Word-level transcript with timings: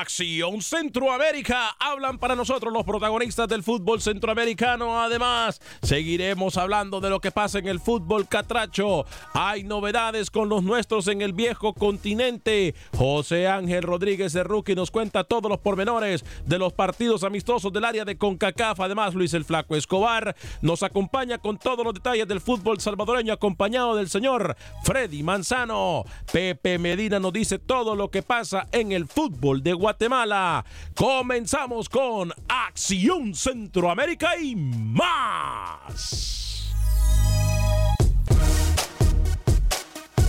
Acción 0.00 0.62
Centroamérica 0.62 1.76
hablan 1.78 2.18
para 2.18 2.36
nosotros 2.36 2.72
los 2.72 2.84
protagonistas 2.84 3.48
del 3.48 3.62
fútbol 3.64 4.00
centroamericano. 4.00 5.00
Además, 5.00 5.60
seguiremos 5.82 6.56
hablando 6.56 7.00
de 7.00 7.10
lo 7.10 7.20
que 7.20 7.32
pasa 7.32 7.58
en 7.58 7.66
el 7.66 7.80
fútbol 7.80 8.28
catracho. 8.28 9.06
Hay 9.34 9.64
novedades 9.64 10.30
con 10.30 10.48
los 10.48 10.62
nuestros 10.62 11.08
en 11.08 11.20
el 11.20 11.32
viejo 11.32 11.74
continente. 11.74 12.74
José 12.96 13.48
Ángel 13.48 13.82
Rodríguez 13.82 14.32
de 14.32 14.44
Rookie 14.44 14.74
nos 14.74 14.90
cuenta 14.90 15.24
todos 15.24 15.50
los 15.50 15.58
pormenores 15.58 16.24
de 16.46 16.58
los 16.58 16.72
partidos 16.72 17.24
amistosos 17.24 17.72
del 17.72 17.84
área 17.84 18.04
de 18.04 18.16
CONCACAF. 18.16 18.80
Además, 18.80 19.14
Luis 19.14 19.34
el 19.34 19.44
Flaco 19.44 19.74
Escobar 19.74 20.36
nos 20.62 20.82
acompaña 20.82 21.38
con 21.38 21.58
todos 21.58 21.84
los 21.84 21.94
detalles 21.94 22.28
del 22.28 22.40
fútbol 22.40 22.80
salvadoreño, 22.80 23.32
acompañado 23.32 23.96
del 23.96 24.08
señor 24.08 24.56
Freddy 24.84 25.22
Manzano. 25.22 26.04
Pepe 26.32 26.78
Medina 26.78 27.18
nos 27.18 27.32
dice 27.32 27.58
todo 27.58 27.96
lo 27.96 28.10
que 28.10 28.22
pasa 28.22 28.68
en 28.72 28.92
el 28.92 29.06
fútbol 29.06 29.62
de 29.62 29.74
Guatemala. 29.88 30.66
Comenzamos 30.94 31.88
con 31.88 32.30
Acción 32.46 33.34
Centroamérica 33.34 34.36
y 34.36 34.54
más. 34.54 35.94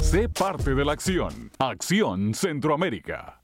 Sé 0.01 0.29
parte 0.29 0.73
de 0.73 0.85
la 0.85 0.93
acción. 0.93 1.51
Acción 1.59 2.33
Centroamérica. 2.33 3.38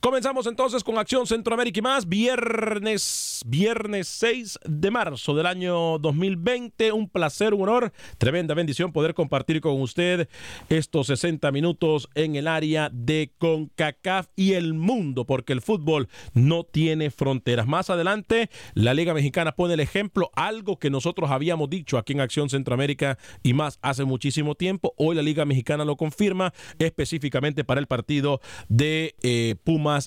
Comenzamos 0.00 0.46
entonces 0.46 0.84
con 0.84 0.98
Acción 0.98 1.26
Centroamérica 1.26 1.78
y 1.78 1.82
más, 1.82 2.08
viernes, 2.08 3.40
viernes 3.46 4.06
6 4.08 4.58
de 4.64 4.90
marzo 4.90 5.34
del 5.34 5.46
año 5.46 5.98
2020. 5.98 6.92
Un 6.92 7.08
placer, 7.08 7.54
un 7.54 7.62
honor, 7.62 7.92
tremenda 8.18 8.54
bendición 8.54 8.92
poder 8.92 9.14
compartir 9.14 9.60
con 9.60 9.80
usted 9.80 10.28
estos 10.68 11.06
60 11.08 11.50
minutos 11.50 12.08
en 12.14 12.36
el 12.36 12.46
área 12.46 12.90
de 12.92 13.32
CONCACAF 13.38 14.28
y 14.36 14.52
el 14.52 14.74
mundo, 14.74 15.24
porque 15.24 15.54
el 15.54 15.62
fútbol 15.62 16.08
no 16.34 16.64
tiene 16.64 17.10
fronteras. 17.10 17.66
Más 17.66 17.88
adelante, 17.88 18.50
la 18.74 18.94
Liga 18.94 19.14
Mexicana 19.14 19.52
pone 19.52 19.74
el 19.74 19.80
ejemplo, 19.80 20.30
algo 20.34 20.78
que 20.78 20.90
nosotros 20.90 21.30
habíamos 21.30 21.70
dicho 21.70 21.96
aquí 21.98 22.12
en 22.12 22.20
Acción 22.20 22.50
Centroamérica 22.50 23.18
y 23.42 23.54
más 23.54 23.78
hace 23.82 24.04
muchísimo 24.04 24.54
tiempo. 24.54 24.94
Hoy 24.98 25.16
la 25.16 25.22
Liga 25.22 25.44
Mexicana 25.46 25.84
lo 25.84 25.96
confirma, 25.96 26.52
específicamente 26.78 27.64
para 27.64 27.80
el 27.80 27.86
partido 27.86 28.40
de 28.68 29.14
eh, 29.22 29.56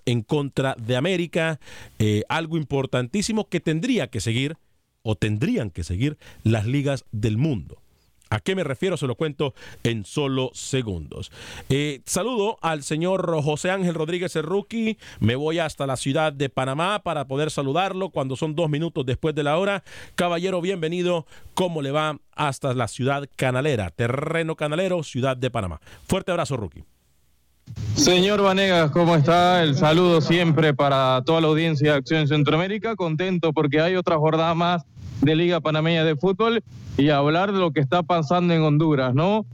En 0.05 0.21
contra 0.21 0.75
de 0.77 0.95
América, 0.95 1.59
eh, 1.99 2.23
algo 2.29 2.57
importantísimo 2.57 3.47
que 3.47 3.59
tendría 3.59 4.07
que 4.07 4.19
seguir 4.19 4.57
o 5.03 5.15
tendrían 5.15 5.69
que 5.69 5.83
seguir 5.83 6.17
las 6.43 6.65
ligas 6.65 7.05
del 7.11 7.37
mundo. 7.37 7.81
¿A 8.29 8.39
qué 8.39 8.55
me 8.55 8.63
refiero? 8.63 8.95
Se 8.95 9.07
lo 9.07 9.15
cuento 9.15 9.55
en 9.83 10.05
solo 10.05 10.51
segundos. 10.53 11.31
Eh, 11.69 12.01
saludo 12.05 12.59
al 12.61 12.83
señor 12.83 13.41
José 13.41 13.71
Ángel 13.71 13.95
Rodríguez 13.95 14.35
el. 14.35 14.97
Me 15.19 15.35
voy 15.35 15.57
hasta 15.57 15.87
la 15.87 15.97
ciudad 15.97 16.31
de 16.31 16.49
Panamá 16.49 16.99
para 16.99 17.25
poder 17.25 17.49
saludarlo 17.49 18.11
cuando 18.11 18.35
son 18.35 18.53
dos 18.55 18.69
minutos 18.69 19.05
después 19.05 19.33
de 19.33 19.43
la 19.43 19.57
hora. 19.57 19.83
Caballero, 20.13 20.61
bienvenido. 20.61 21.25
¿Cómo 21.55 21.81
le 21.81 21.89
va 21.91 22.19
hasta 22.35 22.73
la 22.75 22.87
ciudad 22.87 23.27
canalera? 23.35 23.89
Terreno 23.89 24.55
canalero, 24.55 25.01
ciudad 25.01 25.35
de 25.35 25.49
Panamá. 25.49 25.81
Fuerte 26.05 26.31
abrazo, 26.31 26.55
rookie. 26.55 26.83
Señor 27.95 28.41
Vanegas, 28.41 28.91
¿cómo 28.91 29.15
está? 29.15 29.61
El 29.61 29.75
saludo 29.75 30.21
siempre 30.21 30.73
para 30.73 31.21
toda 31.25 31.41
la 31.41 31.47
audiencia 31.47 31.91
de 31.91 31.97
Acción 31.97 32.27
Centroamérica. 32.27 32.95
Contento 32.95 33.51
porque 33.53 33.81
hay 33.81 33.95
otra 33.95 34.17
jornada 34.17 34.55
más 34.55 34.83
de 35.21 35.35
Liga 35.35 35.59
Panameña 35.59 36.03
de 36.03 36.15
Fútbol 36.15 36.63
y 36.97 37.09
hablar 37.09 37.51
de 37.51 37.59
lo 37.59 37.71
que 37.71 37.81
está 37.81 38.03
pasando 38.03 38.53
en 38.53 38.61
Honduras, 38.61 39.13
¿no? 39.13 39.45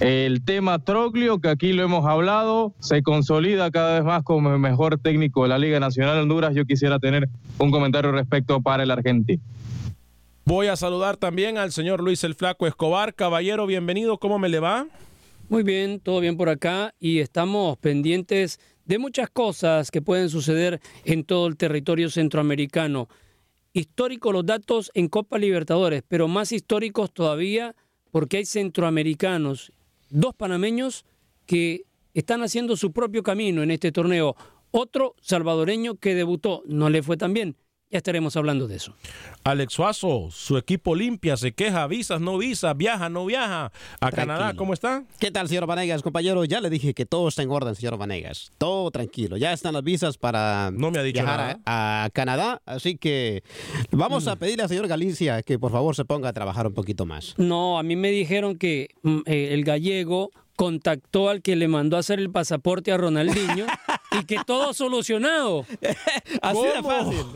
El 0.00 0.42
tema 0.42 0.80
Troglio, 0.80 1.40
que 1.40 1.48
aquí 1.48 1.72
lo 1.72 1.84
hemos 1.84 2.04
hablado, 2.04 2.74
se 2.80 3.04
consolida 3.04 3.70
cada 3.70 3.94
vez 3.94 4.04
más 4.04 4.24
como 4.24 4.52
el 4.52 4.58
mejor 4.58 4.98
técnico 4.98 5.44
de 5.44 5.50
la 5.50 5.58
Liga 5.58 5.78
Nacional 5.78 6.16
de 6.16 6.22
Honduras. 6.22 6.54
Yo 6.56 6.64
quisiera 6.64 6.98
tener 6.98 7.28
un 7.58 7.70
comentario 7.70 8.10
respecto 8.10 8.60
para 8.60 8.82
el 8.82 8.90
argentino. 8.90 9.40
Voy 10.44 10.66
a 10.66 10.74
saludar 10.74 11.16
también 11.18 11.56
al 11.56 11.70
señor 11.70 12.02
Luis 12.02 12.24
el 12.24 12.34
Flaco 12.34 12.66
Escobar. 12.66 13.14
Caballero, 13.14 13.64
bienvenido. 13.64 14.18
¿Cómo 14.18 14.40
me 14.40 14.48
le 14.48 14.58
va? 14.58 14.86
Muy 15.48 15.62
bien, 15.62 16.00
todo 16.00 16.20
bien 16.20 16.36
por 16.36 16.48
acá 16.48 16.94
y 16.98 17.18
estamos 17.18 17.76
pendientes 17.78 18.58
de 18.86 18.98
muchas 18.98 19.28
cosas 19.28 19.90
que 19.90 20.00
pueden 20.00 20.30
suceder 20.30 20.80
en 21.04 21.24
todo 21.24 21.46
el 21.46 21.56
territorio 21.56 22.10
centroamericano. 22.10 23.08
Históricos 23.74 24.32
los 24.32 24.46
datos 24.46 24.90
en 24.94 25.08
Copa 25.08 25.38
Libertadores, 25.38 26.02
pero 26.08 26.28
más 26.28 26.52
históricos 26.52 27.12
todavía 27.12 27.74
porque 28.10 28.38
hay 28.38 28.46
centroamericanos, 28.46 29.72
dos 30.10 30.34
panameños 30.34 31.04
que 31.46 31.84
están 32.14 32.42
haciendo 32.42 32.76
su 32.76 32.92
propio 32.92 33.22
camino 33.22 33.62
en 33.62 33.70
este 33.70 33.92
torneo. 33.92 34.36
Otro 34.70 35.14
salvadoreño 35.20 35.96
que 35.96 36.14
debutó, 36.14 36.62
no 36.66 36.88
le 36.88 37.02
fue 37.02 37.16
tan 37.16 37.34
bien, 37.34 37.56
ya 37.92 37.98
estaremos 37.98 38.34
hablando 38.36 38.66
de 38.66 38.76
eso. 38.76 38.94
Alex 39.44 39.74
Suazo, 39.74 40.28
su 40.30 40.56
equipo 40.56 40.94
limpia, 40.94 41.36
se 41.36 41.52
queja, 41.52 41.86
visas, 41.86 42.22
no 42.22 42.38
visas, 42.38 42.74
viaja, 42.74 43.10
no 43.10 43.26
viaja. 43.26 43.70
A 44.00 44.10
Canadá, 44.10 44.54
¿cómo 44.56 44.72
está? 44.72 45.04
¿Qué 45.20 45.30
tal, 45.30 45.46
señor 45.46 45.66
Vanegas, 45.66 46.02
compañero? 46.02 46.44
Ya 46.46 46.62
le 46.62 46.70
dije 46.70 46.94
que 46.94 47.04
todo 47.04 47.28
está 47.28 47.42
en 47.42 47.50
orden, 47.50 47.74
señor 47.74 47.98
Vanegas. 47.98 48.50
Todo 48.56 48.90
tranquilo. 48.90 49.36
Ya 49.36 49.52
están 49.52 49.74
las 49.74 49.84
visas 49.84 50.16
para 50.16 50.70
no 50.72 50.90
me 50.90 51.00
ha 51.00 51.02
dicho 51.02 51.22
viajar 51.22 51.58
A, 51.66 52.04
a, 52.04 52.10
Canadá. 52.10 52.62
Así 52.64 52.96
que 52.96 53.42
vamos 53.90 54.26
a 54.26 54.36
pedirle 54.36 54.62
al 54.62 54.70
señor 54.70 54.88
Galicia 54.88 55.42
que 55.42 55.58
por 55.58 55.70
favor 55.70 55.94
se 55.94 56.06
ponga 56.06 56.30
a 56.30 56.32
trabajar 56.32 56.66
un 56.66 56.72
poquito 56.72 57.04
más. 57.04 57.34
No, 57.36 57.78
a 57.78 57.82
mí 57.82 57.94
me 57.94 58.10
dijeron 58.10 58.56
que 58.56 58.88
mm, 59.02 59.18
eh, 59.26 59.48
el 59.52 59.64
gallego 59.64 60.30
contactó 60.56 61.28
al 61.28 61.42
que 61.42 61.56
le 61.56 61.68
mandó 61.68 61.96
a 61.96 62.00
hacer 62.00 62.18
el 62.20 62.30
pasaporte 62.30 62.92
a 62.92 62.96
Ronaldinho 62.96 63.66
y 64.20 64.24
que 64.24 64.38
todo 64.46 64.72
solucionado. 64.74 65.66
Así 66.42 66.62
de 66.62 66.82
fácil. 66.82 67.26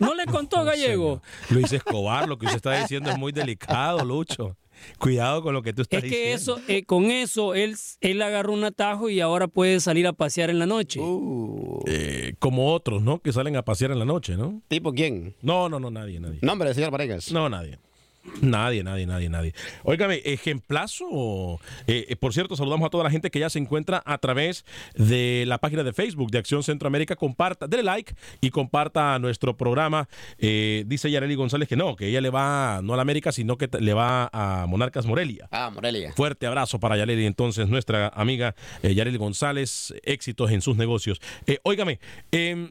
¿No 0.00 0.14
le 0.14 0.26
contó 0.26 0.64
Gallego? 0.64 1.22
Luis 1.50 1.72
Escobar, 1.72 2.28
lo 2.28 2.38
que 2.38 2.46
usted 2.46 2.56
está 2.56 2.80
diciendo 2.80 3.10
es 3.10 3.18
muy 3.18 3.32
delicado, 3.32 4.04
Lucho. 4.04 4.56
Cuidado 4.98 5.42
con 5.42 5.52
lo 5.54 5.62
que 5.62 5.72
tú 5.72 5.82
estás 5.82 6.02
diciendo. 6.02 6.26
Es 6.26 6.26
que 6.26 6.32
eso, 6.32 6.60
eh, 6.68 6.84
con 6.84 7.10
eso 7.10 7.54
él, 7.54 7.76
él 8.00 8.22
agarró 8.22 8.54
un 8.54 8.64
atajo 8.64 9.10
y 9.10 9.20
ahora 9.20 9.46
puede 9.46 9.78
salir 9.78 10.06
a 10.06 10.14
pasear 10.14 10.50
en 10.50 10.58
la 10.58 10.66
noche. 10.66 11.00
Uh. 11.00 11.84
Eh, 11.86 12.34
como 12.38 12.72
otros, 12.72 13.02
¿no? 13.02 13.20
Que 13.20 13.32
salen 13.32 13.56
a 13.56 13.62
pasear 13.62 13.90
en 13.90 13.98
la 13.98 14.06
noche, 14.06 14.36
¿no? 14.36 14.62
¿Tipo 14.68 14.92
quién? 14.92 15.36
No, 15.42 15.68
no, 15.68 15.78
no, 15.78 15.90
nadie, 15.90 16.18
nadie. 16.18 16.38
¿Nombre, 16.40 16.72
señor 16.72 16.90
Varegas? 16.90 17.30
No, 17.30 17.48
nadie. 17.48 17.78
Nadie, 18.42 18.82
nadie, 18.84 19.06
nadie, 19.06 19.28
nadie. 19.30 19.54
Óigame, 19.82 20.20
ejemplazo. 20.24 21.58
Eh, 21.86 22.06
eh, 22.08 22.16
por 22.16 22.34
cierto, 22.34 22.54
saludamos 22.54 22.86
a 22.86 22.90
toda 22.90 23.04
la 23.04 23.10
gente 23.10 23.30
que 23.30 23.38
ya 23.38 23.48
se 23.48 23.58
encuentra 23.58 24.02
a 24.04 24.18
través 24.18 24.64
de 24.94 25.44
la 25.46 25.58
página 25.58 25.82
de 25.82 25.94
Facebook 25.94 26.30
de 26.30 26.38
Acción 26.38 26.62
Centroamérica. 26.62 27.16
Comparta, 27.16 27.66
dele 27.66 27.82
like 27.82 28.14
y 28.42 28.50
comparta 28.50 29.18
nuestro 29.18 29.56
programa. 29.56 30.08
Eh, 30.38 30.84
dice 30.86 31.10
Yareli 31.10 31.34
González 31.34 31.66
que 31.66 31.76
no, 31.76 31.96
que 31.96 32.08
ella 32.08 32.20
le 32.20 32.28
va 32.28 32.80
no 32.82 32.92
a 32.92 32.96
la 32.96 33.02
América, 33.02 33.32
sino 33.32 33.56
que 33.56 33.68
le 33.80 33.94
va 33.94 34.28
a 34.32 34.66
Monarcas 34.66 35.06
Morelia. 35.06 35.48
Ah, 35.50 35.70
Morelia. 35.70 36.12
Fuerte 36.12 36.46
abrazo 36.46 36.78
para 36.78 36.98
Yareli, 36.98 37.24
entonces, 37.24 37.68
nuestra 37.68 38.08
amiga 38.08 38.54
Yareli 38.82 39.16
González. 39.16 39.94
Éxitos 40.02 40.50
en 40.50 40.60
sus 40.60 40.76
negocios. 40.76 41.20
óigame, 41.62 42.00
em, 42.32 42.70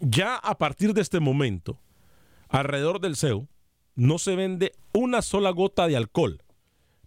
ya 0.00 0.36
a 0.36 0.58
partir 0.58 0.92
de 0.92 1.02
este 1.02 1.20
momento, 1.20 1.78
alrededor 2.48 3.00
del 3.00 3.16
CEU, 3.16 3.48
no 3.96 4.18
se 4.18 4.36
vende 4.36 4.72
una 4.92 5.22
sola 5.22 5.50
gota 5.50 5.88
de 5.88 5.96
alcohol 5.96 6.42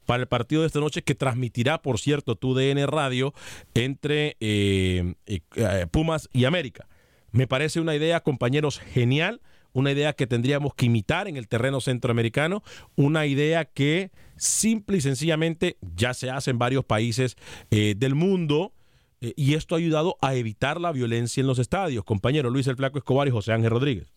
para 0.10 0.24
el 0.24 0.28
partido 0.28 0.62
de 0.62 0.68
esta 0.68 0.80
noche 0.80 1.04
que 1.04 1.14
transmitirá, 1.14 1.84
por 1.84 2.00
cierto, 2.00 2.36
tu 2.36 2.56
DN 2.56 2.84
Radio 2.88 3.32
entre 3.76 4.38
eh, 4.40 5.14
eh, 5.28 5.42
eh, 5.56 5.86
Pumas 5.92 6.30
y 6.34 6.46
América. 6.46 6.88
Me 7.32 7.46
parece 7.46 7.80
una 7.80 7.94
idea, 7.94 8.22
compañeros, 8.22 8.80
genial, 8.80 9.40
una 9.72 9.92
idea 9.92 10.14
que 10.14 10.26
tendríamos 10.26 10.74
que 10.74 10.88
imitar 10.88 11.28
en 11.28 11.38
el 11.38 11.48
terreno 11.48 11.80
centroamericano, 11.80 12.64
una 12.96 13.28
idea 13.28 13.66
que 13.66 14.10
simple 14.36 14.98
y 14.98 15.02
sencillamente 15.02 15.78
ya 15.96 16.16
se 16.16 16.32
hace 16.32 16.50
en 16.50 16.58
varios 16.58 16.86
países 16.86 17.38
del 17.70 18.16
mundo. 18.16 18.74
y 19.22 19.54
esto 19.54 19.76
ha 19.76 19.78
ayudado 19.78 20.18
a 20.22 20.34
evitar 20.34 20.82
la 20.82 20.92
violencia 20.92 21.42
en 21.42 21.46
los 21.46 21.60
estadios. 21.60 22.04
Compañero 22.04 22.50
Luis 22.50 22.66
El 22.66 22.78
Flaco 22.78 22.98
Escobar 22.98 23.28
y 23.28 23.32
José 23.32 23.54
Ángel 23.54 23.70
Rodríguez. 23.70 24.12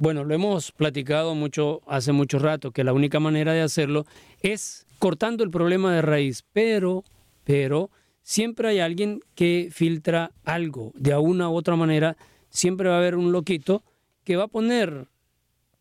Bueno, 0.00 0.22
lo 0.22 0.32
hemos 0.32 0.70
platicado 0.70 1.34
mucho 1.34 1.82
hace 1.88 2.12
mucho 2.12 2.38
rato, 2.38 2.70
que 2.70 2.84
la 2.84 2.92
única 2.92 3.18
manera 3.18 3.52
de 3.52 3.62
hacerlo 3.62 4.06
es 4.40 4.86
cortando 5.00 5.42
el 5.42 5.50
problema 5.50 5.92
de 5.92 6.02
raíz, 6.02 6.44
pero, 6.52 7.02
pero 7.42 7.90
siempre 8.22 8.68
hay 8.68 8.78
alguien 8.78 9.18
que 9.34 9.70
filtra 9.72 10.30
algo, 10.44 10.92
de 10.94 11.16
una 11.16 11.50
u 11.50 11.56
otra 11.56 11.74
manera, 11.74 12.16
siempre 12.48 12.88
va 12.88 12.94
a 12.94 12.98
haber 12.98 13.16
un 13.16 13.32
loquito 13.32 13.82
que 14.22 14.36
va 14.36 14.44
a 14.44 14.48
poner 14.48 15.08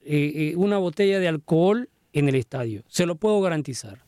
eh, 0.01 0.31
eh, 0.35 0.53
una 0.55 0.79
botella 0.79 1.19
de 1.19 1.27
alcohol 1.27 1.87
en 2.11 2.27
el 2.27 2.33
estadio, 2.33 2.83
se 2.87 3.05
lo 3.05 3.17
puedo 3.17 3.39
garantizar. 3.39 4.03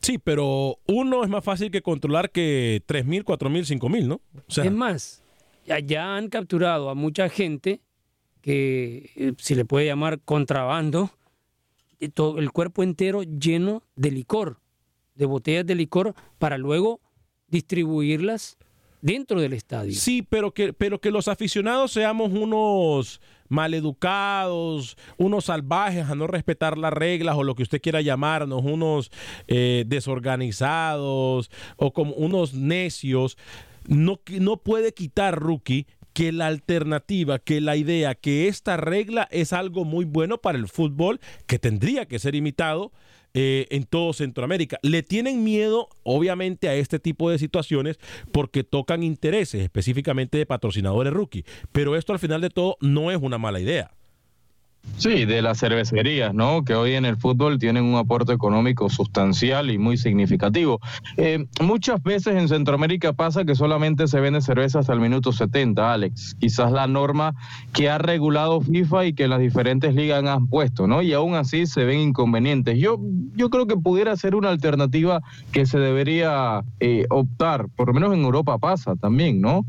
Sí, 0.00 0.16
pero 0.16 0.78
uno 0.86 1.22
es 1.22 1.28
más 1.28 1.44
fácil 1.44 1.70
que 1.70 1.82
controlar 1.82 2.30
que 2.30 2.82
3.000, 2.88 3.24
4.000, 3.24 3.78
5.000, 3.78 4.06
¿no? 4.06 4.22
Es 4.48 4.72
más, 4.72 5.22
ya 5.84 6.16
han 6.16 6.30
capturado 6.30 6.88
a 6.88 6.94
mucha 6.94 7.28
gente 7.28 7.82
que 8.40 9.10
eh, 9.16 9.32
si 9.38 9.54
le 9.54 9.64
puede 9.64 9.86
llamar 9.86 10.20
contrabando, 10.20 11.10
todo 12.14 12.38
el 12.38 12.50
cuerpo 12.50 12.82
entero 12.82 13.22
lleno 13.22 13.82
de 13.96 14.10
licor, 14.10 14.58
de 15.14 15.26
botellas 15.26 15.66
de 15.66 15.74
licor, 15.74 16.14
para 16.38 16.56
luego 16.56 17.00
distribuirlas 17.48 18.56
dentro 19.02 19.40
del 19.40 19.52
estadio. 19.52 19.94
Sí, 19.94 20.22
pero 20.22 20.52
que, 20.52 20.72
pero 20.72 21.00
que 21.00 21.10
los 21.10 21.28
aficionados 21.28 21.92
seamos 21.92 22.32
unos 22.32 23.20
maleducados, 23.48 24.96
unos 25.16 25.46
salvajes 25.46 26.08
a 26.08 26.14
no 26.14 26.26
respetar 26.26 26.78
las 26.78 26.92
reglas 26.92 27.36
o 27.36 27.42
lo 27.42 27.54
que 27.54 27.64
usted 27.64 27.80
quiera 27.80 28.00
llamarnos, 28.00 28.62
unos 28.64 29.10
eh, 29.48 29.84
desorganizados 29.86 31.50
o 31.76 31.92
como 31.92 32.14
unos 32.14 32.54
necios, 32.54 33.36
no, 33.86 34.20
no 34.28 34.58
puede 34.58 34.92
quitar, 34.92 35.38
rookie, 35.38 35.86
que 36.12 36.32
la 36.32 36.46
alternativa, 36.46 37.38
que 37.38 37.60
la 37.60 37.76
idea, 37.76 38.14
que 38.14 38.48
esta 38.48 38.76
regla 38.76 39.28
es 39.30 39.52
algo 39.52 39.84
muy 39.84 40.04
bueno 40.04 40.38
para 40.38 40.58
el 40.58 40.68
fútbol 40.68 41.20
que 41.46 41.58
tendría 41.58 42.06
que 42.06 42.18
ser 42.18 42.34
imitado 42.34 42.92
eh, 43.32 43.68
en 43.70 43.84
todo 43.84 44.12
Centroamérica. 44.12 44.78
Le 44.82 45.04
tienen 45.04 45.44
miedo, 45.44 45.88
obviamente, 46.02 46.68
a 46.68 46.74
este 46.74 46.98
tipo 46.98 47.30
de 47.30 47.38
situaciones 47.38 47.98
porque 48.32 48.64
tocan 48.64 49.04
intereses, 49.04 49.62
específicamente 49.62 50.36
de 50.36 50.46
patrocinadores 50.46 51.12
rookie. 51.12 51.44
Pero 51.70 51.94
esto 51.94 52.12
al 52.12 52.18
final 52.18 52.40
de 52.40 52.50
todo 52.50 52.76
no 52.80 53.12
es 53.12 53.18
una 53.18 53.38
mala 53.38 53.60
idea. 53.60 53.92
Sí, 55.00 55.24
de 55.24 55.40
las 55.40 55.58
cervecerías, 55.58 56.34
¿no? 56.34 56.62
Que 56.62 56.74
hoy 56.74 56.92
en 56.92 57.06
el 57.06 57.16
fútbol 57.16 57.58
tienen 57.58 57.84
un 57.84 57.96
aporte 57.96 58.34
económico 58.34 58.90
sustancial 58.90 59.70
y 59.70 59.78
muy 59.78 59.96
significativo. 59.96 60.78
Eh, 61.16 61.46
muchas 61.62 62.02
veces 62.02 62.36
en 62.36 62.48
Centroamérica 62.48 63.14
pasa 63.14 63.46
que 63.46 63.54
solamente 63.54 64.08
se 64.08 64.20
vende 64.20 64.42
cerveza 64.42 64.80
hasta 64.80 64.92
el 64.92 65.00
minuto 65.00 65.32
70, 65.32 65.90
Alex. 65.90 66.36
Quizás 66.38 66.70
la 66.70 66.86
norma 66.86 67.34
que 67.72 67.88
ha 67.88 67.96
regulado 67.96 68.60
FIFA 68.60 69.06
y 69.06 69.12
que 69.14 69.26
las 69.26 69.40
diferentes 69.40 69.94
ligas 69.94 70.22
han 70.22 70.48
puesto, 70.48 70.86
¿no? 70.86 71.00
Y 71.00 71.14
aún 71.14 71.34
así 71.34 71.64
se 71.64 71.84
ven 71.84 72.00
inconvenientes. 72.00 72.78
Yo, 72.78 72.98
yo 73.34 73.48
creo 73.48 73.66
que 73.66 73.78
pudiera 73.78 74.14
ser 74.16 74.34
una 74.34 74.50
alternativa 74.50 75.22
que 75.50 75.64
se 75.64 75.78
debería 75.78 76.62
eh, 76.78 77.06
optar, 77.08 77.68
por 77.74 77.88
lo 77.88 77.94
menos 77.94 78.12
en 78.12 78.22
Europa 78.22 78.58
pasa 78.58 78.96
también, 78.96 79.40
¿no? 79.40 79.64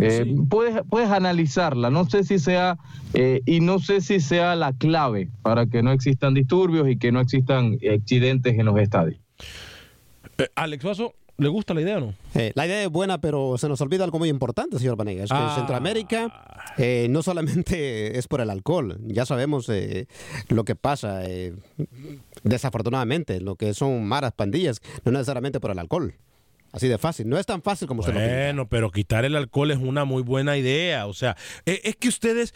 Eh, 0.00 0.34
puedes, 0.48 0.82
puedes 0.88 1.10
analizarla, 1.10 1.90
no 1.90 2.08
sé 2.08 2.24
si 2.24 2.38
sea, 2.38 2.78
eh, 3.14 3.40
y 3.44 3.60
no 3.60 3.78
sé 3.78 4.00
si 4.00 4.20
sea 4.20 4.56
la 4.56 4.72
clave 4.72 5.28
para 5.42 5.66
que 5.66 5.82
no 5.82 5.92
existan 5.92 6.34
disturbios 6.34 6.88
y 6.88 6.96
que 6.96 7.12
no 7.12 7.20
existan 7.20 7.78
accidentes 7.94 8.58
en 8.58 8.66
los 8.66 8.78
estadios. 8.78 9.20
Eh, 10.38 10.48
Alex 10.54 10.84
Vaso, 10.84 11.14
¿le 11.36 11.48
gusta 11.48 11.74
la 11.74 11.82
idea 11.82 11.98
o 11.98 12.00
no? 12.00 12.14
la 12.54 12.66
idea 12.66 12.82
es 12.82 12.88
buena, 12.88 13.20
pero 13.20 13.58
se 13.58 13.68
nos 13.68 13.80
olvida 13.80 14.04
algo 14.04 14.18
muy 14.18 14.30
importante, 14.30 14.78
señor 14.78 14.96
Vanegas, 14.96 15.28
que 15.28 15.36
ah. 15.36 15.54
Centroamérica 15.56 16.66
no 17.10 17.22
solamente 17.22 18.18
es 18.18 18.28
por 18.28 18.40
el 18.40 18.50
alcohol, 18.50 18.98
ya 19.06 19.26
sabemos 19.26 19.70
lo 20.48 20.64
que 20.64 20.74
pasa, 20.74 21.22
desafortunadamente, 22.42 23.40
lo 23.40 23.56
que 23.56 23.74
son 23.74 24.06
malas 24.06 24.32
pandillas, 24.32 24.80
no 25.04 25.12
necesariamente 25.12 25.60
por 25.60 25.70
el 25.70 25.78
alcohol. 25.78 26.14
Así 26.72 26.88
de 26.88 26.96
fácil. 26.98 27.28
No 27.28 27.38
es 27.38 27.44
tan 27.44 27.62
fácil 27.62 27.86
como 27.86 28.00
usted 28.00 28.14
bueno, 28.14 28.28
lo 28.28 28.36
Bueno, 28.36 28.68
pero 28.68 28.90
quitar 28.90 29.24
el 29.24 29.36
alcohol 29.36 29.70
es 29.70 29.78
una 29.78 30.04
muy 30.04 30.22
buena 30.22 30.56
idea. 30.56 31.06
O 31.06 31.12
sea, 31.12 31.36
e, 31.66 31.80
es 31.84 31.96
que 31.96 32.08
ustedes, 32.08 32.54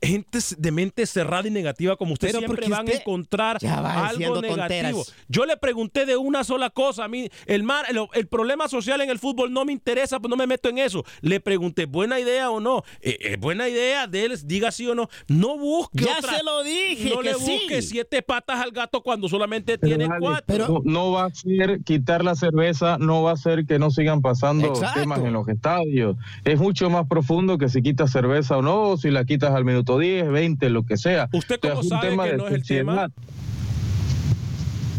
gente 0.00 0.38
de 0.56 0.70
mente 0.72 1.06
cerrada 1.06 1.46
y 1.46 1.50
negativa 1.50 1.96
como 1.96 2.14
usted, 2.14 2.30
siempre 2.30 2.68
van 2.68 2.88
a 2.88 2.92
encontrar 2.92 3.58
algo 3.64 4.40
negativo. 4.40 5.04
Yo 5.28 5.44
le 5.44 5.56
pregunté 5.58 6.06
de 6.06 6.16
una 6.16 6.42
sola 6.42 6.70
cosa. 6.70 7.04
A 7.04 7.08
mí, 7.08 7.28
el, 7.46 7.62
mar, 7.62 7.84
el, 7.88 8.26
problema 8.28 8.68
social 8.68 9.00
en 9.02 9.10
el 9.10 9.18
fútbol 9.18 9.52
no 9.52 9.64
me 9.64 9.72
interesa, 9.72 10.18
pues 10.20 10.30
no 10.30 10.36
me 10.36 10.46
meto 10.46 10.68
en 10.68 10.78
eso. 10.78 11.04
Le 11.20 11.40
pregunté, 11.40 11.84
¿buena 11.84 12.18
idea 12.18 12.50
o 12.50 12.60
no? 12.60 12.82
¿Es 13.00 13.14
eh, 13.14 13.18
eh, 13.20 13.36
buena 13.38 13.68
idea? 13.68 14.06
de 14.06 14.30
diga 14.44 14.70
sí 14.70 14.86
o 14.86 14.94
no. 14.94 15.08
No 15.28 15.58
busque 15.58 16.04
Ya 16.04 16.20
se 16.22 16.42
lo 16.42 16.62
dije. 16.62 17.10
No 17.10 17.22
le 17.22 17.34
busque 17.34 17.82
siete 17.82 18.22
patas 18.22 18.60
al 18.60 18.70
gato 18.70 19.02
cuando 19.02 19.28
solamente 19.28 19.76
tiene 19.76 20.08
cuatro. 20.18 20.44
Pero, 20.46 20.82
no 20.84 21.12
va 21.12 21.26
a 21.26 21.34
ser 21.34 21.82
quitar 21.84 22.24
la 22.24 22.34
cerveza, 22.34 22.96
no 22.98 23.22
va 23.22 23.32
a 23.32 23.36
ser 23.36 23.49
que 23.66 23.78
no 23.78 23.90
sigan 23.90 24.22
pasando 24.22 24.72
temas 24.94 25.20
en 25.20 25.32
los 25.32 25.48
estadios. 25.48 26.16
Es 26.44 26.58
mucho 26.58 26.90
más 26.90 27.06
profundo 27.06 27.58
que 27.58 27.68
si 27.68 27.82
quitas 27.82 28.10
cerveza 28.10 28.56
o 28.56 28.62
no, 28.62 28.96
si 28.96 29.10
la 29.10 29.24
quitas 29.24 29.52
al 29.52 29.64
minuto 29.64 29.98
10, 29.98 30.30
20, 30.30 30.70
lo 30.70 30.84
que 30.84 30.96
sea. 30.96 31.28
¿Usted 31.32 31.60
cómo 31.60 31.82
sabe 31.82 32.10
que 32.10 32.36
no 32.36 32.48
es 32.48 32.54
el 32.54 32.64
tema? 32.64 33.08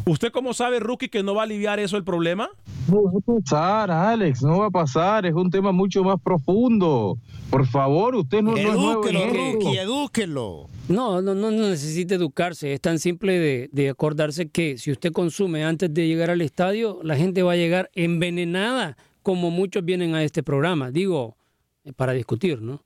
¿Usted 0.06 0.32
cómo 0.32 0.54
sabe, 0.54 0.80
Rookie, 0.80 1.10
que 1.10 1.24
no 1.24 1.36
va 1.36 1.42
a 1.42 1.46
aliviar 1.46 1.80
eso 1.80 1.96
el 1.96 2.04
problema? 2.04 2.50
No 2.88 3.04
va 3.04 3.12
a 3.12 3.40
pasar, 3.40 3.92
Alex, 3.92 4.42
no 4.42 4.60
va 4.60 4.68
a 4.68 4.72
pasar. 4.72 5.26
Es 5.26 5.34
un 5.34 5.50
tema 5.50 5.72
mucho 5.72 6.04
más 6.04 6.20
profundo. 6.20 7.18
Por 7.50 7.68
favor, 7.68 8.16
usted 8.16 8.42
no, 8.42 8.58
edúquelo, 8.58 9.20
no 9.20 9.26
es 9.26 9.34
nuevo 9.34 9.54
Rookie, 9.54 9.78
edúquelo. 9.78 10.71
No, 10.88 11.22
no, 11.22 11.36
no 11.36 11.52
necesita 11.52 12.16
educarse. 12.16 12.74
Es 12.74 12.82
tan 12.82 13.00
simple 13.00 13.70
de, 13.72 13.90
acordarse 13.90 14.50
que 14.50 14.78
si 14.78 14.92
usted 14.92 15.12
consume 15.12 15.64
antes 15.64 15.94
de 15.94 16.08
llegar 16.08 16.30
al 16.30 16.42
estadio, 16.42 17.00
la 17.04 17.16
gente 17.16 17.44
va 17.44 17.54
a 17.54 17.56
llegar 17.56 17.90
envenenada, 17.94 18.98
como 19.24 19.52
muchos 19.52 19.86
vienen 19.86 20.16
a 20.16 20.24
este 20.24 20.44
programa. 20.44 20.92
Digo, 20.92 21.38
para 21.96 22.14
discutir, 22.14 22.62
¿no? 22.62 22.84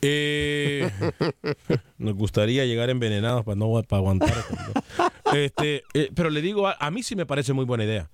Eh, 0.00 0.90
nos 1.98 2.14
gustaría 2.14 2.64
llegar 2.64 2.90
envenenados 2.90 3.44
para 3.44 3.56
no 3.56 3.72
para 3.82 3.98
aguantar. 3.98 4.44
este, 5.32 5.84
eh, 5.94 6.10
pero 6.14 6.28
le 6.30 6.42
digo, 6.42 6.66
a, 6.66 6.76
a, 6.78 6.90
mí 6.90 7.02
sí 7.02 7.14
me 7.14 7.26
parece 7.26 7.52
muy 7.52 7.64
buena 7.64 7.84
idea. 7.84 8.10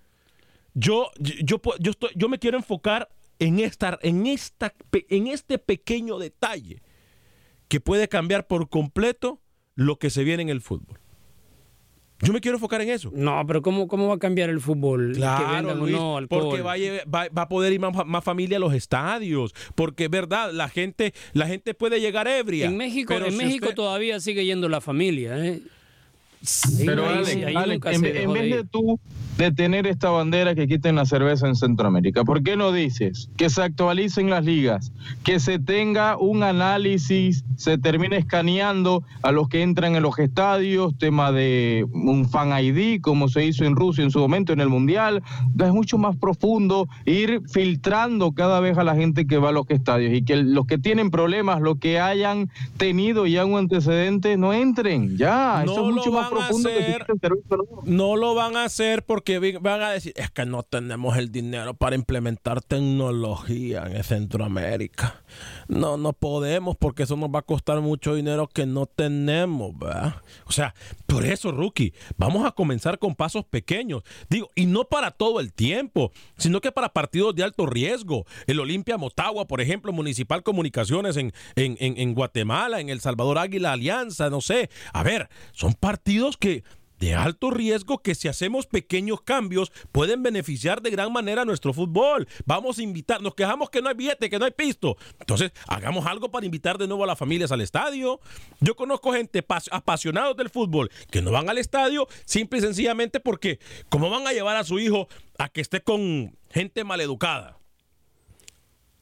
Yo, 0.74 1.10
yo, 1.18 1.60
yo, 1.80 1.90
estoy, 1.90 2.10
yo 2.14 2.28
me 2.28 2.38
quiero 2.38 2.58
enfocar 2.58 3.08
en, 3.38 3.58
esta, 3.58 3.98
en, 4.02 4.26
esta, 4.26 4.74
en 4.92 5.26
este 5.28 5.58
pequeño 5.58 6.18
detalle 6.18 6.82
que 7.68 7.80
puede 7.80 8.08
cambiar 8.08 8.46
por 8.46 8.68
completo 8.68 9.40
lo 9.74 9.98
que 9.98 10.10
se 10.10 10.24
viene 10.24 10.42
en 10.42 10.48
el 10.48 10.60
fútbol. 10.60 10.98
Yo 12.20 12.32
me 12.32 12.40
quiero 12.40 12.56
enfocar 12.56 12.80
en 12.80 12.88
eso. 12.88 13.12
No, 13.14 13.44
pero 13.46 13.62
¿cómo, 13.62 13.86
cómo 13.86 14.08
va 14.08 14.14
a 14.14 14.18
cambiar 14.18 14.50
el 14.50 14.60
fútbol? 14.60 15.12
Claro, 15.14 15.74
Luis, 15.76 15.92
no 15.92 16.18
porque 16.28 16.62
va 16.62 16.72
a, 16.72 16.76
va, 17.06 17.28
va 17.28 17.42
a, 17.42 17.48
poder 17.48 17.72
ir 17.72 17.78
más, 17.78 18.04
más, 18.04 18.24
familia 18.24 18.56
a 18.56 18.60
los 18.60 18.74
estadios. 18.74 19.54
Porque 19.76 20.06
es 20.06 20.10
verdad, 20.10 20.50
la 20.52 20.68
gente, 20.68 21.14
la 21.32 21.46
gente 21.46 21.74
puede 21.74 22.00
llegar 22.00 22.26
ebria. 22.26 22.66
En 22.66 22.76
México, 22.76 23.14
en 23.14 23.30
si 23.30 23.38
México 23.38 23.66
usted... 23.66 23.76
todavía 23.76 24.18
sigue 24.18 24.44
yendo 24.44 24.68
la 24.68 24.80
familia. 24.80 25.46
¿eh? 25.46 25.60
Pero 26.84 27.06
Alex, 27.06 27.56
Alex 27.56 27.86
en, 27.86 28.04
en, 28.04 28.32
vez 28.32 28.56
de 28.56 28.64
tú 28.64 28.98
de 29.38 29.52
tener 29.52 29.86
esta 29.86 30.10
bandera 30.10 30.56
que 30.56 30.66
quiten 30.66 30.96
la 30.96 31.06
cerveza 31.06 31.46
en 31.46 31.54
Centroamérica, 31.54 32.24
¿por 32.24 32.42
qué 32.42 32.56
no 32.56 32.72
dices 32.72 33.30
que 33.36 33.48
se 33.48 33.62
actualicen 33.62 34.30
las 34.30 34.44
ligas, 34.44 34.92
que 35.22 35.38
se 35.38 35.60
tenga 35.60 36.18
un 36.18 36.42
análisis, 36.42 37.44
se 37.56 37.78
termine 37.78 38.16
escaneando 38.16 39.04
a 39.22 39.30
los 39.30 39.48
que 39.48 39.62
entran 39.62 39.94
en 39.94 40.02
los 40.02 40.18
estadios, 40.18 40.98
tema 40.98 41.30
de 41.30 41.86
un 41.92 42.28
fan 42.28 42.50
ID, 42.52 43.00
como 43.00 43.28
se 43.28 43.46
hizo 43.46 43.64
en 43.64 43.76
Rusia 43.76 44.02
en 44.02 44.10
su 44.10 44.18
momento 44.18 44.52
en 44.52 44.60
el 44.60 44.68
Mundial? 44.68 45.22
Es 45.56 45.72
mucho 45.72 45.98
más 45.98 46.16
profundo 46.16 46.88
ir 47.06 47.42
filtrando 47.48 48.32
cada 48.32 48.58
vez 48.58 48.76
a 48.76 48.82
la 48.82 48.96
gente 48.96 49.28
que 49.28 49.38
va 49.38 49.50
a 49.50 49.52
los 49.52 49.70
estadios 49.70 50.14
y 50.14 50.24
que 50.24 50.34
los 50.34 50.66
que 50.66 50.78
tienen 50.78 51.12
problemas, 51.12 51.60
los 51.60 51.78
que 51.78 52.00
hayan 52.00 52.50
tenido 52.76 53.24
ya 53.26 53.44
un 53.44 53.56
antecedente, 53.56 54.36
no 54.36 54.52
entren. 54.52 55.16
Ya, 55.16 55.62
no 55.64 55.72
eso 55.72 55.88
es 55.88 55.94
mucho 55.94 56.10
más 56.10 56.28
profundo 56.28 56.68
hacer, 56.68 57.06
que 57.06 57.28
no 57.84 58.16
lo 58.16 58.34
van 58.34 58.56
a 58.56 58.64
hacer 58.64 59.04
porque 59.04 59.27
van 59.36 59.82
a 59.82 59.90
decir 59.90 60.14
es 60.16 60.30
que 60.30 60.46
no 60.46 60.62
tenemos 60.62 61.16
el 61.18 61.30
dinero 61.30 61.74
para 61.74 61.94
implementar 61.94 62.62
tecnología 62.62 63.84
en 63.86 64.02
Centroamérica. 64.02 65.22
No 65.68 65.98
no 65.98 66.14
podemos 66.14 66.76
porque 66.76 67.02
eso 67.02 67.16
nos 67.16 67.28
va 67.28 67.40
a 67.40 67.42
costar 67.42 67.80
mucho 67.80 68.14
dinero 68.14 68.46
que 68.46 68.64
no 68.64 68.86
tenemos 68.86 69.78
¿verdad? 69.78 70.22
o 70.46 70.52
sea 70.52 70.74
por 71.06 71.26
eso 71.26 71.52
rookie 71.52 71.92
vamos 72.16 72.46
a 72.46 72.52
comenzar 72.52 72.98
con 72.98 73.14
pasos 73.14 73.44
pequeños. 73.44 74.02
Digo 74.30 74.48
y 74.54 74.64
no 74.64 74.84
para 74.84 75.10
todo 75.10 75.40
el 75.40 75.52
tiempo 75.52 76.12
sino 76.38 76.60
que 76.60 76.72
para 76.72 76.94
partidos 76.94 77.34
de 77.34 77.42
alto 77.42 77.66
riesgo. 77.66 78.24
El 78.46 78.60
Olimpia 78.60 78.96
Motagua 78.96 79.46
por 79.46 79.60
ejemplo 79.60 79.92
Municipal 79.92 80.42
Comunicaciones 80.42 81.16
en, 81.16 81.32
en, 81.56 81.76
en, 81.80 81.98
en 81.98 82.14
Guatemala 82.14 82.80
en 82.80 82.88
El 82.88 83.00
Salvador 83.00 83.38
Águila 83.38 83.72
Alianza 83.72 84.30
no 84.30 84.40
sé. 84.40 84.70
A 84.92 85.02
ver 85.02 85.28
son 85.52 85.74
partidos 85.74 86.38
que 86.38 86.62
de 86.98 87.14
alto 87.14 87.50
riesgo 87.50 87.98
que 87.98 88.14
si 88.14 88.28
hacemos 88.28 88.66
pequeños 88.66 89.20
cambios 89.22 89.72
pueden 89.92 90.22
beneficiar 90.22 90.82
de 90.82 90.90
gran 90.90 91.12
manera 91.12 91.42
a 91.42 91.44
nuestro 91.44 91.72
fútbol. 91.72 92.28
Vamos 92.44 92.78
a 92.78 92.82
invitar, 92.82 93.22
nos 93.22 93.34
quejamos 93.34 93.70
que 93.70 93.80
no 93.82 93.88
hay 93.88 93.94
billete, 93.94 94.30
que 94.30 94.38
no 94.38 94.44
hay 94.44 94.50
pisto. 94.50 94.96
Entonces, 95.20 95.52
hagamos 95.66 96.06
algo 96.06 96.30
para 96.30 96.46
invitar 96.46 96.78
de 96.78 96.86
nuevo 96.86 97.04
a 97.04 97.06
las 97.06 97.18
familias 97.18 97.52
al 97.52 97.60
estadio. 97.60 98.20
Yo 98.60 98.76
conozco 98.76 99.12
gente 99.12 99.44
apasionados 99.70 100.36
del 100.36 100.50
fútbol 100.50 100.90
que 101.10 101.22
no 101.22 101.30
van 101.30 101.48
al 101.48 101.58
estadio 101.58 102.08
simple 102.24 102.58
y 102.58 102.62
sencillamente 102.62 103.20
porque 103.20 103.58
¿cómo 103.88 104.10
van 104.10 104.26
a 104.26 104.32
llevar 104.32 104.56
a 104.56 104.64
su 104.64 104.78
hijo 104.78 105.08
a 105.38 105.48
que 105.48 105.60
esté 105.60 105.82
con 105.82 106.36
gente 106.50 106.84
maleducada? 106.84 107.58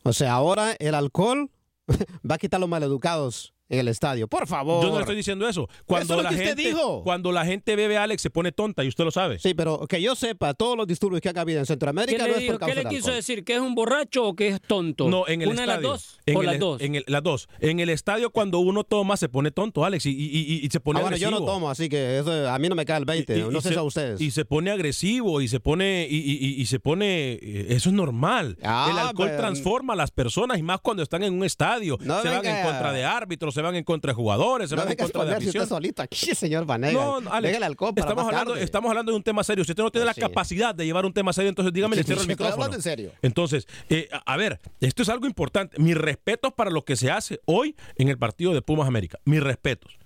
O 0.02 0.12
sea, 0.12 0.34
ahora 0.34 0.76
el 0.78 0.94
alcohol 0.94 1.50
va 2.30 2.36
a 2.36 2.38
quitar 2.38 2.60
los 2.60 2.68
maleducados 2.68 3.55
en 3.68 3.78
el 3.80 3.88
estadio. 3.88 4.28
Por 4.28 4.46
favor. 4.46 4.82
Yo 4.82 4.88
no 4.90 4.94
le 4.96 5.00
estoy 5.00 5.16
diciendo 5.16 5.48
eso. 5.48 5.68
Cuando 5.86 6.14
eso 6.14 6.20
es 6.20 6.24
la 6.24 6.30
lo 6.30 6.36
que 6.36 6.44
gente, 6.44 6.62
usted 6.62 6.74
dijo. 6.76 7.02
Cuando 7.02 7.32
la 7.32 7.44
gente 7.44 7.76
bebe 7.76 7.96
Alex 7.98 8.22
se 8.22 8.30
pone 8.30 8.52
tonta 8.52 8.84
y 8.84 8.88
usted 8.88 9.04
lo 9.04 9.10
sabe. 9.10 9.38
Sí, 9.38 9.54
pero 9.54 9.86
que 9.88 10.00
yo 10.00 10.14
sepa, 10.14 10.54
todos 10.54 10.76
los 10.76 10.86
disturbios 10.86 11.20
que 11.20 11.28
ha 11.28 11.40
habido 11.40 11.58
en 11.60 11.66
Centroamérica 11.66 12.24
¿Qué 12.24 12.30
no 12.32 12.36
le, 12.38 12.44
es 12.44 12.50
por 12.50 12.60
causa 12.60 12.74
¿qué 12.74 12.82
le 12.84 12.88
quiso 12.88 13.10
decir? 13.12 13.44
¿Que 13.44 13.54
es 13.54 13.60
un 13.60 13.74
borracho 13.74 14.24
o 14.28 14.36
que 14.36 14.48
es 14.48 14.60
tonto? 14.60 15.08
No, 15.08 15.26
en 15.26 15.42
el 15.42 15.48
¿Una 15.48 15.62
estadio. 15.62 15.80
de 15.80 15.82
las 15.88 15.92
dos? 15.92 16.18
En 16.26 16.36
¿O 16.36 16.40
el, 16.40 16.46
las 16.46 16.58
dos? 16.58 16.80
En 16.82 16.94
el, 16.94 17.04
las 17.06 17.22
dos. 17.22 17.48
En 17.60 17.80
el 17.80 17.88
estadio 17.90 18.30
cuando 18.30 18.58
uno 18.60 18.84
toma 18.84 19.16
se 19.16 19.28
pone 19.28 19.50
tonto, 19.50 19.84
Alex, 19.84 20.06
y, 20.06 20.10
y, 20.10 20.14
y, 20.24 20.64
y 20.66 20.68
se 20.70 20.80
pone 20.80 21.00
Ah, 21.00 21.02
bueno, 21.02 21.16
yo 21.16 21.26
agresivo. 21.28 21.46
no 21.46 21.52
tomo, 21.52 21.70
así 21.70 21.88
que 21.88 22.18
eso, 22.18 22.48
a 22.48 22.58
mí 22.58 22.68
no 22.68 22.74
me 22.74 22.84
cae 22.84 22.98
el 22.98 23.04
20. 23.04 23.36
Y- 23.36 23.40
y- 23.40 23.42
no 23.42 23.50
y 23.58 23.62
sé 23.62 23.68
se- 23.68 23.74
si 23.74 23.78
a 23.78 23.82
ustedes. 23.82 24.20
Y 24.20 24.30
se 24.30 24.44
pone 24.44 24.70
agresivo 24.70 25.40
y 25.40 25.48
se 25.48 25.60
pone 25.60 26.06
y, 26.08 26.16
y- 26.16 26.38
y- 26.46 26.60
y 26.62 26.66
se 26.66 26.78
pone 26.80 27.32
eh, 27.32 27.66
eso 27.70 27.88
es 27.88 27.94
normal. 27.94 28.56
Ah, 28.62 28.88
el 28.92 28.98
alcohol 28.98 29.28
pero- 29.28 29.38
transforma 29.40 29.92
a 29.94 29.96
las 29.96 30.10
personas 30.10 30.58
y 30.58 30.62
más 30.62 30.80
cuando 30.80 31.02
están 31.02 31.22
en 31.22 31.34
un 31.34 31.44
estadio. 31.44 31.98
No 32.00 32.22
se 32.22 32.28
van 32.28 32.44
en 32.46 32.64
contra 32.64 32.92
de 32.92 33.04
árbitros, 33.04 33.55
se 33.56 33.62
van 33.62 33.74
en 33.74 33.82
contra 33.82 34.12
de 34.12 34.14
jugadores, 34.14 34.70
se 34.70 34.76
no 34.76 34.82
van 34.82 34.92
en 34.92 34.96
contra 34.96 35.24
de 35.24 35.46
usted 35.46 35.66
solito 35.66 36.02
aquí, 36.02 36.16
señor 36.34 36.64
Vanegas. 36.64 36.94
No, 36.94 37.20
no, 37.20 37.32
Alex, 37.32 37.60
alcohol 37.62 37.92
para 37.94 38.08
estamos 38.08 38.26
hablando, 38.26 38.52
tarde. 38.52 38.64
estamos 38.64 38.88
hablando 38.88 39.10
de 39.12 39.16
un 39.16 39.22
tema 39.24 39.42
serio. 39.42 39.64
Si 39.64 39.72
usted 39.72 39.82
no 39.82 39.90
tiene 39.90 40.04
Pues 40.04 40.10
la 40.10 40.14
sí. 40.14 40.20
capacidad 40.20 40.74
de 40.74 40.84
llevar 40.86 41.04
un 41.04 41.12
tema 41.12 41.32
serio, 41.32 41.48
entonces 41.48 41.72
dígame, 41.72 41.96
le 41.96 42.02
Sí, 42.02 42.06
cierro 42.06 42.20
el 42.20 42.26
sí, 42.26 42.32
estoy 42.32 42.44
micrófono. 42.46 42.64
hablando 42.64 42.76
en 42.76 42.82
serio. 42.82 43.12
Entonces, 43.22 43.66
eh, 43.88 44.08
a 44.12 44.34
a 44.34 44.36
ver, 44.36 44.60
esto 44.80 45.02
es 45.02 45.08
algo 45.08 45.26
importante. 45.26 45.80
Mis 45.80 45.96
respetos 45.96 46.52
para 46.52 46.70
lo 46.70 46.84
que 46.84 46.94
se 46.94 47.10
hace 47.10 47.40
hoy 47.46 47.74
en 47.96 48.08
el 48.08 48.18
partido 48.18 48.52
de 48.54 48.62
Pumas 48.62 48.86
América. 48.86 49.18
Mis 49.24 49.42
respetos. 49.42 49.98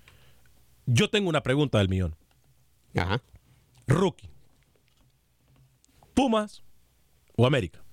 Yo 0.85 1.09
tengo 1.09 1.29
una 1.29 1.43
pregunta 1.43 1.77
del 1.77 1.89
millón. 1.89 2.15
Ajá. 2.95 3.21
Rookie. 3.87 4.29
Pumas 6.13 6.63
o 7.35 7.45
América. 7.45 7.83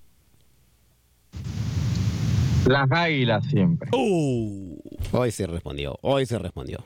Las 2.65 2.91
águilas 2.91 3.43
siempre. 3.47 3.89
Uh, 3.93 4.68
Hoy 5.11 5.31
sí 5.31 5.45
respondió, 5.45 5.97
hoy 6.01 6.25
se 6.25 6.37
respondió. 6.39 6.83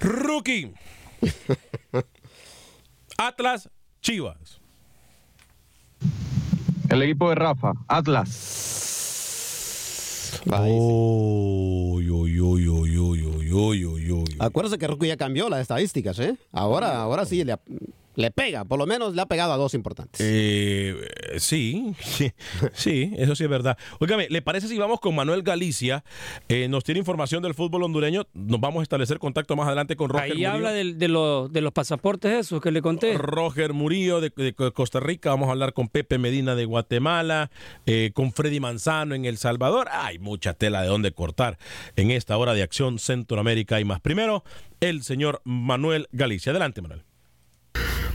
Rookie. 0.00 0.72
Atlas 3.18 3.68
Chivas. 4.00 4.60
El 6.88 7.02
equipo 7.02 7.28
de 7.28 7.34
Rafa, 7.34 7.72
Atlas. 7.86 8.58
Uy, 10.46 12.06
que 14.78 14.86
Rookie 14.86 15.08
ya 15.08 15.16
cambió 15.16 15.48
las 15.48 15.60
estadísticas, 15.60 16.18
¿eh? 16.20 16.36
Ahora, 16.52 17.00
ahora 17.02 17.24
sí, 17.24 17.44
le, 17.44 17.56
le 18.18 18.32
pega, 18.32 18.64
por 18.64 18.80
lo 18.80 18.86
menos 18.86 19.14
le 19.14 19.22
ha 19.22 19.26
pegado 19.26 19.52
a 19.52 19.56
dos 19.56 19.74
importantes. 19.74 20.20
Eh, 20.24 20.96
sí, 21.38 21.94
sí, 22.02 22.32
sí, 22.74 23.12
eso 23.16 23.36
sí 23.36 23.44
es 23.44 23.50
verdad. 23.50 23.78
Óigame, 24.00 24.26
¿le 24.28 24.42
parece 24.42 24.66
si 24.66 24.76
vamos 24.76 24.98
con 24.98 25.14
Manuel 25.14 25.42
Galicia? 25.42 26.02
Eh, 26.48 26.66
nos 26.68 26.82
tiene 26.82 26.98
información 26.98 27.44
del 27.44 27.54
fútbol 27.54 27.84
hondureño. 27.84 28.26
Nos 28.34 28.60
vamos 28.60 28.80
a 28.80 28.82
establecer 28.82 29.20
contacto 29.20 29.54
más 29.54 29.68
adelante 29.68 29.94
con 29.94 30.08
Roger 30.10 30.24
Ahí 30.24 30.30
Murillo. 30.32 30.50
habla 30.50 30.72
de, 30.72 31.08
los- 31.08 31.52
de 31.52 31.60
los 31.60 31.72
pasaportes 31.72 32.32
esos 32.32 32.60
que 32.60 32.72
le 32.72 32.82
conté. 32.82 33.14
Roger 33.16 33.72
Murillo 33.72 34.20
de, 34.20 34.32
de 34.36 34.52
Costa 34.72 34.98
Rica, 34.98 35.30
vamos 35.30 35.48
a 35.48 35.52
hablar 35.52 35.72
con 35.72 35.86
Pepe 35.88 36.18
Medina 36.18 36.56
de 36.56 36.64
Guatemala, 36.64 37.50
eh, 37.86 38.10
con 38.14 38.32
Freddy 38.32 38.58
Manzano 38.58 39.14
en 39.14 39.26
El 39.26 39.38
Salvador. 39.38 39.86
Hay 39.92 40.18
mucha 40.18 40.54
tela 40.54 40.82
de 40.82 40.88
dónde 40.88 41.12
cortar 41.12 41.56
en 41.94 42.10
esta 42.10 42.36
hora 42.36 42.52
de 42.54 42.62
acción 42.62 42.98
Centroamérica 42.98 43.78
y 43.80 43.84
más. 43.84 44.00
Primero, 44.00 44.42
el 44.80 45.04
señor 45.04 45.40
Manuel 45.44 46.08
Galicia. 46.10 46.50
Adelante, 46.50 46.82
Manuel. 46.82 47.04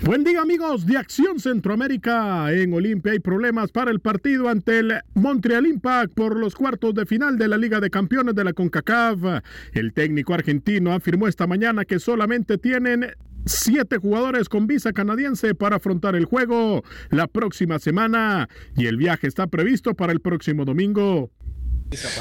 Buen 0.06 0.26
día 0.26 0.42
amigos 0.42 0.86
de 0.86 0.98
Acción 0.98 1.40
Centroamérica. 1.40 2.52
En 2.52 2.74
Olimpia 2.74 3.14
hay 3.14 3.20
problemas 3.20 3.72
para 3.72 3.90
el 3.90 4.02
partido 4.02 4.50
ante 4.50 4.80
el 4.80 5.00
Montreal 5.14 5.66
Impact 5.66 6.14
por 6.14 6.36
los 6.36 6.56
cuartos 6.56 6.94
de 6.94 7.06
final 7.06 7.38
de 7.38 7.48
la 7.48 7.58
Liga 7.58 7.80
de 7.80 7.90
Campeones 7.90 8.36
de 8.36 8.44
la 8.44 8.52
CONCACAF. 8.52 9.42
El 9.72 9.94
técnico 9.94 10.34
argentino 10.34 10.92
afirmó 10.92 11.30
esta 11.30 11.48
mañana 11.48 11.86
que 11.86 12.00
solamente 12.00 12.58
tienen 12.58 13.14
siete 13.46 13.98
jugadores 13.98 14.50
con 14.50 14.68
visa 14.68 14.92
canadiense 14.92 15.56
para 15.56 15.78
afrontar 15.78 16.18
el 16.18 16.26
juego 16.26 16.84
la 17.10 17.28
próxima 17.28 17.80
semana 17.80 18.50
y 18.76 18.88
el 18.88 18.98
viaje 18.98 19.28
está 19.28 19.48
previsto 19.48 19.94
para 19.94 20.12
el 20.12 20.20
próximo 20.20 20.66
domingo. 20.66 21.32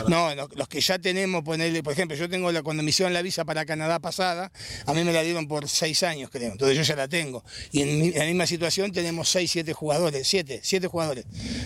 No, 0.08 0.34
lo- 0.34 0.48
los 0.54 0.68
que 0.68 0.80
ya 0.80 0.98
tenemos, 0.98 1.42
ponerle, 1.42 1.82
por 1.82 1.92
ejemplo, 1.92 2.16
yo 2.16 2.28
tengo 2.28 2.50
la, 2.52 2.62
cuando 2.62 2.82
me 2.82 2.92
la 3.10 3.22
visa 3.22 3.44
para 3.44 3.64
Canadá 3.64 3.98
pasada, 3.98 4.52
a 4.86 4.94
mí 4.94 5.04
me 5.04 5.12
la 5.12 5.22
dieron 5.22 5.48
por 5.48 5.68
seis 5.68 6.02
años, 6.02 6.30
creo, 6.30 6.52
entonces 6.52 6.76
yo 6.76 6.82
ya 6.82 6.96
la 6.96 7.08
tengo. 7.08 7.44
Y 7.70 7.82
en, 7.82 8.18
la 8.18 8.24
misma 8.24 8.46
situación 8.46 8.92
tenemos 8.92 9.28
seis, 9.28 9.50
siete 9.50 9.72
jugadores, 9.72 10.26
siete, 10.26 10.60
siete 10.62 10.86
jugadores. 10.86 11.24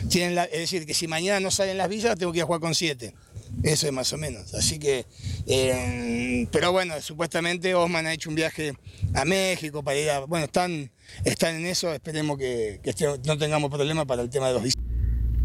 Es 0.09 0.51
decir, 0.53 0.87
que 0.87 0.95
si 0.95 1.09
mañana 1.09 1.41
no 1.41 1.51
salen 1.51 1.79
las 1.79 1.89
visas, 1.89 2.19
tengo 2.19 2.33
que 2.33 2.39
ir 2.39 2.43
a 2.43 2.47
jugar 2.47 2.61
con 2.61 2.75
siete. 2.75 3.15
Eso 3.63 3.87
es 3.87 3.93
más 3.93 4.13
o 4.13 4.19
menos. 4.19 4.53
Así 4.55 4.79
que, 4.79 5.07
eh, 5.47 6.47
pero 6.51 6.73
bueno, 6.73 7.01
supuestamente 7.01 7.75
Osman 7.75 8.07
ha 8.07 8.13
hecho 8.13 8.29
un 8.29 8.35
viaje 8.35 8.75
a 9.15 9.25
México 9.25 9.83
para 9.83 9.99
ir 9.99 10.11
a, 10.11 10.21
bueno, 10.21 10.45
están, 10.47 10.91
están 11.25 11.57
en 11.57 11.67
eso, 11.67 11.93
esperemos 11.93 12.39
que, 12.39 12.81
no 13.25 13.39
tengamos 13.39 13.71
problema 13.71 14.05
para 14.05 14.23
el 14.23 14.31
tema 14.31 14.49
de 14.49 14.55
los 14.55 14.63
visas. 14.63 14.83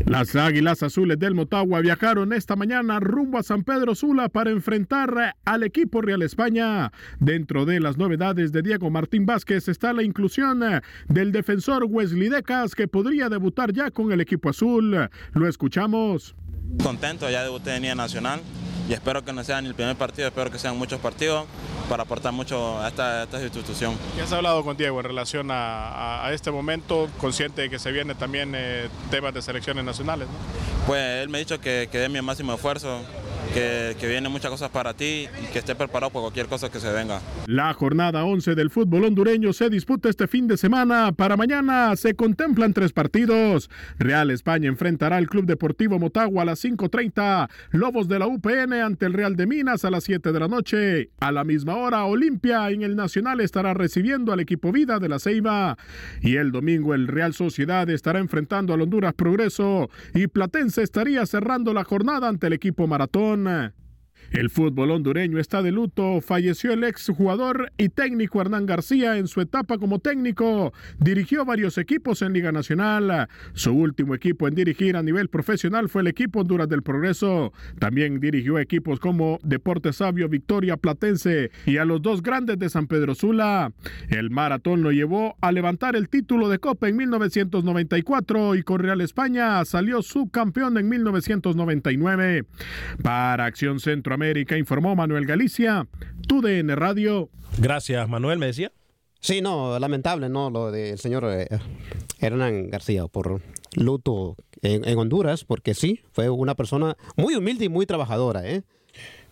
Las 0.06 0.36
Águilas 0.36 0.84
Azules 0.84 1.20
del 1.20 1.36
Motagua 1.36 1.82
viajaron 1.82 2.34
esta 2.34 2.56
mañana 2.56 3.00
rumbo 3.00 3.38
a 3.38 3.44
San 3.44 3.64
Pedro 3.64 3.96
Sula 3.96 4.30
para 4.30 4.52
enfrentar 4.52 5.36
al 5.46 5.64
equipo 5.64 6.02
Real 6.02 6.22
España. 6.22 6.92
Dentro 7.20 7.66
de 7.66 7.80
las 7.80 7.98
novedades 7.98 8.52
de 8.52 8.62
Diego 8.62 8.90
Martín 8.90 9.26
Vázquez 9.26 9.68
está 9.68 9.94
la 9.94 10.04
inclusión 10.04 10.62
del 11.08 11.32
defensor 11.32 11.86
Wesley 11.88 12.30
Decas 12.30 12.76
que 12.76 12.88
podría 12.88 13.30
debutar 13.30 13.74
ya 13.74 13.92
con 13.92 14.12
el 14.12 14.22
equipo 14.22 14.50
azul. 14.50 15.10
Lo 15.34 15.48
escuchamos. 15.48 16.36
Contento, 16.84 17.30
ya 17.30 17.44
debuté 17.44 17.76
en 17.76 17.98
Nacional 17.98 18.42
y 18.92 18.94
espero 18.94 19.24
que 19.24 19.32
no 19.32 19.42
sea 19.42 19.62
ni 19.62 19.70
el 19.70 19.74
primer 19.74 19.96
partido, 19.96 20.28
espero 20.28 20.52
que 20.52 20.60
sean 20.60 20.78
muchos 20.78 21.00
partidos 21.00 21.46
para 21.88 22.04
aportar 22.04 22.34
mucho 22.34 22.78
a 22.82 22.90
esta, 22.90 23.24
esta 23.24 23.42
institución. 23.42 23.98
¿Qué 24.18 24.22
has 24.22 24.34
hablado 24.34 24.66
con 24.66 24.76
Diego 24.76 25.00
en 25.00 25.06
relación 25.06 25.50
a, 25.50 26.26
a, 26.26 26.34
este 26.34 26.52
momento, 26.52 27.08
consciente 27.18 27.62
de 27.62 27.70
que 27.70 27.80
se 27.80 27.90
viene 27.94 28.16
también 28.16 28.52
eh, 28.54 28.90
temas 29.10 29.34
de 29.34 29.42
selecciones 29.42 29.86
nacionales? 29.86 30.28
¿no? 30.28 30.34
Pues 30.88 31.24
él 31.24 31.30
me 31.30 31.38
ha 31.38 31.40
dicho 31.40 31.62
que, 31.62 31.88
que 31.90 32.00
dé 32.00 32.10
mi 32.10 32.22
máximo 32.22 32.54
esfuerzo, 32.54 33.00
que, 33.54 33.96
vienen 34.08 34.32
muchas 34.32 34.52
cosas 34.52 34.70
para 34.70 34.94
ti 34.94 35.28
y 35.42 35.52
que 35.52 35.60
esté 35.60 35.76
preparado 35.76 36.12
por 36.12 36.22
cualquier 36.22 36.48
cosa 36.48 36.70
que 36.70 36.80
se 36.80 36.92
venga. 36.92 37.22
La 37.48 37.74
jornada 37.74 38.24
11 38.24 38.56
del 38.56 38.70
fútbol 38.70 39.06
hondureño 39.06 39.54
se 39.54 39.70
disputa 39.70 40.10
este 40.10 40.28
fin 40.28 40.48
de 40.48 40.58
semana. 40.58 41.12
Para 41.12 41.38
mañana 41.38 41.96
se 41.96 42.16
contemplan 42.16 42.74
tres 42.74 42.94
partidos. 42.94 43.70
Real 43.98 44.32
España 44.32 44.68
enfrentará 44.68 45.18
al 45.18 45.28
Club 45.28 45.46
Deportivo 45.46 46.00
Motagua 46.00 46.44
a 46.44 46.46
las 46.46 46.64
5.30. 46.64 47.50
Lobos 47.72 48.08
de 48.08 48.20
la 48.20 48.28
UPN 48.28 48.74
ante 48.74 49.06
el 49.06 49.14
Real 49.14 49.36
de 49.36 49.48
Minas 49.48 49.86
a 49.86 49.92
las 49.92 50.04
7 50.04 50.32
de 50.32 50.40
la 50.40 50.48
noche. 50.48 51.10
A 51.20 51.32
la 51.32 51.44
misma 51.44 51.76
hora, 51.76 52.06
Olimpia 52.06 52.70
en 52.70 52.82
el 52.82 52.96
Nacional 52.96 53.42
estará 53.42 53.74
recibiendo 53.74 54.32
al 54.34 54.40
equipo 54.40 54.72
Vida 54.72 55.00
de 55.00 55.10
la 55.10 55.20
Ceiba. 55.20 55.78
Y 56.22 56.36
el 56.36 56.52
domingo 56.52 56.94
el 56.94 57.08
Real 57.08 57.34
Sociedad 57.34 57.90
estará 57.90 58.20
enfrentando 58.20 58.74
al 58.74 58.82
Honduras 58.82 59.14
Progreso. 59.14 59.90
Y 60.14 60.28
Platense 60.28 60.84
estaría 60.84 61.26
cerrando 61.26 61.74
la 61.74 61.84
jornada 61.84 62.28
ante 62.28 62.48
el 62.48 62.54
equipo 62.54 62.88
Maratón. 62.88 63.31
Barcelona 63.32 63.74
El 64.32 64.50
fútbol 64.50 64.92
hondureño 64.92 65.40
está 65.40 65.62
de 65.62 65.74
luto. 65.74 66.22
Falleció 66.22 66.72
el 66.72 66.86
ex 66.86 67.10
jugador 67.10 67.74
y 67.78 67.90
técnico 67.90 68.40
Hernán 68.40 68.66
García 68.66 69.18
en 69.18 69.28
su 69.28 69.42
etapa 69.42 69.78
como 69.78 70.00
técnico. 70.00 70.72
Dirigió 71.00 71.44
varios 71.44 71.78
equipos 71.78 72.22
en 72.22 72.32
Liga 72.32 72.54
Nacional. 72.54 73.28
Su 73.54 73.74
último 73.74 74.16
equipo 74.16 74.48
en 74.48 74.56
dirigir 74.56 74.96
a 74.96 75.04
nivel 75.04 75.28
profesional 75.28 75.90
fue 75.90 76.04
el 76.04 76.08
equipo 76.08 76.40
Honduras 76.40 76.70
del 76.70 76.82
Progreso. 76.82 77.52
También 77.78 78.22
dirigió 78.22 78.58
equipos 78.58 79.02
como 79.02 79.38
Deportes 79.44 79.98
Sabio, 79.98 80.30
Victoria 80.30 80.78
Platense 80.78 81.52
y 81.66 81.76
a 81.76 81.84
los 81.84 82.02
dos 82.02 82.24
grandes 82.24 82.58
de 82.58 82.70
San 82.70 82.88
Pedro 82.88 83.16
Sula. 83.16 83.74
El 84.08 84.30
maratón 84.30 84.82
lo 84.82 84.94
llevó 84.94 85.36
a 85.42 85.52
levantar 85.52 85.98
el 85.98 86.08
título 86.08 86.48
de 86.48 86.60
Copa 86.60 86.88
en 86.88 86.96
1994 86.96 88.56
y 88.56 88.64
con 88.64 88.80
Real 88.80 89.02
España 89.02 89.66
salió 89.66 90.02
subcampeón 90.02 90.78
en 90.78 90.88
1999. 90.88 92.46
Para 93.04 93.44
Acción 93.44 93.82
Centroamérica 93.82 94.21
informó 94.58 94.96
Manuel 94.96 95.26
Galicia, 95.26 95.88
TUDN 96.28 96.76
Radio. 96.76 97.30
Gracias, 97.58 98.08
Manuel, 98.08 98.40
me 98.40 98.48
decía. 98.48 98.72
Sí, 99.20 99.42
no, 99.42 99.78
lamentable, 99.78 100.30
¿no? 100.30 100.50
Lo 100.50 100.72
del 100.72 100.98
señor 100.98 101.26
eh, 101.28 101.48
Hernán 102.20 102.70
García 102.70 103.08
por 103.08 103.42
luto 103.76 104.36
en, 104.62 104.88
en, 104.88 104.98
Honduras, 104.98 105.44
porque 105.44 105.74
sí, 105.74 106.02
fue 106.12 106.30
una 106.30 106.56
persona 106.56 106.98
muy 107.16 107.36
humilde 107.36 107.66
y 107.66 107.70
muy 107.70 107.86
trabajadora, 107.86 108.48
¿eh? 108.50 108.64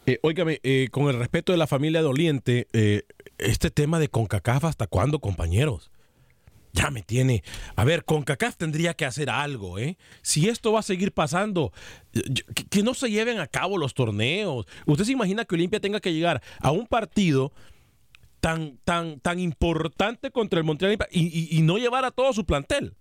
eh 0.06 0.20
óigame, 0.22 0.60
eh, 0.64 0.88
con 0.92 1.08
el 1.08 1.18
respeto 1.18 1.52
de 1.52 1.58
la 1.58 1.68
familia 1.68 2.02
doliente, 2.02 2.68
eh, 2.74 3.04
este 3.38 3.72
tema 3.72 4.00
de 4.00 4.10
CONCACAF, 4.10 4.66
¿hasta 4.66 4.88
cuándo, 4.88 5.20
compañeros? 5.20 5.92
Ya 6.72 6.92
me 6.92 7.02
tiene. 7.02 7.44
A 7.76 7.84
ver, 7.84 8.06
CONCACAF 8.06 8.56
tendría 8.56 8.94
que 8.94 9.06
hacer 9.06 9.30
algo, 9.30 9.80
¿eh? 9.80 9.98
Si 10.22 10.50
esto 10.50 10.72
va 10.72 10.82
a 10.82 10.84
seguir 10.84 11.12
pasando, 11.14 11.74
que, 12.12 12.66
que 12.66 12.84
no 12.84 12.94
se 12.94 13.10
lleven 13.10 13.40
a 13.40 13.48
cabo 13.48 13.78
los 13.78 13.94
torneos. 13.94 14.68
¿Usted 14.86 15.06
se 15.06 15.12
imagina 15.14 15.46
que 15.46 15.56
Olimpia 15.56 15.80
tenga 15.80 16.00
que 16.00 16.14
llegar 16.14 16.44
a 16.60 16.72
un 16.72 16.86
partido 16.86 17.52
tan, 18.40 18.78
tan, 18.84 19.20
tan 19.20 19.40
importante 19.40 20.32
contra 20.32 20.60
el 20.60 20.66
Montreal 20.66 20.98
y, 21.12 21.24
y, 21.24 21.58
y, 21.58 21.62
no 21.62 21.78
llevar 21.78 22.06
a 22.06 22.12
todo 22.12 22.34
su 22.34 22.46
plantel. 22.46 22.96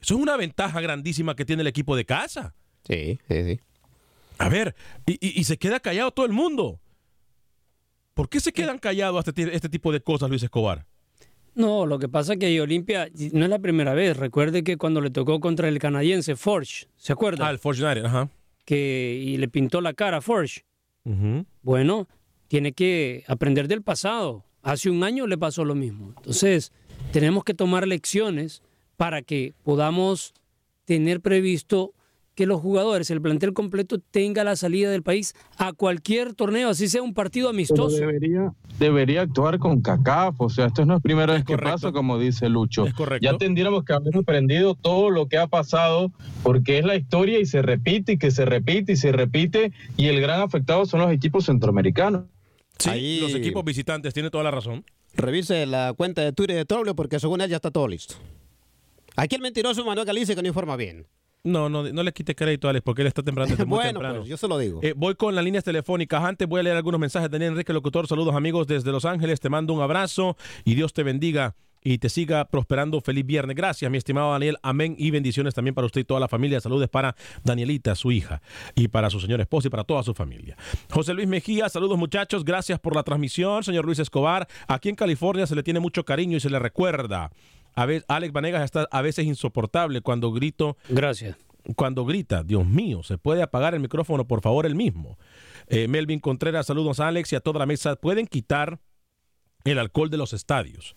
Eso 0.00 0.14
es 0.14 0.20
una 0.20 0.36
ventaja 0.36 0.80
grandísima 0.80 1.36
que 1.36 1.44
tiene 1.44 1.62
el 1.62 1.68
equipo 1.68 1.96
de 1.96 2.04
casa. 2.04 2.54
Sí, 2.86 3.18
sí, 3.28 3.44
sí. 3.44 3.60
A 4.38 4.48
ver, 4.48 4.74
y, 5.06 5.40
y 5.40 5.44
se 5.44 5.58
queda 5.58 5.80
callado 5.80 6.10
todo 6.10 6.26
el 6.26 6.32
mundo. 6.32 6.80
¿Por 8.14 8.28
qué 8.28 8.40
se 8.40 8.52
quedan 8.52 8.78
callados 8.78 9.26
este, 9.26 9.54
este 9.54 9.68
tipo 9.68 9.92
de 9.92 10.02
cosas, 10.02 10.28
Luis 10.28 10.42
Escobar? 10.42 10.86
No, 11.54 11.86
lo 11.86 11.98
que 11.98 12.08
pasa 12.08 12.34
es 12.34 12.38
que 12.38 12.60
Olimpia 12.60 13.08
no 13.32 13.44
es 13.44 13.50
la 13.50 13.58
primera 13.58 13.92
vez. 13.94 14.16
Recuerde 14.16 14.64
que 14.64 14.76
cuando 14.76 15.00
le 15.00 15.10
tocó 15.10 15.40
contra 15.40 15.68
el 15.68 15.78
canadiense 15.78 16.36
Forge, 16.36 16.86
¿se 16.96 17.12
acuerda? 17.12 17.48
Ah, 17.48 17.50
el 17.50 17.58
Forge 17.58 17.84
United, 17.84 18.04
ajá. 18.06 18.28
Que 18.64 19.20
y 19.22 19.36
le 19.36 19.48
pintó 19.48 19.80
la 19.80 19.92
cara 19.92 20.18
a 20.18 20.20
Forge. 20.20 20.64
Uh 21.04 21.10
-huh. 21.10 21.46
Bueno, 21.62 22.08
tiene 22.48 22.72
que 22.72 23.24
aprender 23.26 23.68
del 23.68 23.82
pasado. 23.82 24.44
Hace 24.62 24.88
un 24.88 25.02
año 25.02 25.26
le 25.26 25.36
pasó 25.36 25.64
lo 25.64 25.74
mismo. 25.74 26.14
Entonces, 26.16 26.72
tenemos 27.12 27.44
que 27.44 27.54
tomar 27.54 27.86
lecciones 27.86 28.62
para 28.96 29.22
que 29.22 29.54
podamos 29.64 30.32
tener 30.84 31.20
previsto 31.20 31.92
que 32.34 32.46
los 32.46 32.60
jugadores, 32.60 33.10
el 33.10 33.20
plantel 33.20 33.52
completo, 33.52 33.98
tenga 33.98 34.44
la 34.44 34.56
salida 34.56 34.90
del 34.90 35.02
país 35.02 35.34
a 35.58 35.72
cualquier 35.72 36.34
torneo, 36.34 36.70
así 36.70 36.88
sea 36.88 37.02
un 37.02 37.14
partido 37.14 37.48
amistoso. 37.48 37.96
Pero 37.96 38.06
debería, 38.10 38.54
debería 38.78 39.22
actuar 39.22 39.58
con 39.58 39.82
CACAF, 39.82 40.40
o 40.40 40.48
sea, 40.48 40.66
esto 40.66 40.86
no 40.86 40.96
es 40.96 41.02
primera 41.02 41.34
vez 41.34 41.44
que 41.44 41.58
pasa, 41.58 41.92
como 41.92 42.18
dice 42.18 42.48
Lucho. 42.48 42.86
Es 42.86 42.94
correcto. 42.94 43.24
Ya 43.24 43.36
tendríamos 43.36 43.84
que 43.84 43.92
haber 43.92 44.16
aprendido 44.16 44.74
todo 44.74 45.10
lo 45.10 45.28
que 45.28 45.38
ha 45.38 45.46
pasado, 45.46 46.10
porque 46.42 46.78
es 46.78 46.84
la 46.84 46.96
historia 46.96 47.38
y 47.38 47.46
se 47.46 47.60
repite 47.62 48.12
y 48.12 48.18
que 48.18 48.30
se 48.30 48.44
repite 48.44 48.92
y 48.92 48.96
se 48.96 49.12
repite, 49.12 49.72
y 49.96 50.06
el 50.06 50.20
gran 50.20 50.40
afectado 50.40 50.86
son 50.86 51.00
los 51.00 51.12
equipos 51.12 51.46
centroamericanos. 51.46 52.24
Sí, 52.78 52.90
Ahí... 52.90 53.20
los 53.20 53.34
equipos 53.34 53.64
visitantes, 53.64 54.14
tiene 54.14 54.30
toda 54.30 54.44
la 54.44 54.50
razón. 54.50 54.84
Revise 55.14 55.66
la 55.66 55.92
cuenta 55.94 56.22
de 56.22 56.32
Twitter 56.32 56.56
de 56.56 56.64
Troglio 56.64 56.94
porque 56.94 57.20
según 57.20 57.42
él 57.42 57.50
ya 57.50 57.56
está 57.56 57.70
todo 57.70 57.86
listo. 57.86 58.14
Aquí 59.14 59.36
el 59.36 59.42
mentiroso 59.42 59.84
Manuel 59.84 60.06
Galicia 60.06 60.34
que 60.34 60.40
no 60.40 60.48
informa 60.48 60.76
bien. 60.76 61.06
No, 61.44 61.68
no, 61.68 61.82
no 61.82 62.02
le 62.04 62.12
quite 62.12 62.36
crédito 62.36 62.68
a 62.68 62.70
Alex 62.70 62.84
porque 62.84 63.02
él 63.02 63.08
está 63.08 63.22
temprano. 63.22 63.50
Desde 63.50 63.64
muy 63.64 63.76
bueno, 63.78 63.92
temprano. 63.94 64.18
pues 64.20 64.28
yo 64.28 64.36
se 64.36 64.46
lo 64.46 64.58
digo. 64.58 64.78
Eh, 64.82 64.94
voy 64.96 65.16
con 65.16 65.34
las 65.34 65.44
líneas 65.44 65.64
telefónicas. 65.64 66.22
Antes 66.22 66.46
voy 66.46 66.60
a 66.60 66.62
leer 66.62 66.76
algunos 66.76 67.00
mensajes. 67.00 67.28
Daniel 67.30 67.52
Enrique 67.52 67.72
Locutor, 67.72 68.06
saludos 68.06 68.34
amigos 68.36 68.66
desde 68.68 68.92
Los 68.92 69.04
Ángeles. 69.04 69.40
Te 69.40 69.48
mando 69.48 69.72
un 69.72 69.82
abrazo 69.82 70.36
y 70.64 70.76
Dios 70.76 70.92
te 70.92 71.02
bendiga 71.02 71.56
y 71.82 71.98
te 71.98 72.08
siga 72.10 72.44
prosperando. 72.44 73.00
Feliz 73.00 73.26
viernes. 73.26 73.56
Gracias, 73.56 73.90
mi 73.90 73.98
estimado 73.98 74.30
Daniel. 74.30 74.56
Amén 74.62 74.94
y 74.96 75.10
bendiciones 75.10 75.52
también 75.52 75.74
para 75.74 75.86
usted 75.86 76.02
y 76.02 76.04
toda 76.04 76.20
la 76.20 76.28
familia. 76.28 76.60
Saludos 76.60 76.88
para 76.88 77.16
Danielita, 77.42 77.96
su 77.96 78.12
hija, 78.12 78.40
y 78.76 78.86
para 78.86 79.10
su 79.10 79.18
señor 79.18 79.40
esposo 79.40 79.66
y 79.66 79.70
para 79.72 79.82
toda 79.82 80.04
su 80.04 80.14
familia. 80.14 80.56
José 80.90 81.12
Luis 81.12 81.26
Mejía, 81.26 81.68
saludos 81.68 81.98
muchachos. 81.98 82.44
Gracias 82.44 82.78
por 82.78 82.94
la 82.94 83.02
transmisión, 83.02 83.64
señor 83.64 83.84
Luis 83.84 83.98
Escobar. 83.98 84.46
Aquí 84.68 84.90
en 84.90 84.94
California 84.94 85.44
se 85.48 85.56
le 85.56 85.64
tiene 85.64 85.80
mucho 85.80 86.04
cariño 86.04 86.36
y 86.36 86.40
se 86.40 86.50
le 86.50 86.60
recuerda. 86.60 87.32
A 87.74 87.86
veces, 87.86 88.04
Alex 88.08 88.32
Vanegas 88.32 88.64
está 88.64 88.86
a 88.90 89.02
veces 89.02 89.26
insoportable 89.26 90.00
cuando 90.00 90.32
grito. 90.32 90.76
Gracias 90.88 91.36
cuando 91.76 92.04
grita, 92.04 92.42
Dios 92.42 92.66
mío, 92.66 93.02
¿se 93.02 93.18
puede 93.18 93.42
apagar 93.42 93.74
el 93.74 93.80
micrófono, 93.80 94.26
por 94.26 94.40
favor, 94.40 94.66
el 94.66 94.74
mismo? 94.74 95.18
Eh, 95.68 95.88
Melvin 95.88 96.20
Contreras, 96.20 96.66
saludos 96.66 97.00
a 97.00 97.08
Alex 97.08 97.32
y 97.32 97.36
a 97.36 97.40
toda 97.40 97.60
la 97.60 97.66
mesa. 97.66 97.96
Pueden 97.96 98.26
quitar 98.26 98.80
el 99.64 99.78
alcohol 99.78 100.10
de 100.10 100.16
los 100.16 100.32
estadios, 100.32 100.96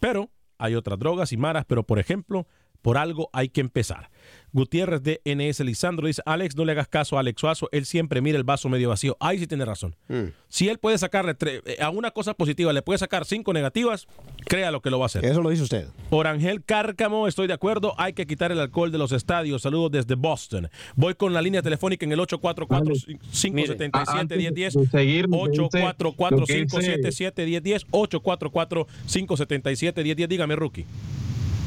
pero 0.00 0.30
hay 0.58 0.74
otras 0.74 0.98
drogas 0.98 1.32
y 1.32 1.36
maras, 1.36 1.64
pero 1.66 1.82
por 1.82 1.98
ejemplo, 1.98 2.46
por 2.82 2.98
algo 2.98 3.30
hay 3.32 3.48
que 3.48 3.60
empezar. 3.60 4.10
Gutiérrez 4.56 5.02
de 5.02 5.20
NS 5.26 5.60
Lisandro 5.60 6.06
dice, 6.06 6.22
Alex, 6.24 6.56
no 6.56 6.64
le 6.64 6.72
hagas 6.72 6.88
caso 6.88 7.18
a 7.18 7.20
Alex 7.20 7.38
Suazo, 7.38 7.68
él 7.72 7.84
siempre 7.84 8.22
mira 8.22 8.38
el 8.38 8.44
vaso 8.44 8.70
medio 8.70 8.88
vacío. 8.88 9.14
Ahí 9.20 9.38
sí 9.38 9.46
tiene 9.46 9.66
razón. 9.66 9.94
Mm. 10.08 10.28
Si 10.48 10.70
él 10.70 10.78
puede 10.78 10.96
sacarle 10.96 11.36
a 11.78 11.90
una 11.90 12.10
cosa 12.10 12.32
positiva, 12.32 12.72
le 12.72 12.80
puede 12.80 12.98
sacar 12.98 13.26
cinco 13.26 13.52
negativas, 13.52 14.08
crea 14.46 14.70
lo 14.70 14.80
que 14.80 14.88
lo 14.88 14.98
va 14.98 15.04
a 15.04 15.06
hacer. 15.06 15.26
Eso 15.26 15.42
lo 15.42 15.50
dice 15.50 15.62
usted. 15.62 15.88
Orangel 16.08 16.64
Cárcamo, 16.64 17.28
estoy 17.28 17.48
de 17.48 17.52
acuerdo, 17.52 17.92
hay 17.98 18.14
que 18.14 18.26
quitar 18.26 18.50
el 18.50 18.58
alcohol 18.58 18.90
de 18.90 18.96
los 18.96 19.12
estadios. 19.12 19.60
Saludos 19.60 19.90
desde 19.90 20.14
Boston. 20.14 20.70
Voy 20.94 21.14
con 21.14 21.34
la 21.34 21.42
línea 21.42 21.60
telefónica 21.60 22.06
en 22.06 22.12
el 22.12 22.20
844-577-1010. 22.20 24.88
844-577-1010. 25.28 27.84
844-577-1010. 27.90 30.28
Dígame, 30.28 30.56
rookie. 30.56 30.86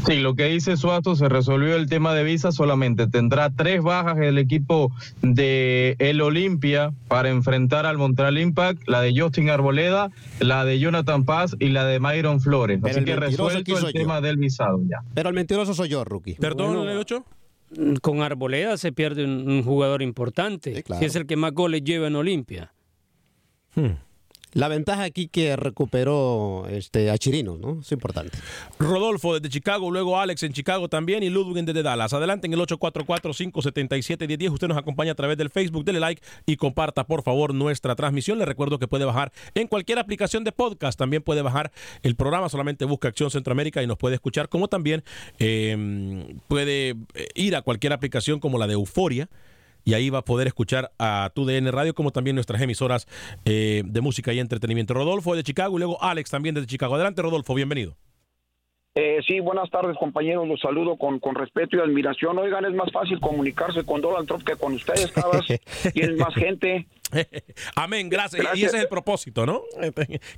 Sí, 0.06 0.20
lo 0.20 0.36
que 0.36 0.46
dice 0.46 0.78
Suazo 0.78 1.16
se 1.16 1.30
resolvió 1.30 1.76
el 1.76 1.88
tema 1.88 2.14
de 2.14 2.24
visa 2.24 2.52
solamente. 2.52 3.08
Tendrá 3.08 3.50
tres 3.50 3.82
bajas 3.82 4.18
el 4.20 4.38
equipo 4.38 4.92
de 5.22 5.96
el 6.00 6.22
Olimpia 6.22 6.94
para 7.08 7.30
enfrentar 7.30 7.86
al 7.86 7.98
Montreal 7.98 8.38
Impact, 8.38 8.88
la 8.88 9.02
de 9.02 9.14
Justin 9.20 9.50
Arboleda, 9.50 10.10
la 10.40 10.66
de 10.66 10.80
Jonathan 10.80 11.26
Paz 11.26 11.56
y 11.60 11.70
la 11.70 11.86
de 11.86 12.00
Myron 12.00 12.40
Flores. 12.40 12.80
Pero 12.82 12.96
Así 12.96 13.06
que 13.06 13.16
resuelto 13.16 13.78
el 13.78 13.94
tema 13.94 14.22
del 14.22 14.38
visado 14.38 14.80
ya. 14.88 15.02
Pero 15.14 15.30
el 15.30 15.36
mentiroso 15.36 15.74
soy 15.74 15.90
yo, 15.90 16.04
rookie. 16.04 16.36
Perdón, 16.36 16.76
bueno, 16.76 17.00
ocho. 17.00 17.26
Con 18.02 18.24
Arboleda 18.24 18.78
se 18.78 18.92
pierde 18.92 19.26
un, 19.26 19.48
un 19.48 19.64
jugador 19.64 20.02
importante, 20.02 20.76
sí, 20.76 20.82
claro. 20.82 21.00
que 21.02 21.06
es 21.06 21.16
el 21.16 21.28
que 21.28 21.36
más 21.36 21.54
goles 21.54 21.84
lleva 21.84 22.08
en 22.08 22.16
Olimpia. 22.16 22.74
Hmm. 23.76 23.92
La 24.54 24.68
ventaja 24.68 25.04
aquí 25.04 25.28
que 25.28 25.56
recuperó 25.56 26.66
este, 26.70 27.12
a 27.12 27.18
Chirino, 27.18 27.58
¿no? 27.58 27.82
Es 27.82 27.92
importante. 27.92 28.38
Rodolfo 28.80 29.36
desde 29.36 29.50
Chicago, 29.50 29.92
luego 29.92 30.20
Alex 30.20 30.42
en 30.44 30.54
Chicago 30.54 30.90
también 30.90 31.22
y 31.22 31.30
Ludwig 31.30 31.66
desde 31.66 31.84
Dallas. 31.84 32.14
Adelante 32.14 32.48
en 32.48 32.54
el 32.54 32.60
844-577-1010. 32.62 34.52
Usted 34.52 34.68
nos 34.68 34.78
acompaña 34.78 35.12
a 35.12 35.16
través 35.16 35.38
del 35.38 35.52
Facebook, 35.52 35.86
dele 35.86 36.00
like 36.00 36.22
y 36.48 36.56
comparta 36.56 37.06
por 37.06 37.22
favor 37.22 37.54
nuestra 37.54 37.96
transmisión. 37.96 38.40
Le 38.40 38.46
recuerdo 38.46 38.80
que 38.80 38.88
puede 38.88 39.06
bajar 39.06 39.32
en 39.54 39.68
cualquier 39.68 40.00
aplicación 40.00 40.44
de 40.44 40.52
podcast. 40.52 40.98
También 40.98 41.22
puede 41.22 41.44
bajar 41.44 41.72
el 42.02 42.16
programa, 42.16 42.50
solamente 42.50 42.86
busca 42.86 43.10
Acción 43.10 43.30
Centroamérica 43.30 43.84
y 43.84 43.88
nos 43.88 43.98
puede 43.98 44.16
escuchar. 44.16 44.50
Como 44.50 44.68
también 44.68 45.04
eh, 45.38 46.38
puede 46.48 46.96
ir 47.36 47.56
a 47.56 47.62
cualquier 47.62 47.94
aplicación 47.94 48.40
como 48.40 48.58
la 48.58 48.66
de 48.66 48.74
Euforia 48.74 49.30
y 49.90 49.96
ahí 49.96 50.12
va 50.12 50.20
a 50.20 50.24
poder 50.24 50.46
escuchar 50.46 50.92
a 51.00 51.32
tu 51.34 51.46
DN 51.46 51.72
Radio 51.72 51.96
como 51.96 52.12
también 52.12 52.36
nuestras 52.36 52.62
emisoras 52.62 53.08
eh, 53.46 53.82
de 53.84 54.02
música 54.02 54.32
y 54.32 54.40
entretenimiento. 54.40 54.94
Rodolfo 54.94 55.36
de 55.36 55.42
Chicago 55.42 55.78
y 55.78 55.80
luego 55.80 56.04
Alex 56.04 56.30
también 56.30 56.54
desde 56.54 56.68
Chicago. 56.68 56.94
Adelante 56.94 57.24
Rodolfo, 57.24 57.56
bienvenido. 57.56 57.96
Eh, 58.94 59.20
sí, 59.26 59.40
buenas 59.40 59.70
tardes 59.72 59.98
compañeros, 59.98 60.48
los 60.48 60.60
saludo 60.60 60.96
con, 60.96 61.20
con 61.20 61.34
respeto 61.34 61.78
y 61.78 61.80
admiración. 61.80 62.38
Oigan, 62.38 62.66
es 62.66 62.74
más 62.74 62.92
fácil 62.92 63.20
comunicarse 63.20 63.84
con 63.84 64.00
Donald 64.02 64.28
Trump 64.28 64.44
que 64.44 64.56
con 64.56 64.74
ustedes, 64.74 65.12
cabras. 65.12 65.46
Tienen 65.94 66.18
más 66.18 66.36
gente. 66.36 66.86
Amén, 67.76 68.10
gracias. 68.10 68.46
Y 68.56 68.66
ese 68.66 68.78
es 68.78 68.84
el 68.84 68.90
propósito, 68.90 69.48
¿no? 69.48 69.64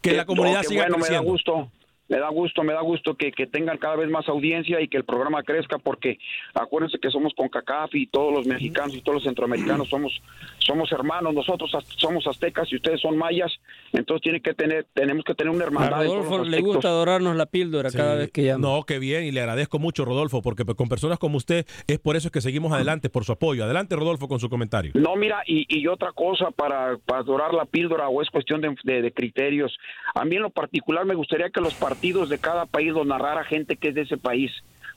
Que 0.02 0.14
la 0.14 0.26
comunidad 0.26 0.64
No, 0.64 0.70
siga 0.70 0.84
bueno, 0.84 0.96
creciendo. 0.96 1.24
Me 1.24 1.28
da 1.28 1.32
gusto. 1.32 1.72
Me 2.12 2.20
da 2.20 2.28
gusto, 2.28 2.62
me 2.62 2.74
da 2.74 2.82
gusto 2.82 3.16
que, 3.16 3.32
que 3.32 3.48
tengan 3.48 3.78
cada 3.78 3.96
vez 3.96 4.10
más 4.10 4.28
audiencia 4.28 4.82
y 4.82 4.90
que 4.90 4.98
el 4.98 5.06
programa 5.06 5.44
crezca 5.44 5.78
porque 5.78 6.20
acuérdense 6.54 7.00
que 7.00 7.10
somos 7.10 7.34
con 7.34 7.48
CACAF 7.48 7.96
y 7.96 8.06
todos 8.06 8.34
los 8.34 8.46
mexicanos 8.46 8.94
y 8.94 9.02
todos 9.02 9.16
los 9.16 9.24
centroamericanos 9.24 9.88
somos 9.88 10.22
somos 10.60 10.92
hermanos, 10.92 11.34
nosotros 11.34 11.72
somos 11.96 12.28
aztecas 12.28 12.70
y 12.70 12.76
ustedes 12.76 13.00
son 13.00 13.18
mayas, 13.18 13.54
entonces 13.94 14.22
tiene 14.24 14.42
que 14.42 14.54
tener 14.54 14.86
tenemos 14.94 15.24
que 15.26 15.34
tener 15.36 15.52
una 15.54 15.64
A 15.64 15.68
hermandad. 15.68 16.04
todos 16.04 16.26
Rodolfo 16.26 16.44
le 16.46 16.62
gusta 16.62 16.88
adorarnos 16.88 17.36
la 17.36 17.46
píldora 17.46 17.90
cada 17.92 18.16
vez 18.16 18.32
que 18.32 18.44
llama. 18.44 18.68
No, 18.68 18.84
qué 18.84 19.00
bien, 19.00 19.24
y 19.26 19.32
le 19.32 19.42
agradezco 19.42 19.80
mucho, 19.80 20.06
Rodolfo, 20.06 20.42
porque 20.42 20.66
con 20.66 20.88
personas 20.90 21.20
como 21.20 21.38
usted 21.38 21.66
es 21.88 22.00
por 22.00 22.16
eso 22.16 22.32
que 22.32 22.42
seguimos 22.42 22.72
adelante, 22.72 23.10
por 23.10 23.26
su 23.26 23.32
apoyo. 23.32 23.64
Adelante, 23.64 23.96
Rodolfo, 23.96 24.28
con 24.28 24.40
su 24.40 24.50
comentario. 24.50 24.92
No, 24.96 25.16
mira, 25.16 25.44
y, 25.46 25.66
y 25.70 25.88
otra 25.88 26.12
cosa 26.14 26.52
para, 26.52 26.98
para 27.06 27.22
adorar 27.22 27.54
la 27.54 27.66
píldora 27.66 28.08
o 28.10 28.22
es 28.22 28.30
cuestión 28.30 28.62
de, 28.62 28.76
de- 28.84 29.02
de 29.02 29.12
criterios. 29.12 29.78
A 30.16 30.26
mí 30.26 30.36
en 30.36 30.44
lo 30.44 30.50
particular 30.50 31.06
me 31.06 31.16
gustaría 31.16 31.50
que 31.50 31.62
los 31.62 31.74
partidos 31.74 32.30
de 32.30 32.38
cada 32.40 32.66
país 32.66 32.92
los 32.94 33.06
narrara 33.06 33.44
gente 33.44 33.76
que 33.78 33.90
es 33.90 33.96
de 33.96 34.02
ese 34.02 34.18
país, 34.18 34.52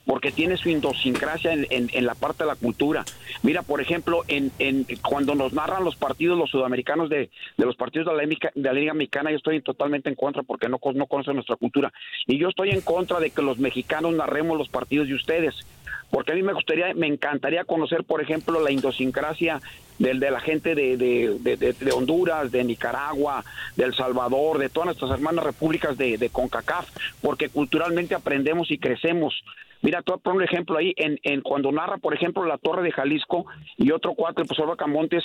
porque 0.06 0.30
tiene 0.32 0.56
su 0.56 0.68
idiosincrasia 0.68 1.52
en, 1.52 1.66
en- 1.70 1.88
la 2.06 2.14
parte 2.14 2.44
de 2.44 2.48
la 2.48 2.56
cultura. 2.56 3.04
Mira, 3.42 3.62
por 3.62 3.80
ejemplo, 3.80 4.22
en, 4.28 4.50
en- 4.58 4.86
cuando 5.02 5.34
nos 5.34 5.52
narran 5.52 5.84
los 5.84 5.96
partidos, 5.96 6.38
los 6.38 6.50
sudamericanos 6.50 7.08
de, 7.08 7.30
de 7.56 7.64
los 7.66 7.76
partidos 7.76 8.06
de 8.08 8.14
la, 8.14 8.72
Liga- 8.72 8.94
Mexicana, 8.94 9.30
yo 9.30 9.36
estoy 9.38 9.60
totalmente 9.62 10.08
en 10.08 10.14
contra 10.14 10.42
porque 10.42 10.68
no, 10.68 10.78
no 10.94 11.06
conocen 11.06 11.34
nuestra 11.36 11.56
cultura. 11.56 11.92
Y 12.26 12.38
yo 12.38 12.48
estoy 12.48 12.70
en 12.70 12.80
contra 12.82 13.18
de 13.20 13.30
que 13.30 13.42
los 13.42 13.58
mexicanos 13.58 14.14
narremos 14.14 14.58
los 14.58 14.68
partidos 14.68 15.08
de 15.08 15.14
ustedes 15.14 15.54
porque 16.10 16.30
a 16.30 16.34
mí 16.36 16.42
me 16.44 16.52
gustaría, 16.52 16.94
me 16.94 17.08
encantaría 17.08 17.64
conocer, 17.64 18.04
por 18.04 18.20
ejemplo, 18.20 18.60
la 18.60 18.70
idiosincrasia 18.70 19.60
del, 19.98 20.20
de 20.20 20.30
la 20.30 20.38
gente 20.38 20.76
de, 20.76 20.96
de- 20.96 21.38
de- 21.40 21.72
de- 21.72 21.92
Honduras, 21.92 22.52
de 22.52 22.62
Nicaragua, 22.62 23.42
de 23.74 23.84
El 23.84 23.94
Salvador, 23.96 24.58
de 24.58 24.68
todas 24.68 24.86
nuestras 24.86 25.10
hermanas 25.10 25.44
repúblicas 25.44 25.96
de 26.16 26.28
CONCACAF, 26.28 26.88
porque 27.20 27.48
culturalmente 27.48 28.14
aprendemos 28.14 28.70
y 28.70 28.78
crecemos. 28.78 29.34
Mira, 29.84 29.98
a 29.98 30.02
poner 30.02 30.36
un 30.38 30.42
ejemplo 30.42 30.78
ahí, 30.78 30.94
en, 30.96 31.18
en 31.22 31.42
cuando 31.42 31.70
narra, 31.70 31.98
por 31.98 32.14
ejemplo, 32.14 32.44
la 32.46 32.58
Torre 32.58 32.82
de 32.82 32.90
Jalisco 32.90 33.44
y 33.76 33.92
otro 33.92 34.14
cuatro, 34.14 34.42
el 34.42 34.48
profesor 34.48 34.68
Bacamontes, 34.70 35.22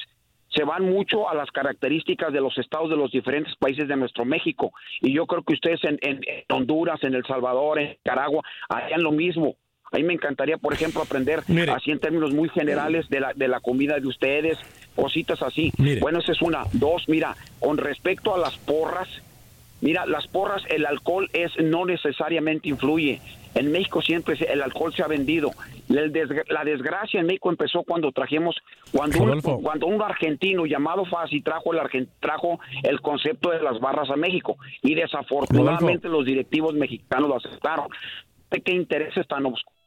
se 0.49 0.63
van 0.63 0.83
mucho 0.83 1.29
a 1.29 1.33
las 1.35 1.49
características 1.51 2.33
de 2.33 2.41
los 2.41 2.57
estados 2.57 2.89
de 2.89 2.95
los 2.97 3.09
diferentes 3.11 3.55
países 3.55 3.87
de 3.87 3.95
nuestro 3.95 4.25
México. 4.25 4.71
Y 4.99 5.13
yo 5.13 5.25
creo 5.27 5.43
que 5.43 5.53
ustedes 5.53 5.81
en, 5.85 5.97
en- 6.01 6.19
en 6.27 6.43
Honduras, 6.49 7.01
en 7.03 7.13
El 7.15 7.23
Salvador, 7.25 7.79
en 7.79 7.89
Nicaragua, 7.89 8.43
harían 8.67 9.01
lo 9.01 9.11
mismo. 9.11 9.55
A 9.91 9.97
mí 9.97 10.03
me 10.03 10.13
encantaría, 10.13 10.57
por 10.57 10.73
ejemplo, 10.73 11.01
aprender 11.01 11.41
así 11.73 11.91
en 11.91 11.99
términos 11.99 12.31
muy 12.33 12.49
generales 12.49 13.07
de 13.09 13.21
la, 13.21 13.33
de 13.33 13.47
la 13.47 13.59
comida 13.59 13.99
de 13.99 14.07
ustedes, 14.07 14.57
cositas 14.95 15.41
así. 15.41 15.71
Bueno, 16.01 16.19
esa 16.19 16.31
es 16.33 16.41
una. 16.41 16.63
Dos, 16.73 17.07
mira, 17.07 17.35
con 17.59 17.77
respecto 17.77 18.35
a 18.35 18.37
las 18.37 18.57
porras, 18.57 19.07
mira, 19.81 20.05
las 20.05 20.27
porras, 20.27 20.61
el 20.69 20.85
alcohol 20.85 21.29
es 21.33 21.51
no 21.63 21.85
necesariamente 21.85 22.69
influye. 22.69 23.21
En 23.55 23.71
México 23.71 24.01
siempre 24.01 24.37
el 24.51 24.61
alcohol 24.61 24.93
se 24.93 25.03
ha 25.03 25.07
vendido. 25.07 25.51
La 25.87 26.63
desgracia 26.63 27.19
en 27.19 27.25
México 27.25 27.49
empezó 27.49 27.83
cuando 27.83 28.11
trajimos, 28.11 28.55
cuando 28.91 29.23
un, 29.23 29.41
cuando 29.61 29.87
un 29.87 30.01
argentino 30.01 30.65
llamado 30.65 31.03
Fasi 31.05 31.41
trajo 31.41 31.73
el 31.73 31.79
argen- 31.79 32.07
trajo 32.19 32.59
el 32.83 33.01
concepto 33.01 33.49
de 33.49 33.61
las 33.61 33.79
barras 33.79 34.09
a 34.11 34.15
México 34.15 34.57
y 34.83 34.93
desafortunadamente 34.95 36.09
los 36.09 36.25
directivos 36.25 36.73
mexicanos 36.75 37.27
lo 37.29 37.37
aceptaron. 37.37 37.87
¿De 38.51 38.61
qué 38.61 38.73
intereses 38.73 39.27
tan 39.27 39.45
oscuros 39.45 39.78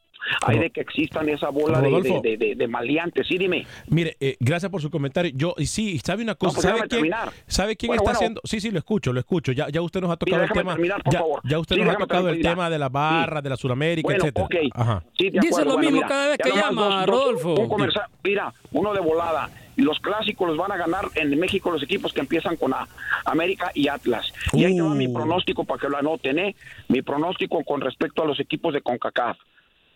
hay 0.45 0.59
de 0.59 0.69
que 0.69 0.81
existan 0.81 1.27
esa 1.29 1.49
bola 1.49 1.81
de, 1.81 2.19
de, 2.21 2.37
de- 2.37 2.55
de 2.55 2.67
maleantes? 2.67 3.27
Sí, 3.27 3.37
dime. 3.37 3.65
Mire, 3.87 4.15
eh, 4.19 4.35
gracias 4.39 4.71
por 4.71 4.81
su 4.81 4.89
comentario. 4.89 5.31
Yo, 5.35 5.53
y 5.57 5.65
sí, 5.65 5.99
sabe 5.99 6.23
una 6.23 6.35
cosa. 6.35 6.53
pues 6.55 6.63
¿Sabe 6.63 6.77
quién, 6.79 6.89
terminar. 6.89 7.31
¿sabe 7.47 7.75
quién 7.75 7.87
Bueno, 7.89 8.01
está 8.01 8.11
bueno. 8.11 8.17
haciendo? 8.17 8.41
Sí, 8.43 8.59
sí, 8.61 8.71
lo 8.71 8.79
escucho, 8.79 9.13
lo 9.13 9.19
escucho. 9.19 9.51
Ya, 9.51 9.69
ya 9.69 9.81
usted 9.81 10.01
nos 10.01 10.11
ha 10.11 10.17
tocado 10.17 10.37
Mira, 10.41 10.45
el 10.47 10.51
tema. 10.57 10.73
terminar, 10.73 11.03
por 11.03 11.13
ya, 11.13 11.19
favor. 11.19 11.41
ya 11.43 11.59
usted 11.59 11.75
Sí, 11.75 11.81
nos 11.81 11.95
ha 11.95 11.97
tocado 11.97 12.29
el 12.29 12.41
tema 12.41 12.69
de 12.69 12.79
las 12.79 12.91
barras, 12.91 13.43
de 13.43 13.49
la 13.49 13.57
Suramérica, 13.57 14.05
Bueno, 14.07 14.23
etcétera. 14.23 14.45
ok. 14.45 14.55
Ajá. 14.73 15.03
Sí, 15.17 15.25
de 15.29 15.39
Dice 15.39 15.47
acuerdo. 15.47 15.65
lo 15.65 15.73
Bueno, 15.75 15.81
mismo 15.91 15.97
mira, 15.97 16.07
cada 16.07 16.27
vez 16.29 16.37
que 16.37 16.49
llama, 16.51 16.81
dos- 16.81 17.05
dos- 17.05 17.43
Rodolfo. 17.43 17.75
un 17.75 17.89
mira, 18.23 18.53
uno 18.71 18.93
de 18.93 18.99
volada. 19.01 19.49
Los 19.75 19.99
clásicos 19.99 20.47
los 20.47 20.55
van 20.57 20.71
a 20.71 20.77
ganar 20.77 21.05
en 21.15 21.37
México 21.39 21.71
los 21.71 21.81
equipos 21.81 22.13
que 22.13 22.19
empiezan 22.19 22.57
con 22.57 22.73
A, 22.75 22.87
América 23.25 23.71
y 23.73 23.87
Atlas. 23.87 24.31
Y 24.53 24.65
ahí 24.65 24.75
te 24.75 24.81
va 24.83 24.93
mi 24.93 25.07
Uh. 25.07 25.13
pronóstico 25.13 25.63
para 25.63 25.79
que 25.81 25.89
lo 25.89 25.97
anoten, 25.97 26.37
¿eh? 26.37 26.55
Mi 26.89 27.01
pronóstico 27.01 27.63
con 27.63 27.81
respecto 27.81 28.21
a 28.21 28.25
los 28.27 28.39
equipos 28.39 28.71
de 28.73 28.81
CONCACAF. 28.81 29.37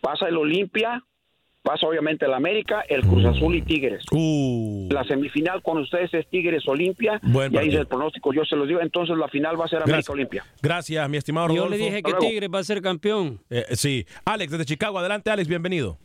Pasa 0.00 0.28
el 0.28 0.36
Olimpia, 0.36 1.02
pasa 1.62 1.86
obviamente 1.86 2.24
el 2.24 2.32
América, 2.34 2.82
el 2.88 3.02
Cruz 3.02 3.24
Azul 3.24 3.54
y 3.56 3.62
Tigres. 3.62 4.04
Uh. 4.12 4.88
La 4.90 5.04
semifinal 5.04 5.62
con 5.62 5.78
ustedes 5.78 6.12
es 6.14 6.26
Tigres 6.28 6.66
Olimpia. 6.66 7.20
Buen 7.22 7.52
y 7.52 7.58
ahí 7.58 7.68
es 7.68 7.74
el 7.74 7.86
pronóstico, 7.86 8.32
yo 8.32 8.44
se 8.44 8.56
los 8.56 8.68
digo. 8.68 8.80
Entonces 8.80 9.16
la 9.16 9.28
final 9.28 9.60
va 9.60 9.64
a 9.66 9.68
ser 9.68 9.82
América. 9.82 10.12
Olimpia. 10.12 10.44
Gracias, 10.62 11.08
mi 11.10 11.16
estimado 11.16 11.48
Yo 11.48 11.54
Rodolfo. 11.64 11.76
le 11.76 11.84
dije 11.84 12.02
que. 12.02 12.14
Tigres 12.14 12.48
va 12.52 12.60
a 12.60 12.64
ser 12.64 12.80
campeón. 12.80 13.40
Eh, 13.50 13.64
sí. 13.72 14.06
Alex, 14.24 14.52
desde 14.52 14.64
Chicago. 14.64 14.98
Adelante, 14.98 15.30
Alex, 15.30 15.48
bienvenido. 15.48 15.98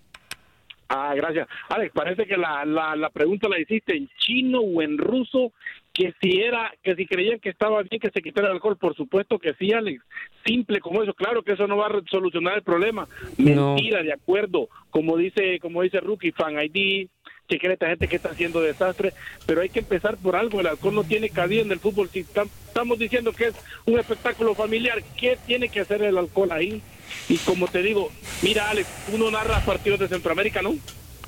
Ah, 0.90 1.14
gracias. 1.16 1.48
Alex, 1.70 1.92
parece 1.94 2.26
que 2.26 2.38
la, 2.38 2.66
la, 2.66 2.96
la 2.96 3.10
pregunta 3.10 3.48
la 3.50 3.60
hiciste 3.60 3.96
en 3.96 4.10
chino 4.18 4.60
o 4.60 4.82
en 4.82 4.98
ruso, 4.98 5.52
que 5.94 6.12
si 6.22 6.40
era, 6.42 6.74
que 6.82 6.96
si 6.96 7.06
creían 7.06 7.40
que 7.40 7.50
estaba 7.50 7.84
bien 7.84 8.02
que 8.02 8.10
se 8.10 8.22
quitara 8.22 8.48
el 8.48 8.54
alcohol, 8.54 8.78
por 8.78 8.96
supuesto 8.96 9.38
que 9.38 9.54
sí, 9.54 9.72
Alex. 9.74 10.04
Simple 10.46 10.80
como 10.80 11.04
eso, 11.04 11.14
claro 11.14 11.44
que 11.44 11.54
eso 11.54 11.68
no 11.68 11.78
va 11.78 11.88
a 11.88 12.02
solucionar 12.10 12.56
el 12.58 12.64
problema. 12.64 13.08
No. 13.38 13.76
Mentira, 13.76 14.02
de 14.02 14.12
acuerdo. 14.12 14.70
Como 14.90 15.16
dice, 15.18 15.60
como 15.60 15.84
dice 15.84 16.00
Rookie, 16.00 16.32
Fan 16.32 16.56
ID, 16.60 17.08
que 17.48 17.60
cree 17.60 17.74
esta 17.74 17.88
gente 17.90 18.08
que 18.08 18.16
está 18.16 18.30
haciendo 18.30 18.60
desastre, 18.62 19.14
pero 19.46 19.62
hay 19.62 19.70
que 19.70 19.80
empezar 19.80 20.18
por 20.18 20.36
algo. 20.36 20.60
El 20.62 20.68
alcohol 20.68 20.96
no 20.96 21.04
tiene 21.04 21.30
cabida 21.30 21.62
en 21.62 21.72
el 21.72 21.80
fútbol. 21.80 22.10
Si 22.10 22.24
tam- 22.24 22.50
estamos 22.68 22.98
diciendo 22.98 23.32
que 23.32 23.48
es 23.50 23.56
un 23.86 24.00
espectáculo 24.00 24.56
familiar, 24.56 24.98
¿qué 25.20 25.38
tiene 25.46 25.70
que 25.70 25.82
hacer 25.82 26.02
el 26.02 26.18
alcohol 26.18 26.52
ahí? 26.54 26.82
Y 27.30 27.38
como 27.38 27.68
te 27.68 27.84
digo, 27.84 28.10
mira, 28.42 28.70
Alex, 28.72 29.10
uno 29.14 29.30
narra 29.30 29.60
partidos 29.64 30.00
de 30.00 30.08
Centroamérica, 30.08 30.64
¿no? 30.64 30.74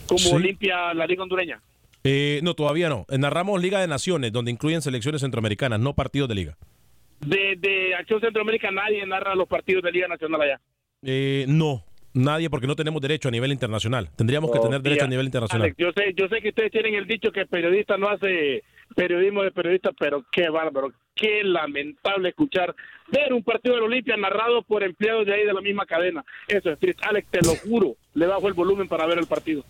Como 0.08 0.18
Sí. 0.20 0.34
Olimpia, 0.34 0.92
la 0.96 1.06
Liga 1.06 1.22
Hondureña. 1.22 1.62
Eh, 2.08 2.40
no, 2.44 2.54
todavía 2.54 2.88
no. 2.88 3.08
Eh, 3.10 3.18
Narramos 3.18 3.60
Liga 3.60 3.82
de 3.82 3.88
Naciones, 3.88 4.32
donde 4.32 4.52
incluyen 4.52 4.84
selecciones 4.84 5.22
centroamericanas, 5.22 5.80
no 5.80 5.96
partidos 5.96 6.30
de 6.30 6.36
liga. 6.36 6.58
De, 7.20 7.56
de 7.58 7.96
Acción 7.96 8.22
Centroamérica 8.22 8.70
nadie 8.70 9.04
narra 9.08 9.34
los 9.34 9.48
partidos 9.48 9.82
de 9.82 9.92
Liga 9.92 10.08
Nacional 10.08 10.42
allá. 10.42 10.62
Eh, 11.02 11.46
no, 11.48 11.84
nadie, 12.14 12.52
porque 12.52 12.68
no 12.68 12.76
tenemos 12.76 13.02
derecho 13.02 13.30
a 13.30 13.32
nivel 13.32 13.52
internacional. 13.52 14.10
Tendríamos 14.16 14.52
que 14.52 14.60
tener 14.60 14.82
derecho 14.84 15.00
tía. 15.00 15.08
a 15.08 15.10
nivel 15.10 15.26
internacional. 15.26 15.64
Alex, 15.64 15.78
yo 15.80 15.92
sé, 15.94 16.14
yo 16.16 16.28
sé 16.28 16.42
que 16.42 16.50
ustedes 16.50 16.72
tienen 16.72 16.94
el 16.94 17.08
dicho 17.08 17.32
que 17.32 17.42
el 17.42 17.48
periodista 17.48 17.98
no 17.98 18.10
hace 18.10 18.64
periodismo 18.96 19.44
de 19.44 19.52
periodista, 19.52 19.92
pero 19.98 20.24
qué 20.32 20.50
bárbaro, 20.50 20.92
qué 21.14 21.44
lamentable 21.44 22.30
escuchar 22.30 22.76
ver 23.12 23.34
un 23.34 23.44
partido 23.44 23.76
de 23.76 23.82
la 23.82 23.88
Olimpia 23.88 24.18
narrado 24.18 24.64
por 24.64 24.84
empleados 24.84 25.26
de 25.26 25.34
ahí 25.34 25.46
de 25.46 25.54
la 25.54 25.62
misma 25.62 25.86
cadena. 25.86 26.24
Eso 26.48 26.72
es 26.72 26.80
triste. 26.80 27.04
Alex, 27.08 27.28
te 27.30 27.40
lo 27.42 27.56
juro, 27.56 27.96
le 28.14 28.26
bajo 28.26 28.48
el 28.48 28.54
volumen 28.54 28.88
para 28.88 29.06
ver 29.06 29.20
el 29.20 29.28
partido. 29.28 29.64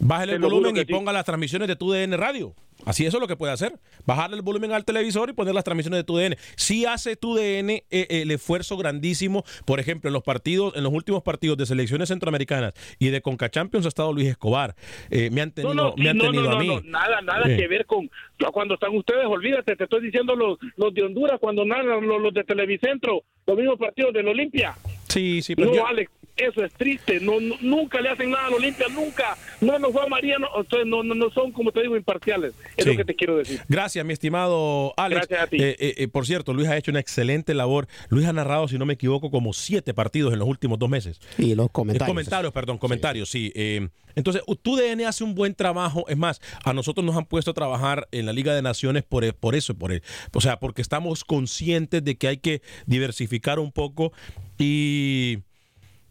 Bájale 0.00 0.32
Te 0.32 0.36
el 0.36 0.42
volumen 0.42 0.76
y 0.76 0.80
sí. 0.80 0.86
ponga 0.86 1.12
las 1.12 1.24
transmisiones 1.24 1.68
de 1.68 1.76
tu 1.76 1.92
DN 1.92 2.16
Radio. 2.16 2.54
Así 2.86 3.04
eso 3.06 3.16
es 3.18 3.20
lo 3.20 3.28
que 3.28 3.36
puede 3.36 3.52
hacer. 3.52 3.78
Bajarle 4.06 4.36
el 4.36 4.42
volumen 4.42 4.72
al 4.72 4.84
televisor 4.84 5.30
y 5.30 5.32
poner 5.32 5.54
las 5.54 5.64
transmisiones 5.64 5.98
de 5.98 6.04
tu 6.04 6.16
DN. 6.16 6.36
Si 6.56 6.86
hace 6.86 7.16
tu 7.16 7.34
DN 7.34 7.72
eh, 7.74 7.84
eh, 7.90 8.06
el 8.22 8.30
esfuerzo 8.30 8.76
grandísimo, 8.76 9.44
por 9.64 9.80
ejemplo, 9.80 10.08
en 10.08 10.14
los 10.14 10.22
partidos, 10.22 10.74
en 10.76 10.82
los 10.84 10.92
últimos 10.92 11.22
partidos 11.22 11.56
de 11.58 11.66
selecciones 11.66 12.08
centroamericaas 12.08 12.72
y 12.98 13.08
de 13.10 13.20
Conca 13.20 13.50
Champions 13.50 13.84
ha 13.86 13.88
estado 13.88 14.12
Luis 14.12 14.28
Escobar. 14.28 14.74
Eh, 15.10 15.30
me 15.30 15.40
han 15.42 15.52
tenido, 15.52 15.74
No, 15.74 15.82
no, 15.90 15.94
me 15.96 16.08
han 16.10 16.16
no, 16.16 16.24
tenido 16.24 16.44
no, 16.44 16.56
a 16.56 16.58
mí. 16.60 16.80
nada, 16.84 17.20
nada 17.22 17.46
Sí. 17.46 17.56
que 17.56 17.68
ver 17.68 17.86
con 17.86 18.10
cuando 18.52 18.74
están 18.74 18.94
ustedes, 18.96 19.26
olvídate, 19.26 19.76
te 19.76 19.84
estoy 19.84 20.02
diciendo 20.02 20.34
los, 20.34 20.58
los 20.76 20.94
de 20.94 21.02
Honduras 21.02 21.38
cuando 21.40 21.64
narran 21.64 22.06
los, 22.06 22.20
los 22.20 22.32
de 22.34 22.42
Televicentro, 22.44 23.22
los 23.46 23.56
mismos 23.56 23.78
partidos 23.78 24.12
del 24.14 24.28
Olimpia. 24.28 24.74
Sí, 25.08 25.42
sí, 25.42 25.54
pero 25.54 25.68
No, 25.68 25.74
yo- 25.76 25.86
Alex, 25.86 26.10
eso 26.40 26.64
es 26.64 26.72
triste. 26.74 27.20
No, 27.20 27.40
no- 27.40 27.56
nunca 27.60 28.00
le 28.00 28.08
hacen 28.08 28.30
nada 28.30 28.46
al 28.46 28.54
Olimpia, 28.54 28.86
nunca. 28.90 29.36
No 29.60 29.78
nos 29.78 29.92
fue 29.92 30.02
a 30.02 30.06
María, 30.06 30.38
no, 30.38 30.48
entonces 30.56 30.86
no, 30.86 31.02
no, 31.02 31.14
no 31.14 31.30
son, 31.30 31.52
como 31.52 31.70
te 31.72 31.82
digo, 31.82 31.96
imparciales. 31.96 32.54
Es 32.76 32.84
Sí. 32.84 32.90
lo 32.90 32.96
que 32.96 33.04
te 33.04 33.14
quiero 33.14 33.36
decir. 33.36 33.60
Gracias, 33.68 34.04
mi 34.04 34.12
estimado 34.12 34.94
Alex. 34.96 35.28
Gracias 35.28 35.42
a 35.42 35.46
ti. 35.46 35.56
Eh, 35.62 35.76
eh, 35.78 35.94
eh, 35.98 36.08
por 36.08 36.26
cierto, 36.26 36.52
Luis 36.54 36.68
ha 36.68 36.76
hecho 36.76 36.90
una 36.90 37.00
excelente 37.00 37.54
labor. 37.54 37.86
Luis 38.08 38.26
ha 38.26 38.32
narrado, 38.32 38.68
si 38.68 38.78
no 38.78 38.86
me 38.86 38.94
equivoco, 38.94 39.30
como 39.30 39.52
siete 39.52 39.94
partidos 39.94 40.32
en 40.32 40.38
los 40.38 40.48
últimos 40.48 40.78
dos 40.78 40.88
meses. 40.88 41.20
Y 41.38 41.54
los 41.54 41.66
Eh, 41.66 41.70
comentarios. 41.72 42.08
comentarios, 42.08 42.52
perdón, 42.52 42.78
comentarios, 42.78 43.28
sí. 43.28 43.52
Eh, 43.54 43.88
entonces, 44.16 44.42
tu 44.62 44.76
DN 44.76 45.04
hace 45.06 45.22
un 45.24 45.34
buen 45.34 45.54
trabajo. 45.54 46.04
Es 46.08 46.16
más, 46.16 46.40
a 46.64 46.72
nosotros 46.72 47.04
nos 47.04 47.16
han 47.16 47.26
puesto 47.26 47.50
a 47.52 47.54
trabajar 47.54 48.08
en 48.12 48.26
la 48.26 48.32
Liga 48.32 48.54
de 48.54 48.62
Naciones 48.62 49.02
por, 49.04 49.32
por 49.34 49.54
eso, 49.54 49.74
por 49.74 49.92
el- 49.92 50.02
o 50.32 50.40
sea, 50.40 50.58
porque 50.58 50.82
estamos 50.82 51.24
conscientes 51.24 52.02
de 52.04 52.16
que 52.16 52.28
hay 52.28 52.36
que 52.38 52.62
diversificar 52.86 53.58
un 53.58 53.70
poco 53.72 54.12
y 54.58 55.38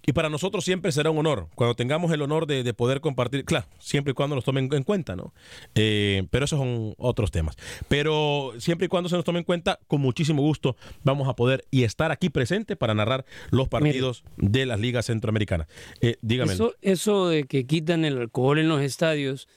Y 0.06 0.14
para 0.14 0.30
nosotros 0.30 0.66
siempre 0.66 0.92
será 0.92 1.12
un 1.12 1.18
honor, 1.18 1.48
cuando 1.56 1.76
tengamos 1.76 2.12
el 2.12 2.22
honor 2.22 2.48
de, 2.48 2.64
de 2.64 2.74
poder 2.74 3.02
compartir, 3.02 3.46
claro, 3.46 3.68
siempre 3.80 4.12
y 4.12 4.14
cuando 4.14 4.36
nos 4.36 4.46
tomen 4.46 4.70
en 4.74 4.84
cuenta, 4.84 5.16
¿no? 5.16 5.34
Eh, 5.76 6.26
pero 6.32 6.46
esos 6.46 6.60
son 6.60 6.96
otros 6.98 7.32
temas. 7.32 7.58
Pero 7.88 8.54
siempre 8.58 8.86
y 8.86 8.88
cuando 8.88 9.10
se 9.10 9.16
nos 9.16 9.26
tome 9.26 9.40
en 9.40 9.46
cuenta, 9.46 9.80
con 9.88 10.02
muchísimo 10.02 10.42
gusto 10.42 10.76
vamos 11.04 11.28
a 11.28 11.36
poder 11.36 11.66
y 11.70 11.84
estar 11.84 12.12
aquí 12.12 12.30
presente 12.30 12.76
para 12.76 12.94
narrar 12.94 13.26
los 13.52 13.68
partidos 13.68 14.24
de 14.38 14.66
las 14.66 14.80
ligas 14.80 15.08
centroamericanas. 15.08 15.68
Eh, 16.02 16.18
dígame. 16.22 16.54
Eso, 16.54 16.74
eso 16.82 17.28
de 17.28 17.44
que 17.44 17.66
quitan 17.66 18.06
el 18.06 18.18
alcohol 18.18 18.60
en 18.60 18.70
los 18.70 18.82
estadios, 18.82 19.48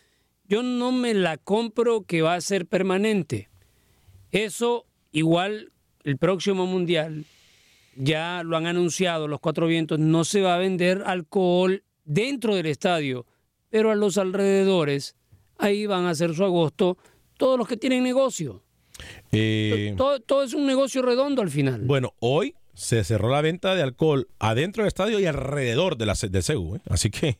yo 0.48 0.62
no 0.62 0.92
me 0.92 1.14
la 1.14 1.38
compro 1.38 2.02
que 2.02 2.22
va 2.22 2.34
a 2.34 2.40
ser 2.40 2.66
permanente. 2.66 3.48
Eso 4.32 4.86
igual 5.12 5.72
el 6.04 6.18
próximo 6.18 6.66
mundial 6.66 7.24
ya 7.96 8.42
lo 8.44 8.56
han 8.56 8.66
anunciado 8.66 9.28
los 9.28 9.40
cuatro 9.40 9.66
vientos, 9.66 9.98
no 9.98 10.24
se 10.24 10.40
va 10.40 10.54
a 10.54 10.58
vender 10.58 11.02
alcohol 11.06 11.84
dentro 12.04 12.54
del 12.54 12.66
estadio, 12.66 13.26
pero 13.70 13.90
a 13.90 13.94
los 13.94 14.18
alrededores, 14.18 15.16
ahí 15.58 15.86
van 15.86 16.04
a 16.04 16.10
hacer 16.10 16.34
su 16.34 16.44
agosto 16.44 16.98
todos 17.36 17.58
los 17.58 17.68
que 17.68 17.76
tienen 17.76 18.02
negocio. 18.02 18.62
Eh, 19.32 19.94
Todo, 19.96 20.20
todo 20.20 20.42
es 20.42 20.54
un 20.54 20.66
negocio 20.66 21.02
redondo 21.02 21.42
al 21.42 21.50
final. 21.50 21.82
Bueno, 21.82 22.14
hoy 22.20 22.54
se 22.74 23.02
cerró 23.04 23.30
la 23.30 23.40
venta 23.40 23.74
de 23.74 23.82
alcohol 23.82 24.28
adentro 24.38 24.82
del 24.82 24.88
estadio 24.88 25.18
y 25.20 25.26
alrededor 25.26 25.96
de 25.96 26.06
la, 26.06 26.14
del 26.14 26.42
CEU. 26.42 26.76
¿eh? 26.76 26.80
Así 26.88 27.10
que, 27.10 27.38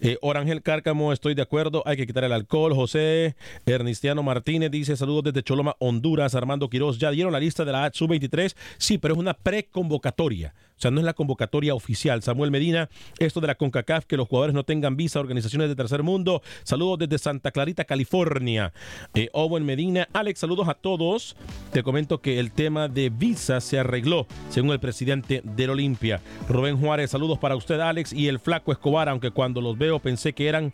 eh, 0.00 0.18
Orangel 0.20 0.62
Cárcamo, 0.62 1.12
estoy 1.12 1.34
de 1.34 1.42
acuerdo, 1.42 1.82
hay 1.86 1.96
que 1.96 2.06
quitar 2.06 2.24
el 2.24 2.32
alcohol. 2.32 2.74
José 2.74 3.36
Ernistiano 3.66 4.22
Martínez 4.22 4.70
dice 4.70 4.96
saludos 4.96 5.24
desde 5.24 5.42
Choloma, 5.42 5.76
Honduras. 5.78 6.34
Armando 6.34 6.68
Quiroz, 6.68 6.98
¿ya 6.98 7.10
dieron 7.10 7.32
la 7.32 7.40
lista 7.40 7.64
de 7.64 7.72
la 7.72 7.90
sub-23? 7.92 8.54
Sí, 8.78 8.98
pero 8.98 9.14
es 9.14 9.20
una 9.20 9.34
preconvocatoria. 9.34 10.54
O 10.78 10.80
sea, 10.80 10.92
no 10.92 11.00
es 11.00 11.04
la 11.04 11.12
convocatoria 11.12 11.74
oficial. 11.74 12.22
Samuel 12.22 12.52
Medina, 12.52 12.88
esto 13.18 13.40
de 13.40 13.48
la 13.48 13.56
CONCACAF, 13.56 14.04
que 14.04 14.16
los 14.16 14.28
jugadores 14.28 14.54
no 14.54 14.62
tengan 14.62 14.96
visa, 14.96 15.18
organizaciones 15.18 15.68
de 15.68 15.74
tercer 15.74 16.04
mundo. 16.04 16.40
Saludos 16.62 17.00
desde 17.00 17.18
Santa 17.18 17.50
Clarita, 17.50 17.84
California. 17.84 18.72
Eh, 19.14 19.28
Owen 19.32 19.64
Medina, 19.64 20.08
Alex, 20.12 20.38
saludos 20.38 20.68
a 20.68 20.74
todos. 20.74 21.34
Te 21.72 21.82
comento 21.82 22.20
que 22.20 22.38
el 22.38 22.52
tema 22.52 22.86
de 22.86 23.10
visa 23.10 23.60
se 23.60 23.80
arregló, 23.80 24.28
según 24.50 24.70
el 24.70 24.78
presidente 24.78 25.42
del 25.44 25.70
Olimpia. 25.70 26.20
Rubén 26.48 26.78
Juárez, 26.78 27.10
saludos 27.10 27.38
para 27.38 27.56
usted, 27.56 27.80
Alex, 27.80 28.12
y 28.12 28.28
el 28.28 28.38
flaco 28.38 28.70
Escobar, 28.70 29.08
aunque 29.08 29.32
cuando 29.32 29.60
los 29.60 29.76
veo 29.76 29.98
pensé 29.98 30.32
que 30.32 30.46
eran 30.46 30.72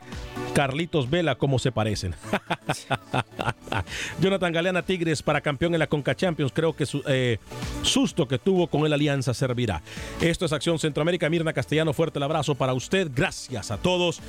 Carlitos 0.52 1.08
Vela, 1.08 1.36
como 1.36 1.58
se 1.58 1.72
parecen. 1.72 2.14
Jonathan 4.20 4.52
Galeana 4.52 4.82
Tigres 4.82 5.22
para 5.22 5.40
campeón 5.40 5.74
en 5.74 5.78
la 5.78 5.86
Conca 5.86 6.14
Champions. 6.14 6.52
Creo 6.54 6.74
que 6.74 6.86
su 6.86 7.02
eh, 7.06 7.38
susto 7.82 8.26
que 8.28 8.38
tuvo 8.38 8.66
con 8.66 8.84
el 8.86 8.92
Alianza 8.92 9.34
servirá. 9.34 9.82
Esto 10.20 10.44
es 10.44 10.52
Acción 10.52 10.78
Centroamérica. 10.78 11.28
Mirna 11.28 11.52
Castellano, 11.52 11.92
fuerte 11.92 12.18
el 12.18 12.22
abrazo 12.22 12.54
para 12.54 12.74
usted. 12.74 13.10
Gracias 13.14 13.70
a 13.70 13.76
todos. 13.78 14.20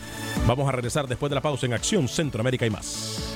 Vamos 0.48 0.68
a 0.68 0.72
regresar 0.72 1.08
después 1.08 1.30
de 1.30 1.36
la 1.36 1.42
pausa 1.42 1.66
en 1.66 1.74
Acción 1.74 2.08
Centroamérica 2.08 2.66
y 2.66 2.70
más. 2.70 3.36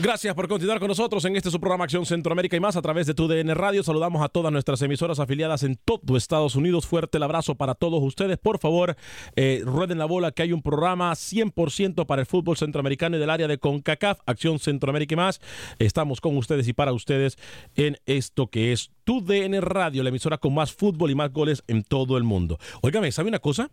Gracias 0.00 0.32
por 0.36 0.46
continuar 0.46 0.78
con 0.78 0.86
nosotros 0.86 1.24
en 1.24 1.34
este 1.34 1.50
su 1.50 1.58
programa 1.58 1.82
Acción 1.82 2.06
Centroamérica 2.06 2.56
y 2.56 2.60
más 2.60 2.76
a 2.76 2.82
través 2.82 3.08
de 3.08 3.14
tu 3.14 3.26
DN 3.26 3.52
Radio. 3.54 3.82
Saludamos 3.82 4.22
a 4.22 4.28
todas 4.28 4.52
nuestras 4.52 4.80
emisoras 4.82 5.18
afiliadas 5.18 5.64
en 5.64 5.74
todo 5.74 6.16
Estados 6.16 6.54
Unidos. 6.54 6.86
Fuerte 6.86 7.16
el 7.16 7.24
abrazo 7.24 7.56
para 7.56 7.74
todos 7.74 8.00
ustedes. 8.04 8.38
Por 8.38 8.60
favor, 8.60 8.96
eh, 9.34 9.60
rueden 9.64 9.98
la 9.98 10.04
bola 10.04 10.30
que 10.30 10.42
hay 10.42 10.52
un 10.52 10.62
programa 10.62 11.10
100% 11.12 12.06
para 12.06 12.20
el 12.20 12.26
fútbol 12.26 12.56
centroamericano 12.56 13.16
y 13.16 13.18
del 13.18 13.28
área 13.28 13.48
de 13.48 13.58
CONCACAF, 13.58 14.20
Acción 14.24 14.60
Centroamérica 14.60 15.14
y 15.14 15.16
más. 15.16 15.40
Estamos 15.80 16.20
con 16.20 16.36
ustedes 16.36 16.68
y 16.68 16.74
para 16.74 16.92
ustedes 16.92 17.36
en 17.74 17.98
esto 18.06 18.46
que 18.46 18.72
es 18.72 18.92
tu 19.02 19.20
DN 19.20 19.60
Radio, 19.60 20.04
la 20.04 20.10
emisora 20.10 20.38
con 20.38 20.54
más 20.54 20.72
fútbol 20.72 21.10
y 21.10 21.16
más 21.16 21.32
goles 21.32 21.64
en 21.66 21.82
todo 21.82 22.16
el 22.16 22.22
mundo. 22.22 22.60
Óigame, 22.82 23.10
¿sabe 23.10 23.30
una 23.30 23.40
cosa? 23.40 23.68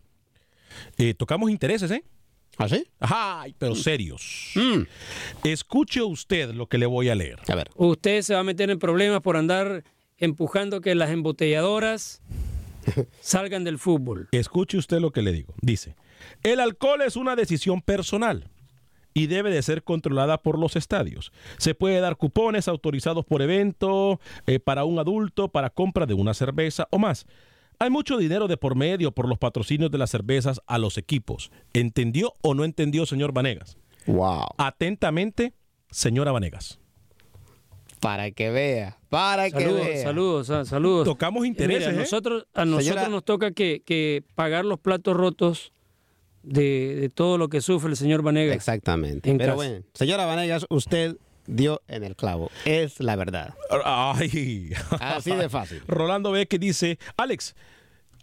Eh, 0.98 1.14
tocamos 1.14 1.50
intereses, 1.50 1.88
¿eh? 1.92 2.02
¿Ah, 2.56 2.68
sí? 2.68 2.86
Ay, 3.00 3.54
pero 3.58 3.74
serios. 3.74 4.54
Escuche 5.44 6.02
usted 6.02 6.52
lo 6.52 6.66
que 6.66 6.78
le 6.78 6.86
voy 6.86 7.08
a 7.08 7.14
leer. 7.14 7.38
A 7.48 7.54
ver. 7.54 7.70
Usted 7.74 8.22
se 8.22 8.34
va 8.34 8.40
a 8.40 8.44
meter 8.44 8.70
en 8.70 8.78
problemas 8.78 9.20
por 9.20 9.36
andar 9.36 9.84
empujando 10.16 10.80
que 10.80 10.94
las 10.94 11.10
embotelladoras 11.10 12.22
salgan 13.20 13.64
del 13.64 13.78
fútbol. 13.78 14.28
Escuche 14.32 14.78
usted 14.78 15.00
lo 15.00 15.10
que 15.10 15.22
le 15.22 15.32
digo. 15.32 15.54
Dice, 15.60 15.96
el 16.42 16.60
alcohol 16.60 17.02
es 17.02 17.16
una 17.16 17.36
decisión 17.36 17.82
personal 17.82 18.48
y 19.12 19.28
debe 19.28 19.50
de 19.50 19.62
ser 19.62 19.82
controlada 19.82 20.42
por 20.42 20.58
los 20.58 20.76
estadios. 20.76 21.32
Se 21.58 21.74
puede 21.74 22.00
dar 22.00 22.16
cupones 22.16 22.68
autorizados 22.68 23.24
por 23.24 23.42
evento 23.42 24.20
eh, 24.46 24.60
para 24.60 24.84
un 24.84 24.98
adulto 24.98 25.48
para 25.48 25.70
compra 25.70 26.06
de 26.06 26.14
una 26.14 26.34
cerveza 26.34 26.86
o 26.90 26.98
más. 26.98 27.26
Hay 27.78 27.90
mucho 27.90 28.16
dinero 28.16 28.48
de 28.48 28.56
por 28.56 28.74
medio 28.74 29.12
por 29.12 29.28
los 29.28 29.38
patrocinios 29.38 29.90
de 29.90 29.98
las 29.98 30.10
cervezas 30.10 30.60
a 30.66 30.78
los 30.78 30.96
equipos. 30.98 31.50
¿Entendió 31.72 32.34
o 32.42 32.54
no 32.54 32.64
entendió, 32.64 33.04
señor 33.06 33.32
Vanegas? 33.32 33.76
Wow. 34.06 34.46
Atentamente, 34.56 35.52
señora 35.90 36.32
Vanegas. 36.32 36.78
Para 38.00 38.30
que 38.30 38.50
vea, 38.50 38.98
para 39.08 39.50
que 39.50 39.66
vea. 39.66 40.02
saludos, 40.02 40.46
saludos. 40.68 41.04
Tocamos 41.06 41.46
intereses, 41.46 41.88
mira, 41.88 41.98
¿eh? 41.98 42.02
nosotros, 42.04 42.46
a 42.52 42.64
nosotros 42.64 42.84
Señora- 42.94 43.08
nos 43.08 43.24
toca 43.24 43.50
que, 43.52 43.82
que 43.84 44.22
pagar 44.34 44.64
los 44.66 44.78
platos 44.78 45.16
rotos 45.16 45.72
de, 46.42 46.94
de 47.00 47.08
todo 47.08 47.38
lo 47.38 47.48
que 47.48 47.60
sufre 47.62 47.90
el 47.90 47.96
señor 47.96 48.22
Vanegas. 48.22 48.54
Exactamente. 48.54 49.30
En 49.30 49.38
Pero 49.38 49.52
casa. 49.52 49.56
bueno, 49.56 49.84
señora 49.94 50.26
Vanegas, 50.26 50.66
usted 50.68 51.16
dio 51.46 51.82
en 51.88 52.04
el 52.04 52.16
clavo. 52.16 52.50
Es 52.64 53.00
la 53.00 53.16
verdad. 53.16 53.54
Ay. 53.84 54.70
Así 55.00 55.32
de 55.32 55.48
fácil. 55.48 55.82
Rolando 55.88 56.30
ve 56.32 56.46
que 56.46 56.58
dice, 56.58 56.98
Alex, 57.16 57.54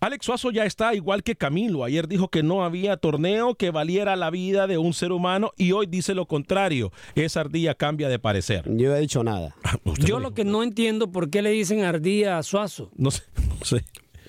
Alex 0.04 0.26
Suazo 0.26 0.52
ya 0.52 0.66
está 0.66 0.94
igual 0.94 1.24
que 1.24 1.38
Camilo. 1.38 1.86
Ayer 1.86 2.10
dijo 2.10 2.28
que 2.28 2.44
no 2.44 2.66
había 2.66 2.98
torneo 2.98 3.56
que 3.56 3.72
valiera 3.72 4.18
la 4.18 4.30
vida 4.30 4.68
de 4.68 4.78
un 4.78 4.94
ser 4.94 5.14
humano 5.14 5.52
y 5.56 5.72
hoy 5.72 5.86
dice 5.86 6.14
lo 6.14 6.26
contrario. 6.26 6.92
Esa 7.16 7.40
ardilla 7.40 7.74
cambia 7.74 8.10
de 8.10 8.20
parecer. 8.20 8.66
Yo 8.66 8.94
he 8.94 9.00
dicho 9.00 9.24
nada. 9.24 9.56
Yo 10.00 10.20
lo 10.20 10.24
lo 10.24 10.34
que 10.34 10.44
no 10.44 10.62
entiendo 10.62 11.12
por 11.12 11.30
qué 11.30 11.42
le 11.42 11.52
dicen 11.52 11.86
ardilla 11.86 12.38
a 12.38 12.44
Suazo. 12.44 12.92
No 12.98 13.12
sé, 13.12 13.24
no 13.60 13.64
sé. 13.66 13.86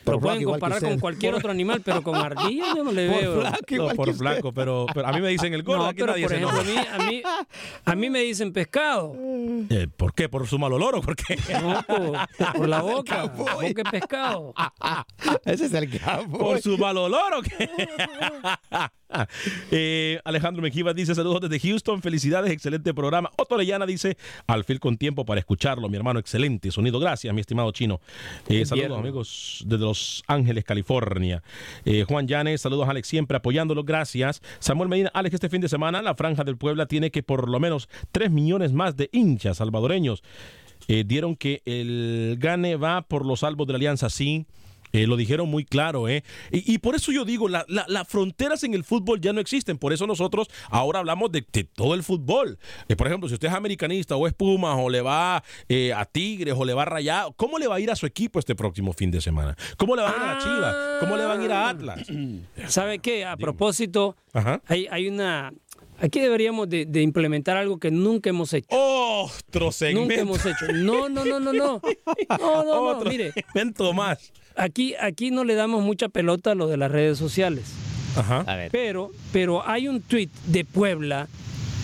Lo 0.07 0.13
Por 0.13 0.21
pueden 0.21 0.39
flaco 0.39 0.41
igual 0.41 0.55
que 0.57 0.61
comparar 0.61 0.83
con 0.83 1.01
cualquier 1.01 1.33
Por- 1.33 1.39
otro 1.39 1.51
animal, 1.51 1.81
pero 1.85 2.03
con 2.03 2.17
ardilla 2.17 2.65
yo 2.77 2.85
no 2.85 2.93
le 2.93 3.09
Por 3.11 3.21
veo. 3.21 3.41
flaco 3.41 3.57
No, 3.71 3.87
por 3.89 4.05
que 4.05 4.11
usted. 4.11 4.15
flaco, 4.17 4.53
pero, 4.53 4.87
pero 4.93 5.07
a 5.09 5.13
mí 5.13 5.21
me 5.21 5.29
dicen 5.31 5.55
el 5.55 5.63
gordo, 5.63 5.83
No, 5.85 5.89
aquí 5.89 6.01
pero 6.01 6.13
nadie 6.13 6.23
por 6.25 6.31
se 6.31 6.37
ejemplo, 6.37 6.61
a 6.61 6.63
mí, 6.65 6.77
a, 6.77 6.99
mí, 7.09 7.23
a 7.87 7.95
mí 7.95 8.11
me 8.11 8.21
dicen 8.21 8.53
pescado. 8.53 9.15
Eh, 9.71 9.89
¿Por 9.97 10.13
qué? 10.15 10.29
¿Por 10.29 10.47
su 10.47 10.59
mal 10.59 10.73
olor 10.73 10.97
o 10.97 11.01
por 11.01 11.17
qué? 11.17 11.39
No, 11.63 11.83
por, 11.83 12.53
por 12.57 12.69
la 12.69 12.83
boca. 12.83 13.25
boca 13.25 13.57
de 13.65 13.85
pescado. 13.91 14.53
Ese 15.45 15.67
es 15.67 15.73
el 15.75 15.99
campo. 15.99 16.39
¿Por 16.39 16.61
su 16.61 16.77
mal 16.77 16.97
olor 16.99 17.35
o 17.35 17.43
qué? 17.43 17.69
Eh, 19.71 20.21
Alejandro 20.25 20.63
Mejía 20.63 20.93
dice 20.93 21.15
saludos 21.15 21.41
desde 21.49 21.59
Houston, 21.69 22.03
felicidades, 22.03 22.53
excelente 22.53 22.95
programa. 22.95 23.31
Otto 23.37 23.57
Leyana 23.57 23.87
dice 23.87 24.17
al 24.47 24.65
fin 24.65 24.79
con 24.79 24.97
tiempo 24.97 25.25
para 25.25 25.41
escucharlo, 25.41 25.89
mi 25.89 25.97
hermano, 25.97 26.21
excelente 26.21 26.71
sonido, 26.71 26.99
gracias 27.01 27.35
mi 27.35 27.41
estimado 27.41 27.71
chino. 27.73 28.01
Eh, 28.49 28.65
saludos 28.67 28.99
amigos 28.99 29.65
desde 29.67 29.85
Los 29.85 30.23
Ángeles, 30.27 30.65
California. 30.65 31.43
Eh, 31.85 32.05
Juan 32.07 32.29
Llanes, 32.29 32.61
saludos 32.61 32.89
Alex, 32.89 33.09
siempre 33.09 33.37
apoyándolo, 33.37 33.85
gracias. 33.85 34.43
Samuel 34.59 34.89
Medina, 34.89 35.11
Alex, 35.15 35.35
este 35.35 35.49
fin 35.49 35.61
de 35.61 35.69
semana 35.69 36.03
la 36.03 36.15
Franja 36.15 36.45
del 36.45 36.57
Puebla 36.57 36.87
tiene 36.87 37.11
que 37.11 37.23
por 37.23 37.49
lo 37.49 37.59
menos 37.59 37.89
3 38.13 38.31
millones 38.31 38.73
más 38.73 38.97
de 38.97 39.09
hinchas 39.13 39.59
salvadoreños. 39.59 40.23
Dieron 40.87 41.35
que 41.35 41.63
el 41.65 42.37
gane 42.39 42.77
va 42.77 43.03
por 43.03 43.25
los 43.25 43.41
salvos 43.41 43.67
de 43.67 43.73
la 43.73 43.77
Alianza, 43.79 44.11
sí. 44.11 44.47
Eh, 44.95 45.07
lo 45.07 45.17
dijeron 45.17 45.49
muy 45.51 45.65
claro, 45.65 46.09
¿eh? 46.09 46.23
Y, 46.53 46.73
y 46.75 46.79
por 46.79 46.95
eso 46.95 47.13
yo 47.13 47.25
digo, 47.25 47.49
la- 47.49 47.65
la- 47.69 47.85
las 47.89 48.09
fronteras 48.09 48.63
en 48.65 48.73
el 48.75 48.85
fútbol 48.85 49.21
ya 49.21 49.33
no 49.33 49.41
existen. 49.41 49.77
Por 49.77 49.93
eso 49.93 50.07
nosotros 50.07 50.49
ahora 50.71 51.01
hablamos 51.01 51.33
de, 51.33 51.45
de 51.53 51.65
todo 51.65 51.95
el 51.95 52.03
fútbol. 52.03 52.59
Eh, 52.89 52.97
por 52.97 53.07
ejemplo, 53.09 53.29
si 53.29 53.35
usted 53.35 53.49
es 53.49 53.55
americanista 53.55 54.17
o 54.17 54.27
es 54.27 54.33
Pumas 54.35 54.77
o 54.81 54.89
le 54.89 55.01
va 55.03 55.43
eh, 55.69 55.93
a 55.93 56.05
Tigres 56.05 56.55
o 56.57 56.65
le 56.65 56.73
va 56.75 56.83
a 56.83 56.85
Rayado, 56.87 57.33
¿cómo 57.33 57.59
le 57.59 57.67
va 57.67 57.75
a 57.75 57.81
ir 57.81 57.91
a 57.91 57.97
su 57.97 58.07
equipo 58.07 58.39
este 58.39 58.55
próximo 58.55 58.93
fin 58.93 59.11
de 59.11 59.21
semana? 59.21 59.57
¿Cómo 59.77 59.97
le 59.97 60.03
va 60.03 60.11
a 60.11 60.17
ir 60.17 60.23
a 60.23 60.35
la 60.35 60.39
Chivas? 60.39 60.77
¿Cómo 61.01 61.17
le 61.17 61.25
van 61.25 61.41
a 61.41 61.45
ir 61.45 61.53
a 61.53 61.69
Atlas? 61.69 62.01
¿Sabe 62.69 63.01
qué? 63.01 63.25
A 63.25 63.37
propósito, 63.37 64.17
Ajá. 64.33 64.63
hay, 64.67 64.87
hay 64.91 65.09
una... 65.09 65.53
Aquí 66.01 66.19
deberíamos 66.21 66.69
de, 66.69 66.87
de 66.87 67.03
implementar 67.03 67.57
algo 67.57 67.79
que 67.79 67.91
nunca 67.91 68.29
hemos 68.31 68.53
hecho. 68.53 68.67
Otro 68.71 69.71
segmento. 69.73 70.01
Nunca 70.09 70.21
hemos 70.21 70.45
hecho. 70.47 70.73
No, 70.73 71.09
no, 71.09 71.25
no, 71.25 71.39
no, 71.41 71.53
no. 71.53 71.81
No, 72.29 72.39
no, 72.39 72.65
no, 72.65 72.83
Otro 72.99 73.11
mire. 73.11 73.33
segmento 73.33 73.93
más. 73.93 74.33
Aquí, 74.57 74.95
aquí 75.01 75.31
no 75.31 75.45
le 75.45 75.55
damos 75.55 75.83
mucha 75.83 76.09
pelota 76.09 76.53
a 76.53 76.55
lo 76.55 76.69
de 76.69 76.77
las 76.77 76.91
redes 76.91 77.19
sociales. 77.19 77.65
Ajá. 78.17 78.45
A 78.47 78.57
ver. 78.57 78.71
Pero, 78.71 79.11
pero 79.33 79.67
hay 79.69 79.89
un 79.89 80.01
tuit 80.01 80.31
de 80.47 80.65
Puebla 80.65 81.27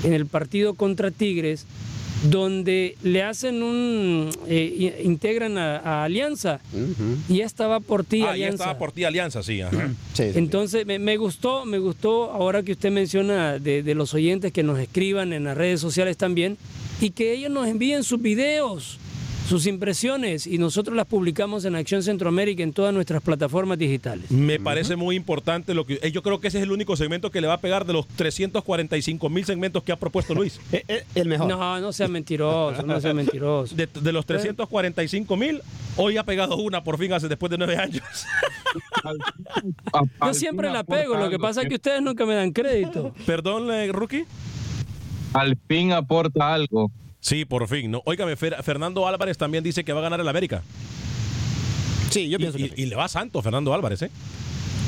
en 0.04 0.12
el 0.12 0.26
partido 0.26 0.74
contra 0.74 1.10
Tigres 1.10 1.66
donde 2.24 2.96
le 3.02 3.22
hacen 3.22 3.62
un 3.62 4.28
eh, 4.46 5.00
integran 5.04 5.56
a, 5.56 5.78
a 5.78 6.04
Alianza 6.04 6.60
y 7.30 7.36
ya 7.38 7.46
estaba 7.46 7.80
por 7.80 8.04
ti 8.04 8.20
Ah, 8.20 8.26
ya 8.26 8.30
Alianza. 8.32 8.64
estaba 8.64 8.78
por 8.78 8.92
ti 8.92 9.04
Alianza, 9.04 9.42
sí. 9.42 9.62
Ajá. 9.62 9.90
Entonces 10.18 10.84
me, 10.84 10.98
me 10.98 11.16
gustó, 11.16 11.64
me 11.64 11.78
gustó 11.78 12.30
ahora 12.30 12.62
que 12.62 12.72
usted 12.72 12.90
menciona 12.90 13.58
de, 13.58 13.82
de 13.82 13.94
los 13.94 14.12
oyentes 14.12 14.52
que 14.52 14.62
nos 14.62 14.78
escriban 14.78 15.32
en 15.32 15.44
las 15.44 15.56
redes 15.56 15.80
sociales 15.80 16.18
también 16.18 16.58
y 17.00 17.10
que 17.12 17.32
ellos 17.32 17.50
nos 17.50 17.66
envíen 17.66 18.04
sus 18.04 18.20
videos, 18.20 18.98
sus 19.50 19.66
impresiones 19.66 20.46
y 20.46 20.58
nosotros 20.58 20.94
las 20.96 21.06
publicamos 21.06 21.64
en 21.64 21.74
Acción 21.74 22.04
Centroamérica 22.04 22.62
en 22.62 22.72
todas 22.72 22.94
nuestras 22.94 23.20
plataformas 23.20 23.78
digitales. 23.78 24.30
Me 24.30 24.60
parece 24.60 24.94
muy 24.94 25.16
importante 25.16 25.74
lo 25.74 25.84
que. 25.84 25.98
eh, 26.02 26.12
Yo 26.12 26.22
creo 26.22 26.40
que 26.40 26.46
ese 26.46 26.58
es 26.58 26.62
el 26.62 26.70
único 26.70 26.94
segmento 26.96 27.32
que 27.32 27.40
le 27.40 27.48
va 27.48 27.54
a 27.54 27.60
pegar 27.60 27.84
de 27.84 27.92
los 27.92 28.06
345 28.06 29.28
mil 29.28 29.44
segmentos 29.44 29.82
que 29.82 29.90
ha 29.90 29.96
propuesto 29.96 30.34
Luis. 30.36 30.60
el 31.16 31.26
mejor. 31.28 31.48
No, 31.48 31.80
no 31.80 31.92
sea 31.92 32.06
mentiroso, 32.06 32.84
no 32.84 33.00
sea 33.00 33.12
mentiroso. 33.12 33.74
De, 33.74 33.88
de 33.92 34.12
los 34.12 34.24
345 34.24 35.36
mil, 35.36 35.60
hoy 35.96 36.16
ha 36.16 36.22
pegado 36.22 36.56
una 36.56 36.84
por 36.84 36.96
fin 36.96 37.12
hace 37.12 37.26
después 37.26 37.50
de 37.50 37.58
nueve 37.58 37.76
años. 37.76 38.04
Yo 40.24 40.32
siempre 40.32 40.70
la 40.70 40.84
pego, 40.84 41.16
lo 41.16 41.28
que 41.28 41.40
pasa 41.40 41.62
es 41.62 41.68
que 41.68 41.74
ustedes 41.74 42.00
nunca 42.02 42.24
me 42.24 42.36
dan 42.36 42.52
crédito. 42.52 43.12
Perdón, 43.26 43.68
eh, 43.72 43.90
Rookie. 43.90 44.26
Al 45.32 45.58
fin 45.66 45.90
aporta 45.92 46.54
algo. 46.54 46.92
Sí, 47.20 47.44
por 47.44 47.68
fin. 47.68 47.90
¿no? 47.90 48.02
Óigame, 48.06 48.36
Fer- 48.36 48.62
Fernando 48.62 49.06
Álvarez 49.06 49.36
también 49.38 49.62
dice 49.64 49.84
que 49.84 49.92
va 49.92 50.00
a 50.00 50.02
ganar 50.02 50.20
el 50.20 50.28
América. 50.28 50.62
Sí, 52.10 52.28
yo 52.28 52.38
pienso 52.38 52.58
y, 52.58 52.68
que 52.70 52.80
y- 52.80 52.84
y 52.84 52.86
le 52.86 52.96
va 52.96 53.08
santo 53.08 53.40
Fernando 53.42 53.72
Álvarez, 53.72 54.02
¿eh? 54.02 54.10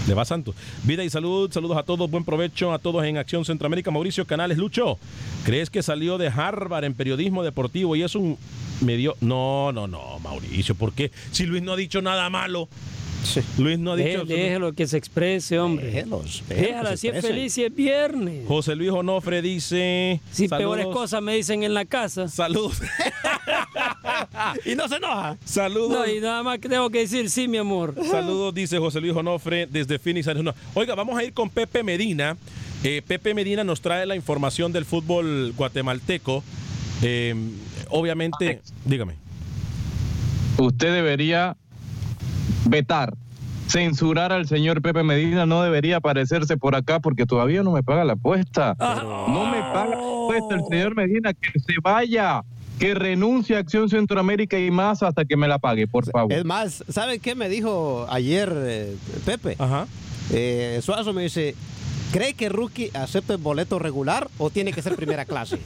Le 0.09 0.14
va 0.14 0.25
santo. 0.25 0.53
Vida 0.83 1.05
y 1.05 1.11
salud, 1.11 1.53
saludos 1.53 1.77
a 1.77 1.85
todos, 1.85 2.11
buen 2.11 2.25
provecho 2.25 2.73
a 2.73 2.81
todos 2.81 3.05
en 3.05 3.18
Acción 3.18 3.45
Centroamérica. 3.45 3.92
Mauricio 3.92 4.27
Canales, 4.27 4.59
Lucho, 4.59 4.99
¿crees 5.45 5.71
que 5.71 5.81
salió 5.85 6.18
de 6.18 6.27
Harvard 6.27 6.83
en 6.85 6.95
periodismo 6.95 7.45
deportivo 7.45 7.95
y 7.95 8.03
es 8.03 8.16
un 8.16 8.37
medio? 8.81 9.14
No, 9.21 9.71
no, 9.71 9.87
no, 9.87 10.18
Mauricio, 10.18 10.75
¿por 10.75 10.92
qué? 10.92 11.12
Si 11.31 11.47
Luis 11.47 11.62
no 11.62 11.75
ha 11.75 11.77
dicho 11.77 12.03
nada 12.03 12.29
malo. 12.31 12.68
Luis 13.58 13.78
no 13.78 13.92
ha 13.92 13.96
dicho... 13.96 14.24
Dé- 14.24 14.35
Déjelo 14.37 14.72
que 14.72 14.87
se 14.87 14.96
exprese, 14.96 15.58
hombre. 15.58 15.87
Déjelos, 15.87 16.42
Déjala, 16.48 16.96
si 16.96 17.08
es 17.08 17.20
feliz, 17.24 17.52
si 17.52 17.64
es 17.64 17.74
viernes. 17.74 18.46
José 18.46 18.74
Luis 18.76 18.90
Onofre 18.90 19.42
dice... 19.42 20.20
Si 20.30 20.48
saludos. 20.48 20.76
peores 20.76 20.87
cosas 20.94 21.22
me 21.22 21.35
dicen 21.35 21.62
en 21.62 21.74
la 21.74 21.85
casa. 21.85 22.28
Saludos. 22.28 22.80
y 24.64 24.74
no 24.74 24.88
se 24.88 24.96
enoja. 24.96 25.37
Saludos. 25.44 25.90
No, 26.06 26.12
y 26.12 26.20
nada 26.20 26.42
más 26.42 26.58
que 26.58 26.68
tengo 26.68 26.90
que 26.90 26.98
decir, 27.00 27.30
sí, 27.30 27.48
mi 27.48 27.58
amor. 27.58 27.94
Saludos, 28.11 28.54
dice 28.54 28.78
José 28.78 29.00
Luis 29.00 29.14
Onofre 29.14 29.66
desde 29.66 29.98
Phoenix, 29.98 30.26
Arizona. 30.28 30.54
Oiga, 30.74 30.94
vamos 30.94 31.18
a 31.18 31.24
ir 31.24 31.32
con 31.32 31.50
Pepe 31.50 31.82
Medina. 31.82 32.37
Eh, 32.85 33.02
Pepe 33.06 33.35
Medina 33.35 33.62
nos 33.62 33.80
trae 33.80 34.06
la 34.06 34.16
información 34.16 34.72
del 34.72 34.85
fútbol 34.85 35.52
guatemalteco. 35.56 36.42
Eh, 37.02 37.35
obviamente, 37.90 38.61
dígame. 38.85 39.14
Usted 40.58 40.92
debería 40.92 41.56
vetar, 42.64 43.14
censurar 43.68 44.33
al 44.33 44.46
señor 44.46 44.83
Pepe 44.83 45.03
Medina, 45.03 45.46
no 45.46 45.62
debería 45.62 45.96
aparecerse 45.96 46.57
por 46.57 46.75
acá 46.75 47.01
porque 47.01 47.27
todavía 47.27 47.62
no 47.62 47.72
me 47.72 47.83
paga 47.83 48.05
la 48.05 48.14
apuesta. 48.14 48.77
No 48.79 49.46
me 49.46 49.59
paga 49.59 49.96
la 49.96 49.96
apuesta 49.96 50.55
el 50.55 50.64
señor 50.68 50.94
Medina, 50.94 51.33
que 51.33 51.59
se 51.59 51.75
vaya, 51.83 52.42
que 52.79 52.94
renuncie 52.94 53.57
a 53.57 53.61
Acción 53.61 53.88
Centroamérica 53.88 54.59
y 54.59 54.70
más 54.70 55.03
hasta 55.03 55.25
que 55.25 55.37
me 55.37 55.48
la 55.48 55.59
pague, 55.59 55.87
por 55.87 56.05
favor. 56.11 56.33
Es 56.33 56.44
más, 56.44 56.85
¿sabe 56.88 57.18
qué 57.18 57.35
me 57.35 57.48
dijo 57.48 58.07
ayer 58.11 58.53
eh, 58.55 58.96
Pepe? 59.25 59.57
Ajá. 59.59 59.87
Eh, 60.31 60.81
Suazo 60.83 61.12
me 61.12 61.22
dice, 61.22 61.55
¿cree 62.12 62.35
que 62.35 62.48
Rookie 62.48 62.90
acepta 62.94 63.35
el 63.35 63.40
boleto 63.40 63.79
regular 63.79 64.29
o 64.38 64.51
tiene 64.51 64.72
que 64.72 64.83
ser 64.83 64.96
primera 64.96 65.25
clase? 65.25 65.59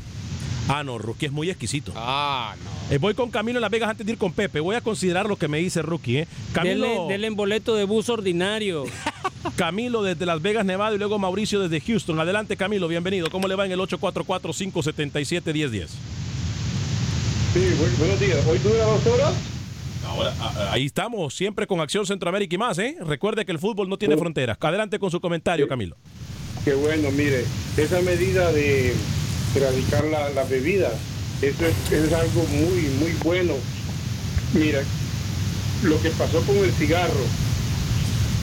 Ah, 0.69 0.83
no, 0.83 0.99
Rookie 0.99 1.27
es 1.27 1.33
muy 1.33 1.49
exquisito. 1.49 1.93
Ah, 1.95 2.55
no. 2.63 2.95
Eh, 2.95 2.99
voy 2.99 3.15
con 3.15 3.31
Camilo 3.31 3.59
en 3.59 3.63
Las 3.63 3.71
Vegas 3.71 3.91
antes 3.91 4.05
de 4.05 4.13
ir 4.13 4.19
con 4.19 4.33
Pepe. 4.33 4.59
Voy 4.61 4.75
a 4.75 4.81
considerar 4.81 5.27
lo 5.27 5.37
que 5.37 5.47
me 5.49 5.59
dice 5.59 5.81
Rookie. 5.83 6.19
¿eh? 6.19 6.29
Camilo, 6.53 6.87
Dele, 6.87 7.01
dele 7.09 7.27
en 7.29 7.37
boleto 7.37 7.75
de 7.77 7.85
bus 7.85 8.09
ordinario. 8.09 8.85
Camilo 9.57 10.03
desde 10.03 10.27
Las 10.27 10.43
Vegas, 10.43 10.65
Nevada 10.65 10.95
y 10.95 10.99
luego 10.99 11.19
Mauricio 11.21 11.61
desde 11.61 11.81
Houston. 11.87 12.19
Adelante, 12.19 12.57
Camilo, 12.57 12.89
bienvenido. 12.89 13.31
¿Cómo 13.31 13.47
le 13.47 13.55
va 13.55 13.65
en 13.65 13.73
el 13.73 13.79
844-577-1010? 13.81 15.87
Sí, 17.55 17.61
bu- 17.61 17.99
buenos 17.99 18.21
días. 18.21 18.45
¿Hoy 18.47 18.59
dura 18.59 18.85
dos 18.85 19.07
horas? 19.07 19.33
Ahora, 20.07 20.33
ahí 20.73 20.87
estamos, 20.87 21.35
siempre 21.35 21.67
con 21.67 21.81
Acción 21.81 22.07
Centroamérica 22.07 22.55
y 22.55 22.59
más, 22.59 22.79
¿eh? 22.79 22.97
Recuerde 23.05 23.45
que 23.45 23.53
el 23.53 23.59
fútbol 23.59 23.89
no 23.89 23.97
tiene 23.99 24.17
fronteras. 24.17 24.57
Adelante 24.61 24.99
con 24.99 25.11
su 25.11 25.21
comentario, 25.21 25.67
Camilo. 25.69 25.97
Qué 26.65 26.75
bueno, 26.75 27.11
mire, 27.11 27.45
esa 27.77 28.01
medida 28.03 28.53
de 28.53 28.95
erradicar 29.57 30.05
la, 30.05 30.31
la 30.31 30.45
bebida, 30.45 30.89
eso 31.43 31.67
es, 31.67 31.93
es 31.93 32.13
algo 32.13 32.45
muy, 32.51 32.83
muy 33.01 33.13
bueno. 33.25 33.55
Mira, 34.55 34.83
lo 35.83 36.01
que 36.01 36.11
pasó 36.11 36.41
con 36.43 36.57
el 36.57 36.73
cigarro, 36.73 37.25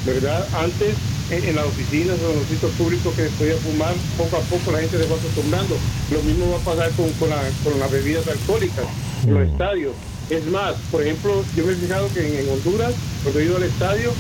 ¿verdad? 0.06 0.46
Antes 0.60 0.96
en, 1.32 1.44
en 1.50 1.56
las 1.56 1.66
oficinas 1.66 2.18
o 2.28 2.32
en 2.34 2.40
los 2.40 2.48
sitios 2.48 2.72
públicos 2.74 3.14
que 3.16 3.24
podía 3.38 3.56
fumar, 3.58 3.94
poco 4.18 4.38
a 4.38 4.42
poco 4.42 4.72
la 4.72 4.80
gente 4.80 4.98
se 4.98 5.08
va 5.08 5.16
acostumbrando. 5.16 5.78
Lo 6.12 6.22
mismo 6.24 6.52
va 6.52 6.58
a 6.58 6.76
pasar 6.76 6.92
con, 6.92 7.10
con, 7.14 7.30
la- 7.30 7.50
con 7.64 7.80
las 7.80 7.90
bebidas 7.92 8.28
alcohólicas 8.28 8.86
en 9.26 9.34
los 9.34 9.48
estadios. 9.50 9.94
Es 10.30 10.46
más, 10.48 10.76
por 10.92 11.02
ejemplo, 11.04 11.44
yo 11.56 11.66
me 11.66 11.74
he 11.74 11.76
fijado 11.76 12.08
que 12.14 12.20
en, 12.28 12.46
en 12.46 12.50
Honduras, 12.54 12.94
cuando 13.24 13.40
he 13.40 13.46
ido 13.46 13.58
al 13.58 13.64
estadio, 13.64 14.12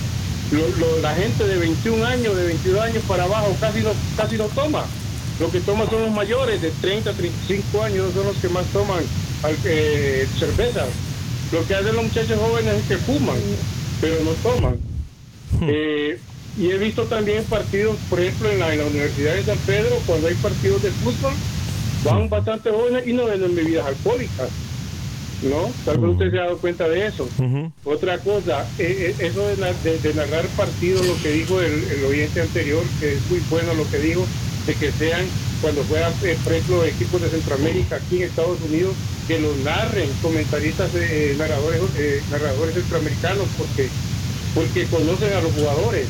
lo- 0.51 0.67
lo- 0.79 0.99
la 1.01 1.13
gente 1.15 1.45
de 1.45 1.57
21 1.57 2.05
años, 2.05 2.35
de 2.35 2.43
22 2.45 2.81
años 2.81 3.03
para 3.07 3.23
abajo 3.25 3.55
casi 3.59 3.79
no, 3.81 3.89
casi 4.17 4.37
no 4.37 4.45
toma. 4.45 4.85
Lo 5.39 5.49
que 5.51 5.59
toman 5.61 5.89
son 5.89 6.03
los 6.03 6.11
mayores 6.11 6.61
de 6.61 6.69
30, 6.69 7.11
35 7.13 7.83
años, 7.83 8.13
son 8.13 8.25
los 8.25 8.37
que 8.37 8.49
más 8.49 8.65
toman 8.67 9.03
eh, 9.65 10.27
cerveza. 10.37 10.85
Lo 11.51 11.65
que 11.67 11.75
hacen 11.75 11.95
los 11.95 12.03
muchachos 12.05 12.39
jóvenes 12.39 12.75
es 12.75 12.83
que 12.87 12.97
fuman, 12.97 13.37
pero 14.01 14.15
no 14.23 14.31
toman. 14.33 14.77
Eh, 15.67 16.19
y 16.57 16.69
he 16.69 16.77
visto 16.77 17.03
también 17.03 17.43
partidos, 17.45 17.97
por 18.09 18.19
ejemplo, 18.19 18.49
en 18.51 18.59
la, 18.59 18.71
en 18.73 18.79
la 18.79 18.85
Universidad 18.85 19.33
de 19.35 19.43
San 19.43 19.57
Pedro, 19.59 19.95
cuando 20.05 20.27
hay 20.27 20.35
partidos 20.35 20.81
de 20.83 20.91
fútbol, 20.91 21.33
van 22.03 22.29
bastante 22.29 22.69
jóvenes 22.69 23.07
y 23.07 23.13
no 23.13 23.25
venden 23.25 23.55
bebidas 23.55 23.85
alcohólicas. 23.87 24.49
¿No? 25.43 25.69
Tal 25.83 25.97
vez 25.97 26.11
usted 26.11 26.31
se 26.31 26.37
ha 26.39 26.43
dado 26.45 26.57
cuenta 26.59 26.87
de 26.87 27.05
eso. 27.07 27.27
Otra 27.83 28.17
cosa, 28.19 28.65
eh, 28.79 29.13
eso 29.19 29.45
de, 29.47 29.55
de- 29.83 29.99
de 29.99 30.13
narrar 30.13 30.45
partidos, 30.55 31.05
lo 31.05 31.21
que 31.21 31.31
dijo 31.31 31.59
el, 31.59 31.83
el 31.83 32.05
oyente 32.05 32.41
anterior, 32.41 32.81
que 32.99 33.13
es 33.15 33.29
muy 33.29 33.41
bueno 33.49 33.73
lo 33.73 33.89
que 33.91 33.97
dijo, 33.97 34.25
de 34.65 34.75
que 34.75 34.91
sean, 34.91 35.25
cuando 35.61 35.83
juegan, 35.85 36.13
eh, 36.23 36.37
por 36.43 36.53
ejemplo, 36.53 36.85
equipos 36.85 37.21
de 37.21 37.29
Centroamérica, 37.29 37.97
aquí 37.97 38.17
en 38.17 38.23
Estados 38.23 38.59
Unidos, 38.67 38.93
que 39.27 39.39
los 39.39 39.57
narren 39.57 40.09
comentaristas, 40.21 40.89
eh, 40.95 41.35
narradores, 41.37 41.81
eh, 41.97 42.21
narradores 42.31 42.75
centroamericanos, 42.75 43.47
porque 43.57 43.89
porque 44.53 44.85
conocen 44.85 45.33
a 45.33 45.41
los 45.41 45.51
jugadores 45.53 46.07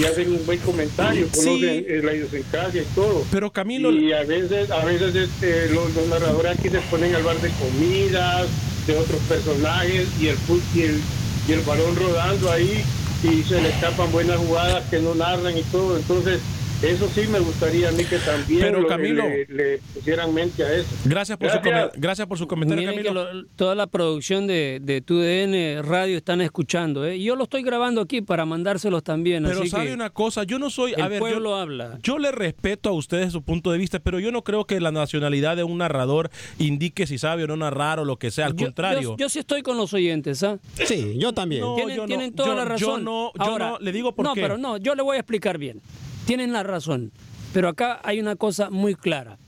y 0.00 0.04
hacen 0.04 0.32
un 0.32 0.46
buen 0.46 0.58
comentario, 0.60 1.28
conocen 1.28 1.84
eh, 1.86 2.00
la 2.02 2.14
idiosincrasia 2.14 2.82
y 2.82 2.86
todo. 2.94 3.24
Pero 3.30 3.50
Camilo... 3.50 3.92
Y 3.92 4.12
a 4.12 4.24
veces, 4.24 4.70
a 4.70 4.84
veces 4.84 5.14
este, 5.14 5.68
los, 5.68 5.94
los 5.94 6.08
narradores 6.08 6.58
aquí 6.58 6.70
se 6.70 6.80
ponen 6.90 7.14
al 7.14 7.22
bar 7.22 7.38
de 7.40 7.50
comidas, 7.50 8.46
de 8.86 8.96
otros 8.96 9.20
personajes 9.28 10.08
y 10.18 10.28
el, 10.28 10.36
y 10.74 10.80
el, 10.80 11.00
y 11.46 11.52
el 11.52 11.60
balón 11.60 11.94
rodando 11.96 12.50
ahí 12.50 12.82
y 13.22 13.42
se 13.42 13.60
le 13.60 13.68
escapan 13.70 14.10
buenas 14.12 14.38
jugadas 14.38 14.84
que 14.90 15.00
no 15.00 15.14
narran 15.14 15.56
y 15.56 15.62
todo. 15.64 15.96
Entonces, 15.96 16.40
eso 16.82 17.08
sí 17.08 17.22
me 17.28 17.38
gustaría 17.38 17.88
a 17.88 17.92
mí 17.92 18.04
que 18.04 18.18
también 18.18 18.60
Pero, 18.60 18.80
lo- 18.80 18.88
Camilo- 18.88 19.24
le, 19.28 19.46
le 19.48 19.78
pusieran 19.94 20.34
mente 20.34 20.62
a 20.64 20.72
eso. 20.74 20.88
Gracias 21.04 21.38
por, 21.38 21.50
Su, 21.50 21.58
Gracias. 21.96 22.26
por 22.28 22.38
su 22.38 22.46
comentario, 22.46 22.88
Miren 22.90 23.04
Camilo. 23.04 23.26
que 23.28 23.34
lo- 23.34 23.46
toda 23.56 23.74
la 23.74 23.86
producción 23.86 24.46
de, 24.46 24.80
de 24.82 25.00
TUDN 25.00 25.82
Radio 25.88 26.16
están 26.16 26.40
escuchando. 26.40 27.06
¿eh? 27.06 27.16
Y 27.16 27.24
Yo 27.24 27.36
lo 27.36 27.44
estoy 27.44 27.62
grabando 27.62 28.00
aquí 28.02 28.20
para 28.20 28.44
mandárselos 28.44 29.02
también. 29.02 29.44
Pero 29.44 29.60
así 29.60 29.70
sabe 29.70 29.86
que 29.86 29.94
una 29.94 30.10
cosa, 30.10 30.44
yo 30.44 30.58
no 30.58 30.68
soy... 30.70 30.92
A 30.94 31.04
el 31.04 31.08
ver, 31.10 31.18
pueblo 31.20 31.50
yo, 31.50 31.56
habla. 31.56 31.98
yo 32.02 32.18
le 32.18 32.30
respeto 32.32 32.90
a 32.90 32.92
ustedes 32.92 33.32
su 33.32 33.42
punto 33.42 33.72
de 33.72 33.78
vista, 33.78 33.98
pero 34.00 34.20
yo 34.20 34.30
no 34.32 34.42
creo 34.42 34.66
que 34.66 34.78
la 34.80 34.92
nacionalidad 34.92 35.56
de 35.56 35.64
un 35.64 35.78
narrador 35.78 36.30
indique 36.58 37.06
si 37.06 37.16
sabe 37.18 37.44
o 37.44 37.46
no 37.46 37.56
narrar 37.56 37.98
o 38.00 38.04
lo 38.04 38.18
que 38.18 38.30
sea. 38.30 38.46
Al 38.46 38.56
Yo- 38.56 38.66
contrario. 38.66 39.00
Yo, 39.12 39.16
yo 39.16 39.28
sí 39.28 39.38
estoy 39.38 39.62
con 39.62 39.76
los 39.76 39.92
oyentes, 39.94 40.42
¿ah? 40.42 40.58
Sí, 40.84 41.14
yo 41.18 41.32
también. 41.32 41.62
No, 41.62 41.76
tienen 41.76 42.30
no. 42.30 42.36
toda 42.36 42.48
Yo- 42.48 42.54
la 42.54 42.62
yo 42.64 42.68
razón. 42.68 43.04
no- 43.04 43.32
yo 43.34 43.42
Ahora, 43.42 43.70
no, 43.70 43.78
le 43.78 43.92
digo 43.92 44.14
por 44.14 44.24
no, 44.26 44.34
qué. 44.34 44.42
pero 44.42 44.58
no, 44.58 44.76
yo 44.76 44.94
le 44.94 45.02
voy 45.02 45.16
a 45.16 45.20
explicar 45.20 45.56
bien. 45.58 45.80
Tienen 46.26 46.52
la 46.52 46.62
razón. 46.62 47.12
Pero 47.52 47.68
acá 47.68 48.00
hay 48.02 48.20
una 48.20 48.36
cosa 48.36 48.70
muy 48.70 48.94
clara. 48.94 49.38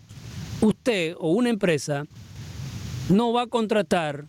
Usted 0.61 1.15
o 1.19 1.33
una 1.33 1.51
empresa 1.51 2.05
no 3.09 3.33
va 3.33 3.43
a 3.43 3.47
contratar 3.47 4.25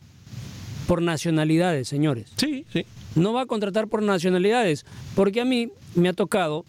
por 0.88 1.02
nacionalidades, 1.02 1.88
señores. 1.88 2.32
Sí, 2.38 2.66
sí. 2.72 2.86
No 3.16 3.34
va 3.34 3.42
a 3.42 3.46
contratar 3.46 3.88
por 3.88 4.02
nacionalidades. 4.02 4.86
Porque 5.16 5.42
a 5.42 5.46
mí 5.46 5.70
me 5.96 6.10
ha 6.10 6.14
tocado, 6.14 6.66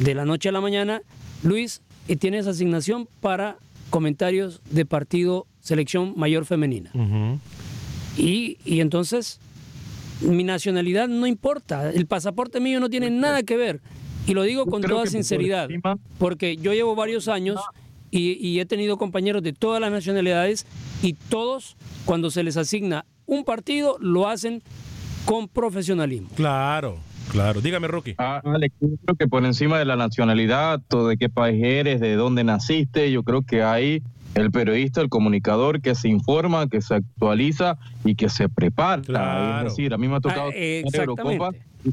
de 0.00 0.14
la 0.14 0.24
noche 0.24 0.48
a 0.48 0.52
la 0.52 0.60
mañana, 0.60 1.02
Luis, 1.42 1.82
y 2.08 2.16
tienes 2.16 2.46
asignación 2.46 3.08
para 3.20 3.56
comentarios 3.90 4.60
de 4.70 4.84
partido 4.84 5.46
selección 5.60 6.14
mayor 6.16 6.44
femenina. 6.44 6.90
Y, 8.16 8.58
y 8.64 8.80
entonces, 8.80 9.40
mi 10.20 10.44
nacionalidad 10.44 11.08
no 11.08 11.26
importa. 11.26 11.90
El 11.90 12.06
pasaporte 12.06 12.60
mío 12.60 12.80
no 12.80 12.88
tiene 12.88 13.10
nada 13.10 13.42
que 13.42 13.56
ver. 13.56 13.80
Y 14.26 14.34
lo 14.34 14.42
digo 14.42 14.66
con 14.66 14.82
toda 14.82 15.02
por 15.02 15.08
sinceridad. 15.08 15.68
Porque 16.18 16.56
yo 16.56 16.72
llevo 16.72 16.94
varios 16.94 17.28
años 17.28 17.60
y, 18.10 18.32
y 18.46 18.60
he 18.60 18.66
tenido 18.66 18.96
compañeros 18.98 19.42
de 19.42 19.52
todas 19.52 19.80
las 19.80 19.90
nacionalidades 19.92 20.66
y 21.02 21.12
todos, 21.14 21.76
cuando 22.04 22.30
se 22.30 22.42
les 22.42 22.56
asigna 22.56 23.04
un 23.26 23.44
partido, 23.44 23.96
lo 24.00 24.28
hacen 24.28 24.62
con 25.24 25.48
profesionalismo. 25.48 26.28
Claro, 26.36 26.98
claro. 27.32 27.60
Dígame, 27.60 27.88
Rookie. 27.88 28.14
Ah, 28.18 28.40
Alex, 28.44 28.74
yo 28.80 28.88
creo 29.04 29.16
que 29.16 29.26
por 29.28 29.44
encima 29.44 29.78
de 29.78 29.84
la 29.84 29.96
nacionalidad, 29.96 30.80
o 30.92 31.08
de 31.08 31.16
qué 31.16 31.28
país 31.28 31.62
eres, 31.62 32.00
de 32.00 32.14
dónde 32.14 32.44
naciste, 32.44 33.10
yo 33.10 33.22
creo 33.22 33.42
que 33.42 33.62
hay 33.62 34.02
el 34.34 34.50
periodista, 34.50 35.00
el 35.00 35.08
comunicador 35.08 35.80
que 35.80 35.94
se 35.94 36.08
informa, 36.08 36.68
que 36.68 36.80
se 36.82 36.94
actualiza 36.94 37.78
y 38.04 38.14
que 38.14 38.28
se 38.28 38.48
prepara. 38.48 39.02
Claro. 39.02 39.66
Es 39.66 39.72
decir, 39.76 39.94
a 39.94 39.98
mí 39.98 40.08
me 40.08 40.16
ha 40.16 40.20
tocado 40.20 40.50
Ah, 40.50 40.54
Eurocopa. 40.54 41.50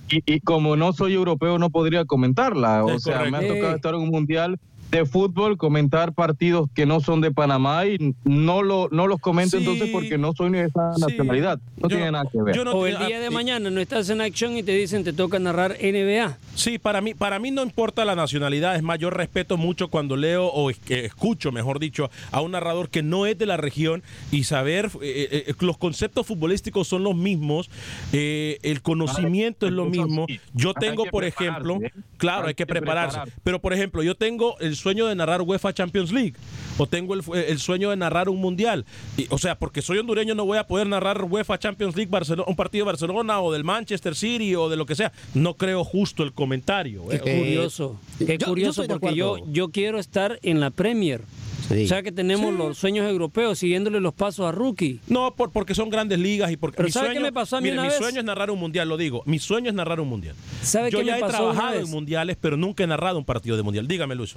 Y, 0.10 0.24
y 0.26 0.39
como 0.39 0.76
no 0.76 0.94
soy 0.94 1.14
europeo 1.14 1.58
no 1.58 1.70
podría 1.70 2.06
comentarla. 2.06 2.84
O 2.84 2.91
Es 2.91 3.04
sea, 3.04 3.24
me 3.30 3.38
ha 3.38 3.48
tocado 3.48 3.76
estar 3.76 3.94
en 3.96 4.02
un 4.02 4.10
mundial 4.10 4.60
de 4.94 5.06
fútbol, 5.06 5.58
comentar 5.58 6.14
partidos 6.14 6.70
que 6.74 6.86
no 6.86 7.00
son 7.02 7.20
de 7.22 7.32
Panamá 7.32 7.86
y 7.86 8.16
no 8.24 8.62
lo 8.64 8.89
no 8.91 9.08
los 9.08 9.20
comento 9.20 9.58
Sí. 9.58 9.64
entonces 9.64 9.89
porque 9.91 10.18
no 10.18 10.34
soy 10.34 10.52
ni 10.52 10.60
de 10.60 10.66
esa 10.66 10.94
Sí. 10.94 11.02
nacionalidad. 11.02 11.60
No 11.78 11.89
Yo- 11.89 11.96
tiene 11.98 12.12
nada 12.12 12.26
que 12.32 12.41
ver. 12.41 12.56
yo 12.56 12.64
no 12.64 12.72
o 12.74 12.86
el 12.86 12.98
día 13.00 13.18
ah, 13.18 13.20
de 13.20 13.26
eh, 13.26 13.30
mañana 13.32 13.70
no 13.70 13.80
estás 13.82 14.10
en 14.10 14.22
acción 14.22 14.56
y 14.58 14.64
te 14.64 14.72
dicen 14.74 15.04
te 15.04 15.14
toca 15.14 15.39
narrar 15.39 15.76
NBA. 15.82 16.38
Sí, 16.56 16.78
para 16.78 17.02
mí, 17.02 17.14
para 17.14 17.39
mí 17.39 17.52
no 17.52 17.64
importa 17.64 18.06
la 18.06 18.16
nacionalidad, 18.16 18.76
es 18.76 18.84
más, 18.84 19.00
yo 19.00 19.10
respeto 19.10 19.58
mucho 19.58 19.88
cuando 19.89 20.16
leo 20.16 20.46
o 20.48 20.70
es- 20.70 20.78
que 20.78 21.06
escucho, 21.06 21.52
mejor 21.52 21.80
dicho, 21.80 22.10
a 22.32 22.41
un 22.41 22.52
narrador 22.52 22.89
que 22.89 23.02
no 23.04 23.26
es 23.26 23.38
de 23.38 23.46
la 23.48 23.58
región 23.58 24.04
y 24.32 24.44
saber, 24.44 24.89
eh, 25.02 25.46
eh, 25.48 25.54
los 25.60 25.78
conceptos 25.78 26.28
futbolísticos 26.28 26.88
son 26.88 27.04
los 27.04 27.16
mismos, 27.16 27.70
eh, 28.12 28.60
el 28.64 28.82
conocimiento 28.82 29.66
es 29.66 29.74
lo 29.74 29.86
mismo. 29.86 30.26
Yo 30.54 30.74
tengo, 30.74 31.06
por 31.06 31.24
prepararse, 31.24 31.46
ejemplo, 31.46 31.80
¿eh? 31.86 31.91
claro, 32.18 32.48
Hay 32.48 32.54
que 32.54 32.66
prepararse. 32.68 33.20
pero 33.44 33.60
por 33.60 33.74
ejemplo, 33.74 34.04
yo 34.04 34.16
tengo 34.16 34.58
el 34.60 34.76
sueño 34.84 35.08
de 35.08 35.16
narrar 35.16 35.42
UEFA 35.42 35.74
Champions 35.74 36.12
League 36.12 36.34
o 36.78 36.86
tengo 36.88 37.14
el, 37.14 37.24
el 37.48 37.60
sueño 37.60 37.90
de 37.90 37.96
narrar 37.96 38.30
un 38.30 38.40
mundial. 38.40 38.86
Y, 39.18 39.28
o 39.30 39.38
sea, 39.38 39.56
porque 39.58 39.82
soy 39.82 39.98
hondureño 39.98 40.36
no 40.36 40.46
voy 40.46 40.58
a 40.58 40.68
poder 40.68 40.88
narrar 40.88 41.24
UEFA 41.24 41.58
Champions 41.58 41.96
League 41.96 42.12
Barcelona, 42.12 42.46
un 42.48 42.56
partido 42.56 42.86
de 42.86 42.92
Barcelona 42.92 43.42
o 43.42 43.52
del 43.52 43.64
Manchester 43.64 44.16
City 44.16 44.56
o 44.56 44.70
de 44.70 44.76
lo 44.76 44.86
que 44.86 44.96
sea. 44.96 45.12
No 45.34 45.56
creo 45.56 45.84
justo 45.84 46.24
el 46.24 46.34
comentario. 46.34 47.08
Qué 47.08 47.16
eh. 47.24 47.40
curioso, 47.40 48.00
qué 48.20 48.38
yo- 48.38 48.48
curioso 48.48 48.84
porque 48.88 49.16
yo, 49.16 49.38
yo 49.48 49.70
quiero 49.70 50.00
estar 50.00 50.40
en 50.44 50.60
la 50.60 50.70
Premier. 50.70 51.22
Sí. 51.68 51.86
O 51.86 51.88
sea 51.88 52.03
que 52.03 52.11
tenemos 52.11 52.53
los 52.53 52.78
sueños 52.78 53.09
europeos 53.09 53.59
siguiéndole 53.59 53.99
los 54.01 54.14
pasos 54.14 54.45
a 54.45 54.51
Rookie. 54.51 54.99
No, 55.07 55.34
por, 55.36 55.51
porque 55.51 55.74
son 55.76 55.89
grandes 55.89 56.20
ligas 56.20 56.51
y 56.51 56.57
porque 56.57 56.78
Pero 56.78 56.88
mi 56.88 56.91
¿sabe 56.91 57.07
sueño, 57.07 57.20
qué 57.22 57.26
me 57.26 57.32
pasó 57.34 57.57
a 57.57 57.61
mí 57.61 57.66
mire, 57.66 57.74
una 57.76 57.84
mi 57.84 57.89
vez? 57.89 57.97
sueño 57.97 58.20
es 58.20 58.26
narrar 58.26 58.51
un 58.51 58.59
mundial, 58.59 58.89
lo 58.89 58.97
digo. 58.97 59.24
Mi 59.26 59.39
sueño 59.39 59.70
es 59.70 59.76
narrar 59.76 59.99
un 59.99 60.09
mundial. 60.09 60.36
¿Sabe 60.61 60.91
Yo 60.91 60.99
qué 60.99 61.05
ya 61.05 61.14
me 61.14 61.18
he 61.20 61.22
pasó 61.22 61.43
una 61.43 61.53
trabajado 61.53 61.80
en 61.80 61.89
mundiales, 61.89 62.38
pero 62.39 62.57
nunca 62.57 62.84
he 62.84 62.88
narrado 62.88 63.18
un 63.18 63.26
partido 63.26 63.55
de 63.57 63.64
mundial. 63.64 63.88
Dígame, 63.88 64.16
Luis. 64.16 64.36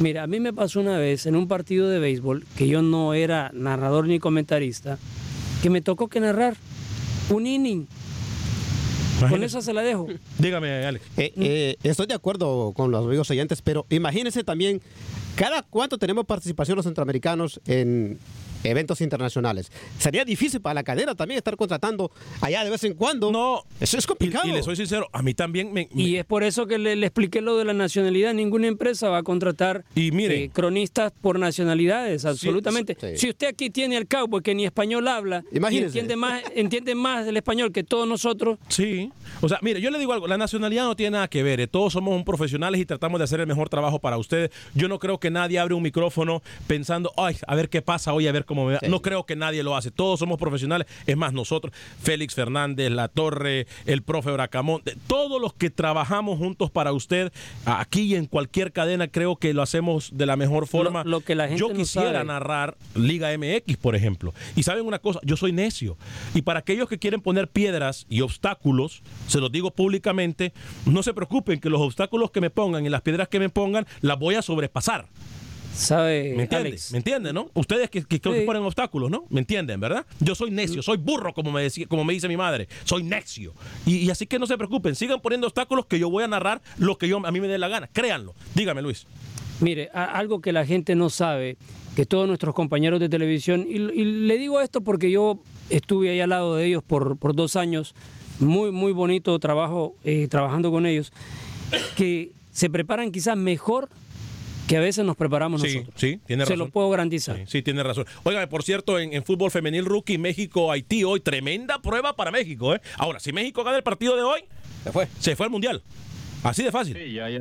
Mira, 0.00 0.22
a 0.22 0.26
mí 0.26 0.38
me 0.40 0.52
pasó 0.52 0.80
una 0.80 0.98
vez 0.98 1.26
en 1.26 1.36
un 1.36 1.48
partido 1.48 1.88
de 1.88 1.98
béisbol 1.98 2.44
que 2.56 2.68
yo 2.68 2.82
no 2.82 3.14
era 3.14 3.50
narrador 3.54 4.06
ni 4.06 4.18
comentarista, 4.18 4.98
que 5.62 5.70
me 5.70 5.80
tocó 5.80 6.08
que 6.08 6.20
narrar 6.20 6.56
un 7.30 7.46
inning. 7.46 7.86
Con 9.30 9.42
esa 9.42 9.62
se 9.62 9.72
la 9.72 9.80
dejo. 9.80 10.08
Dígame, 10.38 10.84
Alex. 10.84 11.04
Eh, 11.16 11.32
eh, 11.36 11.76
estoy 11.82 12.06
de 12.06 12.12
acuerdo 12.12 12.72
con 12.76 12.90
los 12.90 13.06
amigos 13.06 13.30
oyentes, 13.30 13.62
pero 13.62 13.86
imagínense 13.88 14.44
también 14.44 14.82
cada 15.36 15.62
cuánto 15.62 15.98
tenemos 15.98 16.24
participación 16.24 16.76
los 16.76 16.86
centroamericanos 16.86 17.60
en 17.66 18.18
eventos 18.70 19.00
internacionales. 19.00 19.70
Sería 19.98 20.24
difícil 20.24 20.60
para 20.60 20.74
la 20.74 20.82
cadena 20.82 21.14
también 21.14 21.38
estar 21.38 21.56
contratando 21.56 22.10
allá 22.40 22.64
de 22.64 22.70
vez 22.70 22.84
en 22.84 22.94
cuando. 22.94 23.30
No. 23.30 23.64
Eso 23.80 23.98
es 23.98 24.06
complicado. 24.06 24.48
y 24.48 24.52
le 24.52 24.62
soy 24.62 24.76
sincero, 24.76 25.08
a 25.12 25.22
mí 25.22 25.34
también 25.34 25.72
me... 25.72 25.88
me- 25.92 26.02
Y 26.02 26.16
es 26.16 26.24
por 26.24 26.42
eso 26.44 26.66
que 26.66 26.78
le, 26.78 26.96
le 26.96 27.06
expliqué 27.06 27.40
lo 27.40 27.56
de 27.56 27.64
la 27.64 27.72
nacionalidad. 27.72 28.34
Ninguna 28.34 28.66
empresa 28.66 29.08
va 29.08 29.18
a 29.18 29.22
contratar 29.22 29.84
Y 29.94 30.10
mire. 30.12 30.44
eh, 30.44 30.50
cronistas 30.50 31.12
por 31.20 31.38
nacionalidades, 31.38 32.24
absolutamente. 32.24 32.96
sí. 33.00 33.18
Si 33.18 33.30
usted 33.30 33.48
aquí 33.48 33.70
tiene 33.70 33.96
al 33.96 34.06
cowboy 34.06 34.42
que 34.42 34.54
ni 34.54 34.64
español 34.64 35.08
habla, 35.08 35.42
y 35.52 35.56
Imagínese. 35.58 35.86
entiende 35.86 36.16
más, 36.16 36.42
entiende 36.54 36.94
más 36.94 37.26
el 37.26 37.36
español 37.36 37.72
que 37.72 37.84
todos 37.84 38.06
nosotros, 38.08 38.58
Sí. 38.68 39.10
O 39.42 39.48
sea, 39.48 39.58
mire, 39.62 39.80
yo 39.80 39.90
le 39.90 39.98
digo 39.98 40.12
algo, 40.12 40.26
la 40.26 40.38
nacionalidad 40.38 40.84
no 40.84 40.96
tiene 40.96 41.10
nada 41.12 41.28
que 41.28 41.42
ver. 41.42 41.60
eh, 41.60 41.66
Todos 41.66 41.92
somos 41.92 42.14
un 42.14 42.24
profesionales 42.24 42.80
y 42.80 42.86
tratamos 42.86 43.18
de 43.18 43.24
hacer 43.24 43.40
el 43.40 43.46
mejor 43.46 43.68
trabajo 43.68 43.98
para 43.98 44.16
ustedes. 44.16 44.50
Yo 44.74 44.88
no 44.88 44.98
creo 44.98 45.18
que 45.18 45.30
nadie 45.30 45.58
abre 45.58 45.74
un 45.74 45.82
micrófono 45.82 46.42
pensando, 46.66 47.12
ay, 47.16 47.36
a 47.46 47.54
ver 47.54 47.68
qué 47.68 47.82
pasa 47.82 48.12
hoy, 48.14 48.26
a 48.28 48.32
ver 48.32 48.44
cómo 48.44 48.55
me 48.64 48.74
va. 48.74 48.78
Sí. 48.80 48.88
No 48.88 49.02
creo 49.02 49.26
que 49.26 49.36
nadie 49.36 49.62
lo 49.62 49.76
hace. 49.76 49.90
Todos 49.90 50.18
somos 50.18 50.38
profesionales. 50.38 50.86
Es 51.06 51.16
más, 51.16 51.32
nosotros, 51.32 51.72
Félix 52.02 52.34
Fernández, 52.34 52.90
La 52.90 53.08
Torre, 53.08 53.66
el 53.84 54.02
profe 54.02 54.30
Bracamonte, 54.30 54.96
todos 55.06 55.40
los 55.40 55.52
que 55.52 55.70
trabajamos 55.70 56.38
juntos 56.38 56.70
para 56.70 56.92
usted, 56.92 57.32
aquí 57.64 58.02
y 58.02 58.14
en 58.14 58.26
cualquier 58.26 58.72
cadena, 58.72 59.08
creo 59.08 59.36
que 59.36 59.52
lo 59.52 59.62
hacemos 59.62 60.10
de 60.16 60.26
la 60.26 60.36
mejor 60.36 60.66
forma. 60.66 61.04
lo 61.04 61.20
que 61.20 61.34
la 61.34 61.48
gente 61.48 61.60
yo 61.60 61.72
quisiera 61.72 62.24
narrar 62.24 62.76
Liga 62.94 63.36
MX, 63.36 63.76
por 63.76 63.94
ejemplo. 63.94 64.32
Y 64.54 64.62
saben 64.62 64.86
una 64.86 64.98
cosa, 64.98 65.20
yo 65.22 65.36
soy 65.36 65.52
necio. 65.52 65.96
Y 66.34 66.42
para 66.42 66.60
aquellos 66.60 66.88
que 66.88 66.98
quieren 66.98 67.20
poner 67.20 67.48
piedras 67.48 68.06
y 68.08 68.20
obstáculos, 68.20 69.02
se 69.26 69.40
los 69.40 69.50
digo 69.50 69.70
públicamente, 69.70 70.52
no 70.84 71.02
se 71.02 71.14
preocupen 71.14 71.60
que 71.60 71.70
los 71.70 71.80
obstáculos 71.80 72.30
que 72.30 72.40
me 72.40 72.50
pongan 72.50 72.86
y 72.86 72.88
las 72.88 73.02
piedras 73.02 73.28
que 73.28 73.38
me 73.38 73.48
pongan 73.48 73.86
las 74.00 74.18
voy 74.18 74.34
a 74.34 74.42
sobrepasar. 74.42 75.06
Sabe, 75.76 76.34
¿Me 76.36 76.42
entienden? 76.44 76.66
Alex. 76.72 76.92
¿Me 76.92 76.98
entienden, 76.98 77.34
no? 77.34 77.50
Ustedes 77.54 77.90
que, 77.90 78.02
que, 78.04 78.18
que 78.20 78.40
Sí. 78.40 78.46
ponen 78.46 78.62
obstáculos, 78.62 79.10
¿no? 79.10 79.24
¿Me 79.30 79.40
entienden, 79.40 79.78
verdad? 79.80 80.06
Yo 80.20 80.34
soy 80.34 80.50
necio, 80.50 80.82
soy 80.82 80.96
burro, 80.96 81.32
como 81.34 81.52
me, 81.52 81.68
como 81.88 82.04
me 82.04 82.12
dice 82.12 82.28
mi 82.28 82.36
madre. 82.36 82.68
Soy 82.84 83.02
necio. 83.02 83.52
Y, 83.84 83.96
y 83.98 84.10
así 84.10 84.26
que 84.26 84.38
no 84.38 84.46
se 84.46 84.56
preocupen, 84.56 84.94
sigan 84.94 85.20
poniendo 85.20 85.46
obstáculos 85.46 85.86
que 85.86 85.98
yo 85.98 86.10
voy 86.10 86.24
a 86.24 86.28
narrar 86.28 86.60
lo 86.78 86.96
que 86.98 87.08
yo 87.08 87.24
a 87.24 87.30
mí 87.30 87.40
me 87.40 87.48
dé 87.48 87.58
la 87.58 87.68
gana. 87.68 87.88
Créanlo. 87.92 88.34
Dígame, 88.54 88.82
Luis. 88.82 89.06
Mire, 89.60 89.88
algo 89.92 90.40
que 90.40 90.52
la 90.52 90.66
gente 90.66 90.94
no 90.94 91.08
sabe, 91.08 91.56
que 91.94 92.04
todos 92.04 92.26
nuestros 92.28 92.54
compañeros 92.54 93.00
de 93.00 93.08
televisión, 93.08 93.64
y, 93.68 93.76
y 93.76 94.04
le 94.04 94.36
digo 94.38 94.60
esto 94.60 94.82
porque 94.82 95.10
yo 95.10 95.38
estuve 95.70 96.10
ahí 96.10 96.20
al 96.20 96.28
lado 96.30 96.56
de 96.56 96.66
ellos 96.66 96.82
por, 96.82 97.16
por 97.16 97.34
dos 97.34 97.56
años, 97.56 97.94
muy, 98.38 98.70
muy 98.70 98.92
bonito 98.92 99.38
trabajo 99.38 99.94
eh, 100.04 100.28
trabajando 100.28 100.70
con 100.70 100.84
ellos, 100.84 101.10
que 101.96 102.32
se 102.52 102.68
preparan 102.70 103.10
quizás 103.12 103.36
mejor 103.36 103.88
que 104.66 104.76
a 104.76 104.80
veces 104.80 105.04
nos 105.04 105.16
preparamos 105.16 105.60
Sí, 105.62 105.74
nosotros. 105.76 105.94
sí, 106.00 106.20
tiene 106.26 106.44
Se 106.44 106.50
razón. 106.52 106.66
lo 106.66 106.70
puedo 106.72 106.90
garantizar. 106.90 107.36
Sí, 107.36 107.42
sí, 107.46 107.62
tiene 107.62 107.82
razón. 107.82 108.04
Oigan, 108.24 108.48
por 108.48 108.62
cierto, 108.62 108.98
en, 108.98 109.12
en 109.12 109.24
fútbol 109.24 109.50
femenil 109.50 109.84
rookie, 109.84 110.18
México-Haití 110.18 111.04
hoy, 111.04 111.20
tremenda 111.20 111.80
prueba 111.80 112.16
para 112.16 112.30
México. 112.30 112.74
¿eh? 112.74 112.80
Ahora, 112.98 113.20
si 113.20 113.32
México 113.32 113.62
gana 113.64 113.76
el 113.76 113.82
partido 113.82 114.16
de 114.16 114.22
hoy, 114.22 114.40
se 114.84 114.92
fue. 114.92 115.08
Se 115.20 115.36
fue 115.36 115.46
al 115.46 115.50
Mundial. 115.52 115.82
Así 116.42 116.62
de 116.62 116.70
fácil. 116.72 116.96
Sí, 116.96 117.12
ya, 117.12 117.28
ya, 117.30 117.40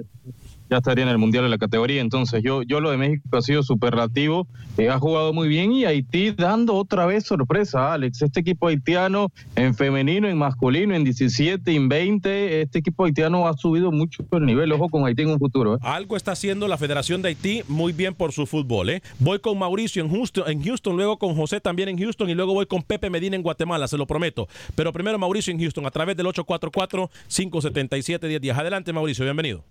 ya 0.69 0.77
estaría 0.77 1.03
en 1.03 1.09
el 1.09 1.17
Mundial 1.17 1.43
de 1.43 1.49
la 1.49 1.57
categoría. 1.57 2.01
Entonces, 2.01 2.41
yo, 2.43 2.63
yo 2.63 2.79
lo 2.79 2.91
de 2.91 2.97
México 2.97 3.37
ha 3.37 3.41
sido 3.41 3.63
superlativo. 3.63 4.47
eh, 4.77 4.89
ha 4.89 4.99
jugado 4.99 5.33
muy 5.33 5.47
bien 5.47 5.71
y 5.71 5.85
Haití 5.85 6.31
dando 6.31 6.75
otra 6.75 7.05
vez 7.05 7.25
sorpresa, 7.25 7.93
Alex. 7.93 8.21
Este 8.21 8.39
equipo 8.39 8.67
haitiano 8.67 9.31
en 9.55 9.75
femenino, 9.75 10.27
en 10.27 10.37
masculino, 10.37 10.95
en 10.95 11.03
17, 11.03 11.73
en 11.73 11.89
20, 11.89 12.61
este 12.61 12.79
equipo 12.79 13.05
haitiano 13.05 13.47
ha 13.47 13.53
subido 13.53 13.91
mucho 13.91 14.23
el 14.31 14.45
nivel. 14.45 14.71
Ojo 14.71 14.89
con 14.89 15.05
Haití 15.05 15.23
en 15.23 15.29
un 15.29 15.39
futuro. 15.39 15.75
¿eh? 15.75 15.79
Algo 15.81 16.17
está 16.17 16.31
haciendo 16.31 16.67
la 16.67 16.77
Federación 16.77 17.21
de 17.21 17.29
Haití 17.29 17.63
muy 17.67 17.93
bien 17.93 18.13
por 18.13 18.31
su 18.31 18.45
fútbol. 18.45 18.89
¿eh? 18.89 19.01
Voy 19.19 19.39
con 19.39 19.57
Mauricio 19.57 20.03
en 20.03 20.09
Houston, 20.09 20.43
en 20.47 20.63
Houston, 20.63 20.95
luego 20.95 21.17
con 21.17 21.35
José 21.35 21.61
también 21.61 21.89
en 21.89 21.97
Houston 21.97 22.29
y 22.29 22.35
luego 22.35 22.53
voy 22.53 22.65
con 22.65 22.83
Pepe 22.83 23.09
Medina 23.09 23.35
en 23.35 23.43
Guatemala, 23.43 23.87
se 23.87 23.97
lo 23.97 24.07
prometo. 24.07 24.47
Pero 24.75 24.91
primero 24.91 25.17
Mauricio 25.19 25.53
en 25.53 25.59
Houston 25.59 25.85
a 25.85 25.91
través 25.91 26.17
del 26.17 26.25
844-577-1010. 26.27 28.57
Adelante 28.57 28.93
Mauricio, 28.93 29.23
bienvenido. 29.23 29.63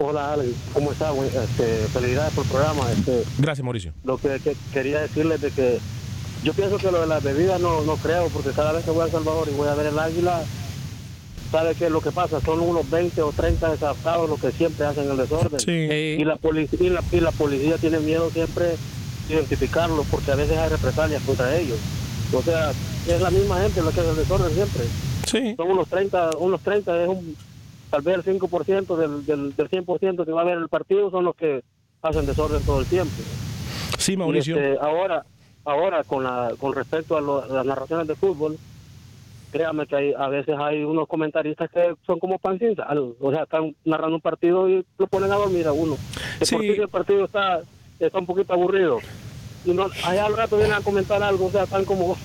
Hola 0.00 0.32
Alex, 0.34 0.52
¿cómo 0.72 0.92
está? 0.92 1.10
Buen- 1.10 1.26
Este, 1.28 1.64
felicidades 1.92 2.32
por 2.32 2.44
el 2.44 2.50
programa. 2.52 2.92
Este, 2.92 3.24
Gracias 3.38 3.64
Mauricio. 3.64 3.92
lo 4.04 4.16
que, 4.16 4.38
que 4.38 4.54
quería 4.72 5.00
decirles 5.00 5.40
de 5.40 5.50
que 5.50 5.78
yo 6.44 6.52
pienso 6.54 6.76
que 6.78 6.92
lo 6.92 7.00
de 7.00 7.08
las 7.08 7.20
bebidas 7.20 7.60
no, 7.60 7.82
no 7.82 7.96
creo, 7.96 8.28
porque 8.28 8.50
cada 8.50 8.70
vez 8.72 8.84
que 8.84 8.92
voy 8.92 9.02
a 9.02 9.04
El 9.06 9.10
Salvador 9.10 9.48
y 9.52 9.56
voy 9.56 9.66
a 9.66 9.74
ver 9.74 9.86
el 9.86 9.98
águila, 9.98 10.44
¿sabe 11.50 11.74
qué 11.74 11.86
es 11.86 11.90
lo 11.90 12.00
que 12.00 12.12
pasa? 12.12 12.40
Son 12.40 12.60
unos 12.60 12.88
20 12.88 13.20
o 13.22 13.32
30 13.32 13.72
desadaptados 13.72 14.30
los 14.30 14.40
que 14.40 14.52
siempre 14.52 14.86
hacen 14.86 15.10
el 15.10 15.16
desorden. 15.16 15.58
Y, 15.66 16.24
la 16.24 16.36
policía, 16.36 16.78
y, 16.80 16.90
la, 16.90 17.02
y 17.10 17.18
la 17.20 17.32
policía 17.32 17.76
tiene 17.78 17.98
miedo 17.98 18.30
siempre 18.30 18.66
de 19.28 19.34
identificarlos, 19.34 20.06
porque 20.08 20.30
a 20.30 20.36
veces 20.36 20.56
hay 20.58 20.68
represalias 20.68 21.20
contra 21.24 21.56
ellos. 21.56 21.78
O 22.32 22.40
sea, 22.40 22.70
es 22.70 23.20
la 23.20 23.30
misma 23.30 23.60
gente 23.62 23.82
la 23.82 23.90
que 23.90 23.98
hace 24.00 24.10
el 24.10 24.16
desorden 24.16 24.54
siempre. 24.54 24.84
Sí. 25.26 25.54
Son 25.56 25.68
unos 25.72 25.88
30, 25.88 26.36
unos 26.38 26.60
30 26.60 27.02
es 27.02 27.08
un, 27.08 27.36
tal 27.90 28.02
vez 28.02 28.16
el 28.16 28.24
5% 28.40 28.96
del, 28.96 29.24
del, 29.26 29.56
del 29.56 29.68
100% 29.70 30.24
que 30.24 30.32
va 30.32 30.42
a 30.42 30.44
ver 30.44 30.58
el 30.58 30.68
partido 30.68 31.10
son 31.10 31.24
los 31.24 31.34
que 31.34 31.62
hacen 32.02 32.26
desorden 32.26 32.62
todo 32.64 32.80
el 32.80 32.86
tiempo. 32.86 33.12
Sí, 33.98 34.16
Mauricio. 34.16 34.56
este, 34.56 34.78
ahora, 34.80 35.24
ahora 35.64 36.04
con, 36.04 36.22
la, 36.24 36.52
con 36.58 36.72
respecto 36.74 37.16
a, 37.16 37.20
lo- 37.20 37.42
a 37.42 37.46
las 37.48 37.66
narraciones 37.66 38.06
de 38.06 38.14
fútbol, 38.14 38.56
créame 39.50 39.86
que 39.86 39.96
hay, 39.96 40.12
a 40.16 40.28
veces 40.28 40.54
hay 40.58 40.84
unos 40.84 41.08
comentaristas 41.08 41.70
que 41.70 41.94
son 42.06 42.18
como 42.18 42.38
pan 42.38 42.58
sin 42.58 42.76
sal. 42.76 43.14
O 43.20 43.30
sea, 43.32 43.44
están 43.44 43.74
narrando 43.84 44.16
un 44.16 44.20
partido 44.22 44.68
y 44.68 44.84
lo 44.98 45.06
ponen 45.06 45.32
a 45.32 45.36
dormir 45.36 45.66
a 45.66 45.72
uno. 45.72 45.96
De 46.38 46.46
por 46.46 46.60
sí 46.62 46.68
el 46.68 46.88
partido 46.88 47.24
está, 47.24 47.60
está 47.98 48.18
un 48.18 48.26
poquito 48.26 48.52
aburrido. 48.52 48.98
Y 49.64 49.72
no, 49.72 49.86
allá 50.04 50.26
al 50.26 50.36
rato 50.36 50.56
vienen 50.56 50.74
a 50.76 50.80
comentar 50.82 51.22
algo, 51.22 51.46
o 51.46 51.50
sea, 51.50 51.64
están 51.64 51.84
como... 51.84 52.16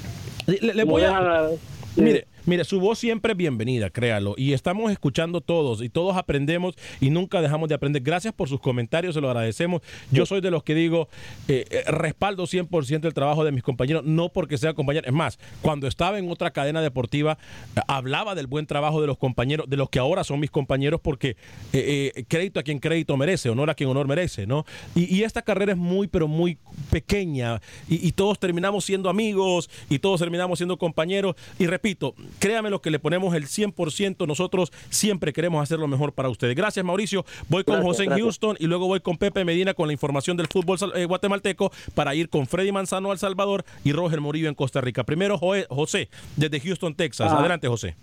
Le, 0.45 0.74
le 0.74 0.84
voy 0.84 1.03
a... 1.03 1.18
a- 1.18 1.49
Mire, 1.95 2.28
Mire, 2.46 2.66
su 2.66 2.82
voz 2.82 3.00
siempre 3.00 3.32
es 3.32 3.38
bienvenida, 3.38 3.89
créalo. 3.89 4.36
Y 4.38 4.52
estamos 4.52 4.91
escuchando 4.91 5.39
todos 5.39 5.82
y 5.82 5.88
todos 5.88 6.18
aprendemos 6.18 6.76
y 7.00 7.10
nunca 7.10 7.41
dejamos 7.41 7.70
de 7.70 7.76
aprender. 7.76 8.02
Gracias 8.02 8.34
por 8.34 8.50
sus 8.50 8.60
comentarios, 8.60 9.16
se 9.16 9.22
lo 9.22 9.30
agradecemos. 9.30 9.82
Yo 10.12 10.26
soy 10.26 10.41
de 10.41 10.52
los 10.52 10.62
que 10.62 10.76
digo, 10.76 11.08
eh, 11.48 11.64
eh, 11.70 11.84
respaldo 11.89 12.46
100% 12.46 13.06
el 13.06 13.14
trabajo 13.14 13.46
de 13.46 13.54
mis 13.54 13.64
compañeros, 13.64 14.04
no 14.04 14.28
porque 14.28 14.58
sea 14.58 14.74
compañero. 14.74 15.08
Es 15.08 15.14
más, 15.14 15.39
cuando 15.62 15.88
estaba 15.88 16.20
en 16.20 16.30
otra 16.30 16.52
cadena 16.52 16.82
deportiva, 16.82 17.38
eh, 17.78 17.80
hablaba 17.88 18.36
del 18.36 18.48
buen 18.48 18.66
trabajo 18.66 19.00
de 19.00 19.08
los 19.08 19.18
compañeros, 19.18 19.70
de 19.70 19.78
los 19.78 19.89
que 19.89 20.00
ahora 20.00 20.26
son 20.26 20.41
mis 20.41 20.52
compañeros, 20.52 21.00
porque 21.02 21.38
eh, 21.72 22.12
eh, 22.14 22.26
crédito 22.28 22.60
a 22.60 22.64
quien 22.64 22.80
crédito 22.80 23.16
merece, 23.16 23.50
honor 23.50 23.70
a 23.70 23.74
quien 23.74 23.89
honor 23.89 24.06
merece, 24.06 24.46
¿no? 24.46 24.66
Y, 24.96 25.16
y 25.16 25.24
esta 25.24 25.44
carrera 25.44 25.72
es 25.72 25.78
muy, 25.78 26.10
pero 26.10 26.28
muy 26.28 26.58
pequeña 26.91 27.62
y, 27.88 28.06
y 28.06 28.12
todos 28.12 28.38
terminamos 28.38 28.84
siendo 28.84 29.10
amigos 29.10 29.70
y 29.89 30.00
todos 30.00 30.20
terminamos 30.20 30.60
siendo 30.60 30.78
compañeros. 30.78 31.36
Y 31.58 31.68
repito, 31.68 32.16
créame 32.40 32.70
lo 32.70 32.82
que 32.82 32.92
le 32.92 33.00
ponemos 33.00 33.36
el 33.36 33.46
100%, 33.46 34.28
nosotros 34.28 34.72
siempre 34.90 35.34
queremos 35.34 35.62
hacer 35.62 35.80
lo 35.80 35.88
mejor 35.88 36.14
para 36.14 36.30
ustedes. 36.30 36.56
Gracias, 36.56 36.84
Mauricio. 36.86 37.26
Voy 37.50 37.64
con 37.64 37.76
Gracias, 37.76 37.88
José 37.88 38.04
en 38.04 38.10
gracias. 38.10 38.26
Houston 38.26 38.58
y 38.60 38.68
luego 38.68 38.88
voy 38.88 39.00
con 39.00 39.18
Pepe 39.18 39.46
Medina 39.46 39.74
con 39.74 39.88
la 39.88 39.94
información 39.94 40.38
del 40.38 40.48
fútbol 40.48 40.78
eh, 40.96 41.06
guatemalteco 41.06 41.72
para 41.96 42.16
ir 42.16 42.30
con 42.30 42.48
Freddy 42.48 42.72
Manzano 42.72 43.12
al 43.12 43.18
Salvador 43.18 43.64
y 43.84 43.92
Roger 43.92 44.22
Morillo 44.22 44.50
en 44.50 44.56
Costa 44.56 44.82
Rica. 44.82 45.04
Primero, 45.04 45.38
José, 45.38 46.10
desde 46.36 46.60
Houston, 46.60 46.96
Texas. 46.96 47.32
Ah. 47.32 47.40
Adelante, 47.40 47.68
José. 47.68 47.96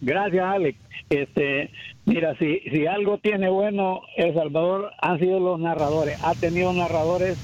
Gracias, 0.00 0.44
Alex. 0.44 0.78
Este, 1.10 1.70
mira, 2.04 2.36
si, 2.38 2.60
si 2.70 2.86
algo 2.86 3.18
tiene 3.18 3.48
bueno 3.48 4.00
El 4.16 4.34
Salvador 4.34 4.90
han 5.00 5.18
sido 5.18 5.40
los 5.40 5.60
narradores. 5.60 6.18
Ha 6.22 6.34
tenido 6.34 6.72
narradores 6.72 7.38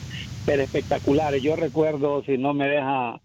pero 0.46 0.62
espectaculares. 0.62 1.42
Yo 1.42 1.56
recuerdo, 1.56 2.22
si 2.24 2.38
no 2.38 2.54
me 2.54 2.68
deja 2.68 3.20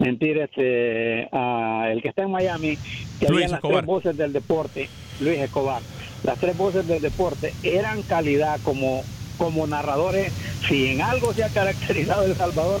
mentir, 0.00 0.38
este, 0.38 1.28
a 1.30 1.88
el 1.92 2.02
que 2.02 2.08
está 2.08 2.22
en 2.22 2.32
Miami, 2.32 2.76
que 3.20 3.28
Luis 3.28 3.44
había 3.44 3.48
las 3.48 3.52
Escobar. 3.58 3.76
tres 3.76 3.86
voces 3.86 4.16
del 4.16 4.32
deporte, 4.32 4.88
Luis 5.20 5.38
Escobar. 5.38 5.82
Las 6.24 6.38
tres 6.38 6.56
voces 6.56 6.86
del 6.88 7.00
deporte 7.00 7.54
eran 7.62 8.02
calidad 8.02 8.58
como, 8.64 9.02
como 9.38 9.66
narradores. 9.66 10.32
Si 10.68 10.88
en 10.88 11.02
algo 11.02 11.32
se 11.32 11.44
ha 11.44 11.48
caracterizado 11.48 12.24
El 12.24 12.34
Salvador, 12.34 12.80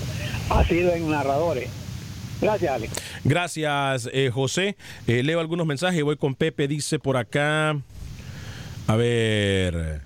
ha 0.50 0.64
sido 0.64 0.92
en 0.92 1.08
narradores. 1.10 1.68
Gracias, 2.40 2.72
Alex. 2.72 2.92
Gracias, 3.22 4.08
eh, 4.12 4.30
José. 4.32 4.76
Eh, 5.06 5.22
leo 5.22 5.40
algunos 5.40 5.66
mensajes 5.66 5.98
y 6.00 6.02
voy 6.02 6.16
con 6.16 6.34
Pepe. 6.34 6.68
Dice 6.68 6.98
por 6.98 7.16
acá. 7.16 7.78
A 8.86 8.96
ver. 8.96 10.02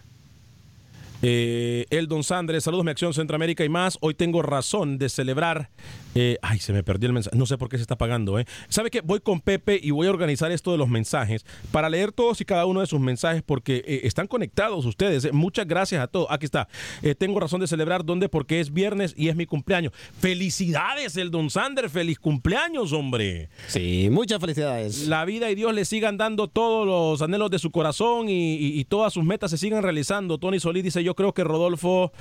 Eh, 1.22 1.86
Eldon 1.90 2.22
Sandres, 2.22 2.64
saludos, 2.64 2.84
mi 2.84 2.90
acción 2.90 3.14
Centroamérica 3.14 3.64
y 3.64 3.68
más. 3.68 3.96
Hoy 4.00 4.14
tengo 4.14 4.42
razón 4.42 4.98
de 4.98 5.08
celebrar. 5.08 5.70
Eh, 6.14 6.38
ay, 6.42 6.58
se 6.58 6.72
me 6.72 6.82
perdió 6.82 7.06
el 7.08 7.12
mensaje. 7.12 7.36
No 7.36 7.46
sé 7.46 7.58
por 7.58 7.68
qué 7.68 7.76
se 7.76 7.82
está 7.82 7.96
pagando. 7.96 8.38
¿eh? 8.38 8.46
¿Sabe 8.68 8.90
qué? 8.90 9.00
Voy 9.00 9.20
con 9.20 9.40
Pepe 9.40 9.78
y 9.82 9.90
voy 9.90 10.06
a 10.06 10.10
organizar 10.10 10.50
esto 10.52 10.72
de 10.72 10.78
los 10.78 10.88
mensajes 10.88 11.44
para 11.72 11.88
leer 11.88 12.12
todos 12.12 12.40
y 12.40 12.44
cada 12.44 12.66
uno 12.66 12.80
de 12.80 12.86
sus 12.86 13.00
mensajes 13.00 13.42
porque 13.44 13.82
eh, 13.86 14.00
están 14.04 14.26
conectados 14.26 14.84
ustedes. 14.86 15.24
eh. 15.24 15.32
Muchas 15.32 15.66
gracias 15.66 16.02
a 16.02 16.06
todos. 16.06 16.26
Aquí 16.30 16.44
está. 16.46 16.68
Eh, 17.02 17.14
tengo 17.14 17.40
razón 17.40 17.60
de 17.60 17.66
celebrar. 17.66 18.04
¿Dónde? 18.04 18.28
Porque 18.28 18.60
es 18.60 18.72
viernes 18.72 19.14
y 19.16 19.28
es 19.28 19.36
mi 19.36 19.46
cumpleaños. 19.46 19.92
Felicidades, 20.20 21.16
Eldon 21.16 21.50
Sanders. 21.50 21.92
Feliz 21.92 22.18
cumpleaños, 22.18 22.92
hombre. 22.92 23.48
Sí, 23.68 24.08
muchas 24.10 24.40
felicidades. 24.40 25.08
La 25.08 25.24
vida 25.24 25.50
y 25.50 25.54
Dios 25.54 25.74
le 25.74 25.84
sigan 25.84 26.16
dando 26.16 26.48
todos 26.48 26.86
los 26.86 27.22
anhelos 27.22 27.50
de 27.50 27.58
su 27.58 27.70
corazón 27.70 28.28
y, 28.28 28.54
y- 28.54 28.78
y 28.80 28.84
todas 28.84 29.12
sus 29.12 29.24
metas 29.24 29.50
se 29.50 29.58
sigan 29.58 29.82
realizando. 29.82 30.38
Tony 30.38 30.60
Solís 30.60 30.84
dice, 30.84 31.02
yo 31.02 31.14
creo 31.14 31.32
que 31.34 31.42
Rodolfo 31.44 32.12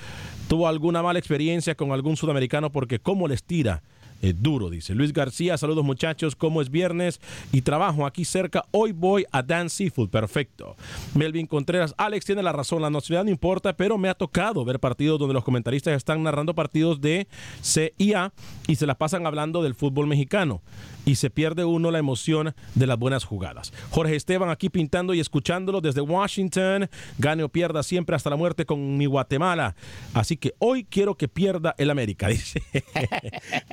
tuvo 0.48 0.68
alguna 0.68 1.02
mala 1.04 1.20
experiencia 1.20 1.76
con 1.76 1.92
algún 1.92 2.18
sudamericano 2.18 2.72
porque 2.72 3.00
cómo 3.00 3.28
les 3.28 3.44
tira. 3.44 3.83
Eh, 4.24 4.34
duro, 4.34 4.70
dice 4.70 4.96
Luis 4.96 5.12
García. 5.12 5.58
Saludos 5.58 5.84
muchachos, 5.84 6.34
como 6.34 6.62
es 6.62 6.70
viernes 6.70 7.20
y 7.52 7.62
trabajo 7.62 8.06
aquí 8.06 8.24
cerca. 8.24 8.64
Hoy 8.72 8.94
voy 8.94 9.26
a 9.34 9.44
Dan 9.44 9.70
Seafood, 9.70 10.10
perfecto. 10.10 10.78
Melvin 11.14 11.46
Contreras, 11.46 11.94
Alex 11.98 12.24
tiene 12.24 12.42
la 12.42 12.54
razón, 12.54 12.82
la 12.82 12.90
nacionalidad 12.90 13.26
no 13.26 13.32
importa, 13.32 13.76
pero 13.76 13.98
me 13.98 14.08
ha 14.08 14.14
tocado 14.14 14.64
ver 14.64 14.80
partidos 14.80 15.20
donde 15.20 15.34
los 15.34 15.44
comentaristas 15.44 15.98
están 15.98 16.24
narrando 16.24 16.56
partidos 16.56 17.02
de 17.02 17.28
C 17.60 17.94
y 17.98 18.14
A 18.14 18.32
y 18.66 18.76
se 18.78 18.88
las 18.88 18.96
pasan 18.96 19.28
hablando 19.28 19.62
del 19.62 19.76
fútbol 19.76 20.08
mexicano 20.08 20.62
y 21.06 21.16
se 21.16 21.30
pierde 21.30 21.66
uno 21.66 21.92
la 21.92 22.00
emoción 22.00 22.56
de 22.76 22.88
las 22.88 22.98
buenas 22.98 23.26
jugadas. 23.26 23.74
Jorge 23.90 24.16
Esteban 24.16 24.50
aquí 24.50 24.70
pintando 24.70 25.14
y 25.14 25.20
escuchándolo 25.20 25.82
desde 25.82 26.02
Washington. 26.02 26.90
Gane 27.18 27.44
o 27.44 27.50
pierda 27.50 27.84
siempre 27.84 28.16
hasta 28.16 28.30
la 28.30 28.36
muerte 28.36 28.66
con 28.66 28.98
mi 28.98 29.06
Guatemala. 29.06 29.76
Así 30.14 30.38
que 30.38 30.54
hoy 30.60 30.86
quiero 30.86 31.16
que 31.16 31.28
pierda 31.28 31.76
el 31.78 31.90
América, 31.90 32.28
dice. 32.30 32.64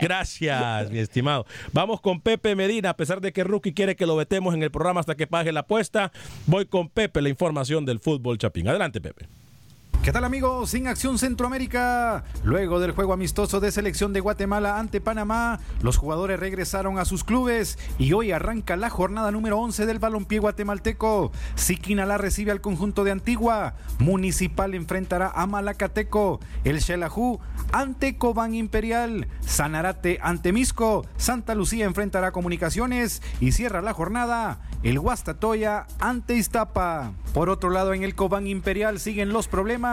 Gracias, 0.01 0.39
mi 0.91 0.99
estimado. 0.99 1.47
Vamos 1.72 2.01
con 2.01 2.20
Pepe 2.20 2.55
Medina, 2.55 2.91
a 2.91 2.97
pesar 2.97 3.20
de 3.20 3.32
que 3.32 3.45
Rookie 3.45 3.72
quiere 3.72 3.97
que 3.97 4.07
lo 4.07 4.16
vetemos 4.16 4.55
en 4.55 4.62
el 4.62 4.70
programa 4.70 5.01
hasta 5.01 5.14
que 5.14 5.26
pague 5.26 5.53
la 5.53 5.61
apuesta. 5.61 6.12
Voy 6.47 6.66
con 6.66 6.88
Pepe, 6.88 7.22
la 7.22 7.28
información 7.28 7.84
del 7.84 8.01
fútbol 8.01 8.38
chapín. 8.38 8.68
Adelante, 8.68 9.01
Pepe. 9.01 9.26
¿Qué 10.03 10.12
tal 10.12 10.24
amigos? 10.24 10.70
Sin 10.70 10.86
Acción 10.86 11.18
Centroamérica. 11.18 12.24
Luego 12.42 12.80
del 12.80 12.92
juego 12.92 13.12
amistoso 13.12 13.61
de 13.61 13.70
selección 13.70 14.14
de 14.14 14.20
Guatemala 14.20 14.78
ante 14.78 14.98
Panamá, 14.98 15.61
los 15.82 15.98
jugadores 15.98 16.40
regresaron 16.40 16.98
a 16.98 17.05
sus 17.05 17.22
clubes 17.22 17.78
y 17.98 18.14
hoy 18.14 18.32
arranca 18.32 18.78
la 18.78 18.88
jornada 18.88 19.30
número 19.30 19.59
11 19.59 19.84
del 19.84 19.98
balompié 19.98 20.38
guatemalteco. 20.38 21.32
Siquinalá 21.55 22.16
recibe 22.16 22.51
al 22.51 22.62
conjunto 22.62 23.05
de 23.05 23.11
Antigua, 23.11 23.74
Municipal 23.98 24.74
enfrentará 24.74 25.32
a 25.34 25.46
Malacateco, 25.46 26.40
el 26.64 26.80
Xelajú 26.80 27.38
ante 27.70 28.16
Cobán 28.16 28.55
Imperial, 28.55 29.28
Sanarate 29.40 30.18
ante 30.22 30.55
Misco, 30.55 31.05
Santa 31.18 31.55
Lucía 31.55 31.84
enfrentará 31.84 32.28
a 32.28 32.32
Comunicaciones 32.32 33.20
y 33.38 33.53
cierra 33.53 33.82
la 33.82 33.92
jornada 33.92 34.61
el 34.82 34.98
Guastatoya 34.98 35.86
ante 35.98 36.36
Iztapa. 36.36 37.12
Por 37.34 37.51
otro 37.51 37.68
lado, 37.68 37.92
en 37.92 38.03
el 38.03 38.14
Cobán 38.14 38.46
Imperial 38.46 38.98
siguen 38.98 39.28
los 39.28 39.46
problemas. 39.46 39.89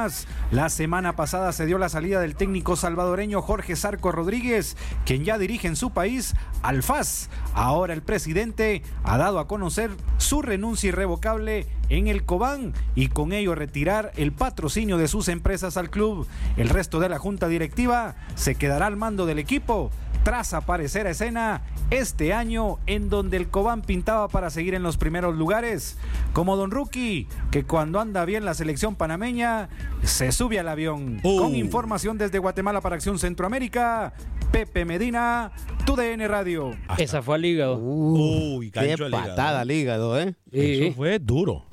La 0.52 0.70
semana 0.70 1.16
pasada 1.16 1.52
se 1.52 1.66
dio 1.66 1.80
la 1.80 1.90
salida 1.90 2.20
del 2.20 2.36
técnico 2.36 2.76
salvadoreño 2.76 3.42
Jorge 3.42 3.76
Sarco 3.76 4.12
Rodríguez, 4.12 4.78
quien 5.06 5.26
ya 5.26 5.40
dirige 5.40 5.68
en 5.68 5.76
su 5.76 5.90
país 5.90 6.36
al 6.62 6.84
FAS. 6.84 7.30
Ahora 7.56 7.94
el 7.94 8.04
presidente 8.04 8.84
ha 9.04 9.18
dado 9.18 9.40
a 9.40 9.48
conocer 9.48 9.90
su 10.18 10.44
renuncia 10.44 10.90
irrevocable 10.90 11.66
en 11.90 12.08
el 12.08 12.26
Cobán 12.26 12.74
y 12.94 13.08
con 13.08 13.34
ello 13.34 13.56
retirar 13.56 14.12
el 14.18 14.34
patrocinio 14.34 14.98
de 14.98 15.08
sus 15.08 15.30
empresas 15.30 15.78
al 15.78 15.90
club. 15.90 16.28
El 16.58 16.70
resto 16.70 17.00
de 17.00 17.10
la 17.10 17.18
junta 17.18 17.48
directiva 17.48 18.16
se 18.36 18.54
quedará 18.54 18.86
al 18.86 18.98
mando 18.98 19.26
del 19.26 19.40
equipo 19.40 19.90
tras 20.28 20.54
aparecer 20.54 21.08
a 21.08 21.12
escena 21.12 21.62
este 21.90 22.34
año 22.34 22.80
en 22.86 23.08
donde 23.08 23.38
el 23.38 23.48
Cobán 23.48 23.82
pintaba 23.82 24.28
para 24.28 24.50
seguir 24.50 24.74
en 24.74 24.84
los 24.84 24.98
primeros 24.98 25.38
lugares, 25.38 25.98
como 26.34 26.58
Don 26.58 26.70
Rookie, 26.70 27.30
que 27.50 27.64
cuando 27.64 28.02
anda 28.02 28.26
bien 28.26 28.44
la 28.44 28.54
selección 28.54 28.98
panameña 28.98 29.70
se 30.04 30.34
sube 30.34 30.60
al 30.60 30.68
avión. 30.68 31.22
Con 31.24 31.56
información 31.56 32.18
desde 32.18 32.40
Guatemala 32.40 32.82
para 32.82 32.96
Acción 32.96 33.18
Centroamérica, 33.20 34.16
Pepe 34.52 34.84
Medina, 34.84 35.54
TUDN 35.86 36.28
Radio. 36.28 36.72
Esa 36.98 37.22
fue 37.22 37.36
al 37.36 37.46
hígado. 37.46 37.78
Uy, 37.78 38.70
Qué 38.72 38.98
patada 39.10 39.62
al 39.62 39.72
hígado, 39.72 40.20
¿eh? 40.20 40.36
Eso 40.52 40.94
fue 40.94 41.20
duro. 41.20 41.64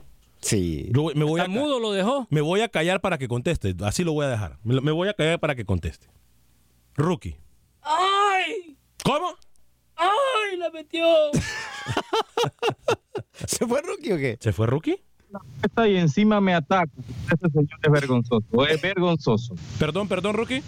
Sí. 0.42 0.92
Yo 0.94 1.10
me 1.16 1.24
voy 1.24 1.40
a 1.40 1.48
mudo 1.48 1.80
lo 1.80 1.90
dejó. 1.90 2.28
Me 2.30 2.40
voy 2.40 2.60
a 2.60 2.68
callar 2.68 3.00
para 3.00 3.18
que 3.18 3.26
conteste. 3.26 3.74
Así 3.80 4.04
lo 4.04 4.12
voy 4.12 4.26
a 4.26 4.28
dejar. 4.28 4.60
Me, 4.62 4.80
me 4.80 4.92
voy 4.92 5.08
a 5.08 5.14
callar 5.14 5.40
para 5.40 5.56
que 5.56 5.64
conteste. 5.64 6.06
Rookie. 6.94 7.36
¡Ay! 7.84 8.76
¿Cómo? 9.04 9.34
¡Ay! 9.96 10.56
La 10.58 10.70
metió. 10.70 11.04
¿Se 13.46 13.66
fue 13.66 13.82
Rookie 13.82 14.12
o 14.12 14.16
qué? 14.16 14.38
¿Se 14.40 14.52
fue 14.52 14.66
Rookie? 14.66 14.96
Está 15.62 15.88
y 15.88 15.96
encima 15.96 16.40
me 16.40 16.54
ataca. 16.54 16.90
Ese 17.26 17.50
señor 17.50 17.78
es 17.82 17.92
vergonzoso. 17.92 18.66
Es 18.66 18.80
vergonzoso. 18.80 19.54
Perdón, 19.78 20.08
perdón, 20.08 20.34
Rookie. 20.34 20.62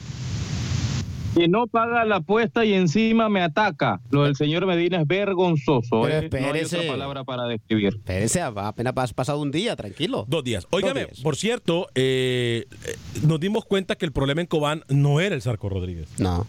Que 1.34 1.48
no 1.48 1.66
paga 1.66 2.04
la 2.06 2.16
apuesta 2.16 2.64
y 2.64 2.72
encima 2.72 3.28
me 3.28 3.42
ataca. 3.42 4.00
Lo 4.10 4.24
del 4.24 4.36
señor 4.36 4.64
Medina 4.66 5.02
es 5.02 5.06
vergonzoso. 5.06 6.02
Pero 6.02 6.06
¿eh? 6.06 6.28
No 6.30 6.36
hay 6.38 6.44
espérese. 6.44 6.78
otra 6.78 6.92
palabra 6.92 7.24
para 7.24 7.46
describir. 7.46 7.88
Espérese, 7.88 8.40
apenas 8.40 8.94
ha 8.96 9.06
pasado 9.14 9.40
un 9.40 9.50
día, 9.50 9.76
tranquilo. 9.76 10.24
Dos 10.28 10.42
días. 10.44 10.66
Óigame, 10.70 11.08
por 11.22 11.36
cierto, 11.36 11.88
eh, 11.94 12.66
eh, 12.86 12.96
nos 13.22 13.38
dimos 13.38 13.66
cuenta 13.66 13.96
que 13.96 14.06
el 14.06 14.12
problema 14.12 14.40
en 14.40 14.46
Cobán 14.46 14.82
no 14.88 15.20
era 15.20 15.34
el 15.34 15.42
Sarco 15.42 15.68
Rodríguez. 15.68 16.08
No. 16.18 16.46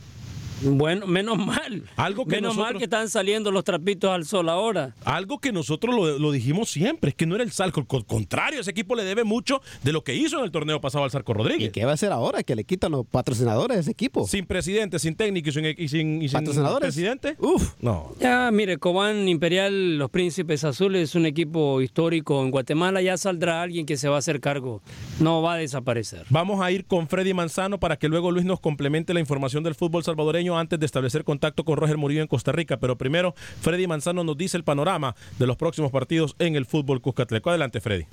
Bueno, 0.63 1.05
menos 1.07 1.37
mal. 1.37 1.83
Algo 1.95 2.25
que 2.25 2.35
menos 2.37 2.55
mal 2.57 2.77
que 2.77 2.85
están 2.85 3.09
saliendo 3.09 3.51
los 3.51 3.63
trapitos 3.63 4.09
al 4.11 4.25
sol 4.25 4.49
ahora. 4.49 4.95
Algo 5.05 5.39
que 5.39 5.51
nosotros 5.51 5.93
lo, 5.95 6.17
lo 6.19 6.31
dijimos 6.31 6.69
siempre, 6.69 7.09
es 7.09 7.15
que 7.15 7.25
no 7.25 7.35
era 7.35 7.43
el 7.43 7.51
Sarco. 7.51 7.85
Al 7.91 8.05
contrario, 8.05 8.59
ese 8.61 8.71
equipo 8.71 8.95
le 8.95 9.03
debe 9.03 9.23
mucho 9.23 9.61
de 9.83 9.91
lo 9.93 10.03
que 10.03 10.15
hizo 10.15 10.39
en 10.39 10.45
el 10.45 10.51
torneo 10.51 10.81
pasado 10.81 11.03
al 11.03 11.11
Sarco 11.11 11.33
Rodríguez. 11.33 11.69
¿Y 11.69 11.71
qué 11.71 11.85
va 11.85 11.91
a 11.91 11.93
hacer 11.93 12.11
ahora? 12.11 12.43
Que 12.43 12.55
le 12.55 12.63
quitan 12.63 12.91
los 12.91 13.05
patrocinadores 13.05 13.77
de 13.77 13.81
ese 13.81 13.91
equipo. 13.91 14.27
Sin 14.27 14.45
presidente, 14.45 14.99
sin 14.99 15.15
técnico 15.15 15.49
y 15.49 15.51
sin, 15.51 15.65
y 15.65 15.87
sin- 15.87 16.21
y 16.21 16.29
sin 16.29 16.39
¿Patrocinadores? 16.39 16.87
presidente. 16.87 17.35
Uf. 17.39 17.73
No. 17.79 18.13
Ya, 18.19 18.49
mire, 18.51 18.77
Cobán 18.77 19.27
Imperial, 19.27 19.97
los 19.97 20.09
Príncipes 20.09 20.63
Azules 20.63 21.09
es 21.09 21.15
un 21.15 21.25
equipo 21.25 21.81
histórico 21.81 22.41
en 22.43 22.51
Guatemala. 22.51 23.01
Ya 23.01 23.17
saldrá 23.17 23.61
alguien 23.61 23.85
que 23.85 23.97
se 23.97 24.09
va 24.09 24.15
a 24.15 24.19
hacer 24.19 24.39
cargo. 24.39 24.81
No 25.19 25.41
va 25.41 25.53
a 25.53 25.57
desaparecer. 25.57 26.25
Vamos 26.29 26.61
a 26.61 26.71
ir 26.71 26.85
con 26.85 27.07
Freddy 27.07 27.33
Manzano 27.33 27.79
para 27.79 27.97
que 27.97 28.07
luego 28.09 28.31
Luis 28.31 28.45
nos 28.45 28.59
complemente 28.59 29.13
la 29.13 29.19
información 29.19 29.63
del 29.63 29.75
fútbol 29.75 30.03
salvadoreño. 30.03 30.46
Antes 30.55 30.79
de 30.79 30.85
establecer 30.85 31.23
contacto 31.23 31.65
con 31.65 31.77
Roger 31.77 31.97
Murillo 31.97 32.21
en 32.21 32.27
Costa 32.27 32.51
Rica. 32.51 32.77
Pero 32.77 32.97
primero, 32.97 33.33
Freddy 33.61 33.87
Manzano 33.87 34.23
nos 34.23 34.37
dice 34.37 34.57
el 34.57 34.63
panorama 34.63 35.15
de 35.39 35.47
los 35.47 35.57
próximos 35.57 35.91
partidos 35.91 36.35
en 36.39 36.55
el 36.55 36.65
fútbol 36.65 37.01
Cuscatleco. 37.01 37.49
Adelante, 37.49 37.81
Freddy. 37.81 38.05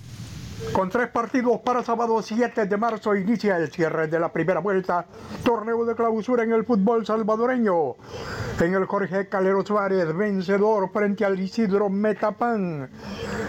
Con 0.73 0.91
tres 0.91 1.09
partidos 1.09 1.61
para 1.61 1.83
sábado 1.85 2.21
7 2.21 2.67
de 2.67 2.77
marzo 2.77 3.15
inicia 3.15 3.57
el 3.57 3.71
cierre 3.71 4.09
de 4.09 4.19
la 4.19 4.33
primera 4.33 4.61
vuelta, 4.61 5.07
torneo 5.45 5.85
de 5.85 5.95
clausura 5.95 6.43
en 6.43 6.53
el 6.53 6.65
fútbol 6.65 7.07
salvadoreño. 7.07 7.95
En 8.61 8.75
el 8.75 8.85
Jorge 8.87 9.29
Calero 9.29 9.65
Suárez, 9.65 10.15
vencedor 10.17 10.91
frente 10.93 11.25
al 11.25 11.39
Isidro 11.39 11.89
Metapán. 11.91 12.91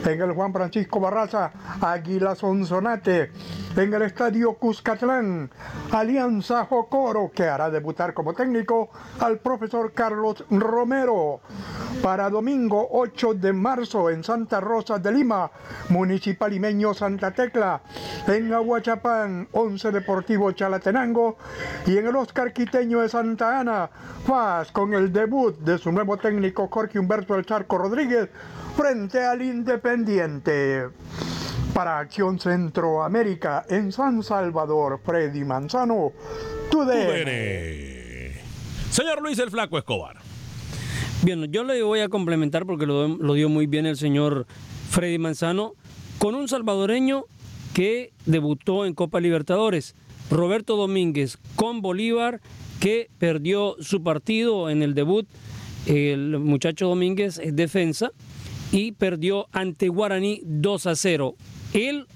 En 0.06 0.22
el 0.22 0.34
Juan 0.34 0.54
Francisco 0.54 1.00
Barraza, 1.00 1.52
Águila 1.82 2.36
Sonsonate. 2.36 3.32
En 3.76 3.94
el 3.94 4.04
Estadio 4.04 4.54
Cuscatlán, 4.54 5.52
Alianza 5.92 6.66
Jocoro, 6.66 7.32
que 7.34 7.44
hará 7.44 7.70
debutar 7.70 8.14
como 8.14 8.34
técnico 8.34 8.90
al 9.20 9.40
profesor 9.40 9.92
Carlos 9.94 10.46
Romero. 10.50 11.42
Para 12.02 12.30
domingo 12.30 12.88
8 12.92 13.34
de 13.34 13.52
marzo 13.52 14.10
en 14.10 14.24
Santa 14.24 14.62
Rosa 14.62 15.00
de 15.00 15.12
Lima, 15.12 15.52
Municipal 15.90 16.54
Imeño 16.54 16.94
Santa 17.06 17.30
Tecla, 17.30 17.84
en 18.28 18.52
Aguachapán, 18.52 19.48
11 19.52 19.92
Deportivo 19.92 20.52
Chalatenango 20.54 21.38
y 21.86 22.00
en 22.00 22.08
el 22.08 22.16
Oscar 22.16 22.52
Quiteño 22.52 23.02
de 23.02 23.10
Santa 23.10 23.60
Ana, 23.60 23.92
Paz 24.26 24.72
con 24.72 24.96
el 24.96 25.14
debut 25.14 25.56
de 25.60 25.78
su 25.78 25.92
nuevo 25.92 26.18
técnico 26.18 26.68
Jorge 26.68 26.98
Humberto 26.98 27.36
El 27.36 27.46
Charco 27.46 27.78
Rodríguez 27.78 28.30
frente 28.76 29.24
al 29.24 29.44
Independiente. 29.44 30.88
Para 31.76 32.00
Acción 32.00 32.40
Centroamérica 32.40 33.66
en 33.70 33.92
San 33.92 34.24
Salvador, 34.24 35.00
Freddy 35.06 35.44
Manzano, 35.44 36.12
TUDN. 36.72 37.30
Señor 38.90 39.22
Luis 39.22 39.38
el 39.38 39.52
Flaco 39.52 39.78
Escobar. 39.78 40.18
Bien, 41.22 41.52
yo 41.52 41.64
le 41.64 41.84
voy 41.84 42.00
a 42.00 42.10
complementar 42.10 42.66
porque 42.66 42.88
lo, 42.88 43.08
lo 43.10 43.34
dio 43.36 43.48
muy 43.48 43.68
bien 43.68 43.86
el 43.86 43.96
señor 43.96 44.48
Freddy 44.90 45.20
Manzano 45.20 45.76
con 46.26 46.34
un 46.34 46.48
salvadoreño 46.48 47.26
que 47.76 48.12
debutó 48.26 48.88
en 48.88 48.96
Copa 48.96 49.20
Libertadores, 49.20 49.94
Roberto 50.32 50.76
Domínguez, 50.76 51.38
con 51.56 51.84
Bolívar, 51.84 52.42
que 52.80 53.12
perdió 53.20 53.76
su 53.80 54.02
partido 54.02 54.72
en 54.72 54.82
el 54.82 54.96
debut. 54.96 55.28
El 55.86 56.40
muchacho 56.40 56.88
Domínguez 56.88 57.38
es 57.38 57.56
defensa 57.56 58.12
y 58.72 58.94
perdió 58.94 59.46
ante 59.52 59.88
Guaraní 59.88 60.42
2 60.46 60.88
a 60.88 60.96
0. 60.96 61.36
Él 61.74 62.08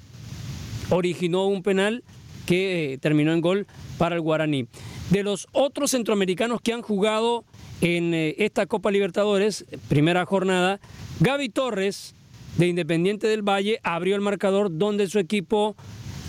originó 0.89 1.45
un 1.45 1.62
penal 1.62 2.03
que 2.47 2.93
eh, 2.93 2.97
terminó 2.97 3.32
en 3.32 3.41
gol 3.41 3.68
para 3.99 4.16
el 4.16 4.22
Guaraní. 4.22 4.66
De 5.12 5.22
los 5.22 5.47
otros 5.51 5.91
centroamericanos 5.91 6.62
que 6.62 6.74
han 6.74 6.82
jugado 6.82 7.45
en 7.82 8.16
eh, 8.16 8.34
esta 8.39 8.66
Copa 8.66 8.89
Libertadores, 8.89 9.66
primera 9.88 10.26
jornada, 10.26 10.80
Gaby 11.20 11.49
Torres 11.49 12.16
de 12.58 12.68
Independiente 12.68 13.28
del 13.28 13.41
Valle 13.41 13.80
abrió 13.84 14.16
el 14.16 14.22
marcador 14.22 14.70
donde 14.72 15.08
su 15.08 15.20
equipo 15.20 15.76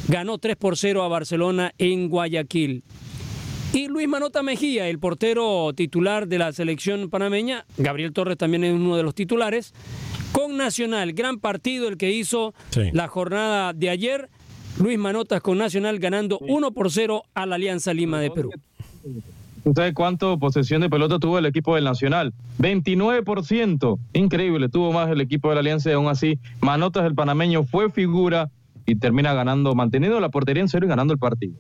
ganó 0.09 0.39
3 0.39 0.57
por 0.57 0.77
0 0.77 1.03
a 1.03 1.09
Barcelona 1.09 1.73
en 1.79 2.09
Guayaquil. 2.09 2.83
Y 3.73 3.87
Luis 3.87 4.09
Manota 4.09 4.43
Mejía, 4.43 4.89
el 4.89 4.99
portero 4.99 5.73
titular 5.75 6.27
de 6.27 6.39
la 6.39 6.53
selección 6.53 7.09
panameña, 7.09 7.67
Gabriel 7.79 8.13
Torres 8.13 8.37
también 8.37 8.65
es 8.65 8.73
uno 8.75 8.97
de 8.97 9.05
los 9.05 9.15
titulares, 9.15 9.73
con 10.33 10.57
Nacional, 10.57 11.13
gran 11.13 11.39
partido 11.39 11.87
el 11.89 11.97
que 11.97 12.11
hizo 12.13 12.53
Sí. 12.71 12.83
la 12.93 13.07
jornada 13.09 13.73
de 13.73 13.91
ayer. 13.91 14.29
Luis 14.79 14.99
Manotas 14.99 15.41
con 15.41 15.59
Nacional 15.59 15.99
ganando 15.99 16.39
1 16.41 16.73
por 16.73 16.91
0 16.91 17.23
a 17.35 17.47
la 17.47 17.57
Alianza 17.57 17.93
Lima 17.93 18.21
de 18.21 18.31
Perú. 18.31 18.51
¿Usted 19.65 19.93
cuánto 19.95 20.39
posesión 20.39 20.81
de 20.81 20.89
pelota 20.89 21.19
tuvo 21.19 21.39
el 21.39 21.47
equipo 21.47 21.75
del 21.75 21.85
Nacional? 21.85 22.33
29%. 22.59 23.99
Increíble, 24.15 24.69
tuvo 24.69 24.93
más 24.93 25.11
el 25.11 25.21
equipo 25.21 25.49
de 25.49 25.55
la 25.57 25.61
Alianza 25.61 25.91
y 25.91 25.93
aún 25.93 26.09
así 26.09 26.39
Manotas 26.61 27.05
el 27.05 27.15
panameño 27.15 27.65
fue 27.65 27.91
figura 27.91 28.51
y 28.87 28.97
termina 28.97 29.35
ganando, 29.35 29.75
manteniendo 29.75 30.21
la 30.21 30.29
portería 30.31 30.63
en 30.63 30.69
cero 30.69 30.87
y 30.87 30.89
ganando 30.89 31.13
el 31.13 31.19
partido. 31.19 31.55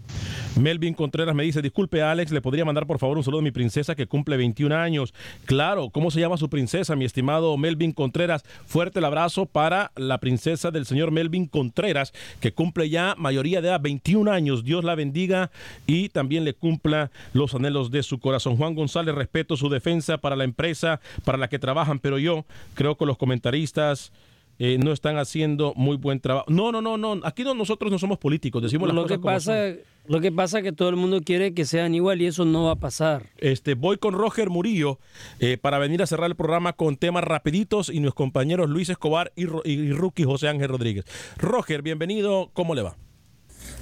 Melvin 0.58 0.94
Contreras 0.94 1.34
me 1.34 1.44
dice, 1.44 1.62
disculpe 1.62 2.02
Alex, 2.02 2.32
¿le 2.32 2.40
podría 2.40 2.64
mandar 2.64 2.86
por 2.86 2.98
favor 2.98 3.16
un 3.16 3.24
saludo 3.24 3.40
a 3.40 3.44
mi 3.44 3.50
princesa 3.50 3.94
que 3.94 4.06
cumple 4.06 4.36
21 4.36 4.74
años? 4.74 5.14
Claro, 5.44 5.90
¿cómo 5.90 6.10
se 6.10 6.20
llama 6.20 6.36
su 6.36 6.48
princesa, 6.48 6.96
mi 6.96 7.04
estimado 7.04 7.56
Melvin 7.56 7.92
Contreras? 7.92 8.44
Fuerte 8.66 8.98
el 8.98 9.04
abrazo 9.04 9.46
para 9.46 9.92
la 9.96 10.18
princesa 10.18 10.70
del 10.70 10.86
señor 10.86 11.10
Melvin 11.10 11.46
Contreras, 11.46 12.12
que 12.40 12.52
cumple 12.52 12.90
ya 12.90 13.14
mayoría 13.16 13.60
de 13.60 13.68
edad, 13.68 13.80
21 13.80 14.30
años. 14.30 14.64
Dios 14.64 14.84
la 14.84 14.94
bendiga 14.94 15.50
y 15.86 16.08
también 16.08 16.44
le 16.44 16.54
cumpla 16.54 17.10
los 17.32 17.54
anhelos 17.54 17.90
de 17.90 18.02
su 18.02 18.18
corazón. 18.18 18.56
Juan 18.56 18.74
González, 18.74 19.14
respeto 19.14 19.56
su 19.56 19.68
defensa 19.68 20.18
para 20.18 20.36
la 20.36 20.44
empresa 20.44 21.00
para 21.24 21.38
la 21.38 21.48
que 21.48 21.58
trabajan, 21.58 21.98
pero 21.98 22.18
yo 22.18 22.44
creo 22.74 22.96
que 22.96 23.06
los 23.06 23.16
comentaristas... 23.16 24.12
eh, 24.60 24.78
no 24.78 24.92
están 24.92 25.16
haciendo 25.18 25.72
muy 25.74 25.96
buen 25.96 26.20
trabajo. 26.20 26.44
No, 26.48 26.70
no, 26.70 26.80
no, 26.80 26.96
no. 26.96 27.18
Aquí 27.24 27.42
no, 27.42 27.54
nosotros 27.54 27.90
no 27.90 27.98
somos 27.98 28.18
políticos, 28.18 28.62
decimos 28.62 28.86
las 28.88 28.94
Lo 28.94 29.02
cosas 29.02 29.16
que, 29.16 29.20
como 29.22 29.34
pasa, 29.34 29.68
son. 29.70 29.78
lo 30.06 30.20
que 30.20 30.30
pasa 30.30 30.58
es 30.58 30.64
que 30.64 30.72
todo 30.72 30.90
el 30.90 30.96
mundo 30.96 31.20
quiere 31.22 31.52
que 31.54 31.64
sean 31.64 31.94
igual 31.94 32.20
y 32.22 32.26
eso 32.26 32.44
no 32.44 32.64
va 32.66 32.72
a 32.72 32.76
pasar. 32.76 33.26
Este, 33.38 33.74
voy 33.74 33.96
con 33.96 34.14
Roger 34.14 34.50
Murillo 34.50 35.00
eh, 35.40 35.56
para 35.56 35.78
venir 35.78 36.02
a 36.02 36.06
cerrar 36.06 36.30
el 36.30 36.36
programa 36.36 36.74
con 36.74 36.96
temas 36.96 37.24
rapiditos 37.24 37.88
y 37.88 37.98
mis 38.00 38.12
compañeros 38.14 38.68
Luis 38.70 38.88
Escobar 38.90 39.32
y, 39.34 39.46
Ro- 39.46 39.62
y 39.64 39.90
Rookie 39.92 40.24
José 40.24 40.46
Ángel 40.48 40.68
Rodríguez. 40.68 41.04
Roger, 41.38 41.82
bienvenido. 41.82 42.50
¿Cómo 42.52 42.74
le 42.76 42.82
va? 42.82 42.96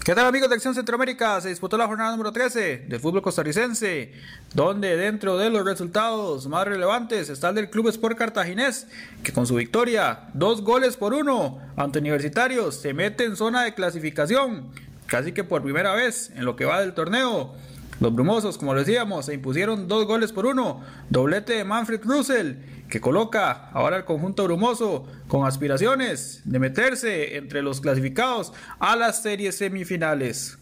¿Qué 0.04 0.14
tal 0.14 0.26
amigos 0.26 0.48
de 0.48 0.54
Acción 0.54 0.74
Centroamérica? 0.74 1.38
Se 1.40 1.50
disputó 1.50 1.76
la 1.76 1.86
jornada 1.86 2.12
número 2.12 2.32
13 2.32 2.86
del 2.88 2.98
fútbol 2.98 3.20
costarricense, 3.20 4.12
donde 4.54 4.96
dentro 4.96 5.36
de 5.36 5.50
los 5.50 5.66
resultados 5.66 6.46
más 6.46 6.66
relevantes 6.66 7.28
está 7.28 7.50
el 7.50 7.56
del 7.56 7.68
Club 7.68 7.88
Sport 7.88 8.16
Cartaginés, 8.16 8.86
que 9.22 9.32
con 9.32 9.46
su 9.46 9.56
victoria, 9.56 10.30
dos 10.32 10.62
goles 10.62 10.96
por 10.96 11.12
uno 11.12 11.58
ante 11.76 11.98
Universitarios, 11.98 12.76
se 12.76 12.94
mete 12.94 13.24
en 13.24 13.36
zona 13.36 13.64
de 13.64 13.74
clasificación, 13.74 14.70
casi 15.04 15.32
que 15.32 15.44
por 15.44 15.62
primera 15.62 15.92
vez 15.94 16.30
en 16.34 16.46
lo 16.46 16.56
que 16.56 16.64
va 16.64 16.80
del 16.80 16.94
torneo. 16.94 17.54
Los 18.00 18.14
brumosos, 18.14 18.56
como 18.56 18.74
decíamos, 18.74 19.26
se 19.26 19.34
impusieron 19.34 19.88
dos 19.88 20.06
goles 20.06 20.32
por 20.32 20.46
uno, 20.46 20.80
doblete 21.10 21.52
de 21.54 21.64
Manfred 21.64 22.00
Russell, 22.04 22.54
que 22.88 23.00
coloca 23.00 23.70
ahora 23.72 23.96
al 23.96 24.04
conjunto 24.04 24.44
brumoso 24.44 25.06
con 25.28 25.46
aspiraciones 25.46 26.40
de 26.44 26.58
meterse 26.58 27.36
entre 27.36 27.62
los 27.62 27.80
clasificados 27.80 28.52
a 28.78 28.96
las 28.96 29.22
series 29.22 29.56
semifinales. 29.56 30.58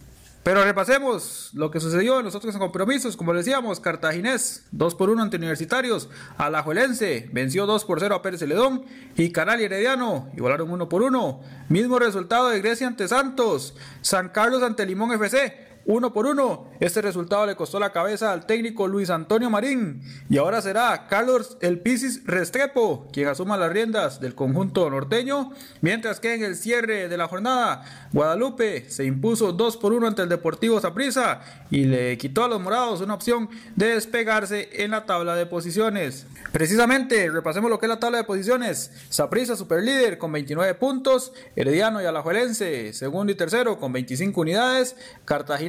Pero 0.47 0.63
repasemos 0.63 1.51
lo 1.55 1.73
que 1.73 1.81
sucedió 1.81 2.21
en 2.21 2.25
los 2.25 2.37
otros 2.37 2.57
compromisos. 2.57 3.17
Como 3.17 3.35
decíamos, 3.35 3.81
Cartaginés 3.81 4.65
2 4.71 4.95
por 4.95 5.11
1 5.11 5.21
ante 5.21 5.39
Universitarios. 5.39 6.09
Alajuelense 6.39 7.29
venció 7.33 7.67
2 7.67 7.85
por 7.85 7.99
0 7.99 8.15
a 8.15 8.23
Pérez 8.23 8.39
Celedón. 8.39 8.85
Y 9.17 9.33
Canal 9.33 9.61
y 9.61 9.65
Herediano 9.65 10.31
igualaron 10.37 10.71
1 10.71 10.89
por 10.89 11.03
1. 11.03 11.41
Mismo 11.69 11.99
resultado 11.99 12.49
de 12.49 12.61
Grecia 12.61 12.87
ante 12.87 13.09
Santos. 13.09 13.75
San 14.03 14.29
Carlos 14.29 14.63
ante 14.63 14.87
Limón 14.87 15.11
FC. 15.11 15.66
1 15.87 16.13
por 16.13 16.27
1. 16.27 16.73
Este 16.81 17.01
resultado 17.01 17.47
le 17.47 17.57
costó 17.57 17.81
la 17.81 17.93
cabeza 17.93 18.33
al 18.33 18.47
técnico 18.47 18.89
Luis 18.89 19.11
Antonio 19.11 19.49
Marín. 19.51 20.03
Y 20.29 20.39
ahora 20.39 20.61
será 20.61 21.07
Carlos 21.09 21.57
El 21.61 21.81
Pisis 21.81 22.23
Restrepo 22.27 23.07
quien 23.13 23.29
asuma 23.29 23.57
las 23.57 23.73
riendas 23.73 24.21
del 24.21 24.35
conjunto 24.35 24.91
norteño. 24.91 25.53
Mientras 25.81 26.21
que 26.21 26.35
en 26.35 26.45
el 26.45 26.57
cierre 26.57 27.09
de 27.09 27.17
la 27.17 27.29
jornada, 27.29 28.09
Guadalupe 28.13 28.91
se 28.91 29.05
impuso 29.05 29.53
2 29.53 29.77
por 29.77 29.93
1 29.93 30.09
ante 30.09 30.23
el 30.23 30.29
Deportivo 30.29 30.81
Saprissa 30.81 31.41
y 31.71 31.85
le 31.85 32.19
quitó 32.19 32.45
a 32.45 32.49
los 32.49 32.61
morados 32.61 33.01
una 33.01 33.15
opción 33.15 33.49
de 33.75 33.95
despegarse 33.95 34.69
en 34.85 34.91
la 34.91 35.07
tabla 35.07 35.37
de 35.37 35.47
posiciones. 35.47 36.27
Precisamente, 36.53 37.31
repasemos 37.31 37.71
lo 37.71 37.79
que 37.79 37.87
es 37.87 37.91
la 37.91 38.01
tabla 38.01 38.19
de 38.19 38.25
posiciones. 38.25 38.91
Saprissa 39.09 39.57
superlíder 39.57 40.19
con 40.19 40.33
29 40.33 40.75
puntos, 40.75 41.33
Herediano 41.55 42.03
y 42.03 42.07
Alajuelense 42.07 42.93
segundo 42.93 43.33
y 43.33 43.37
tercero 43.37 43.79
con 43.79 43.93
25 43.93 44.41
unidades, 44.41 44.97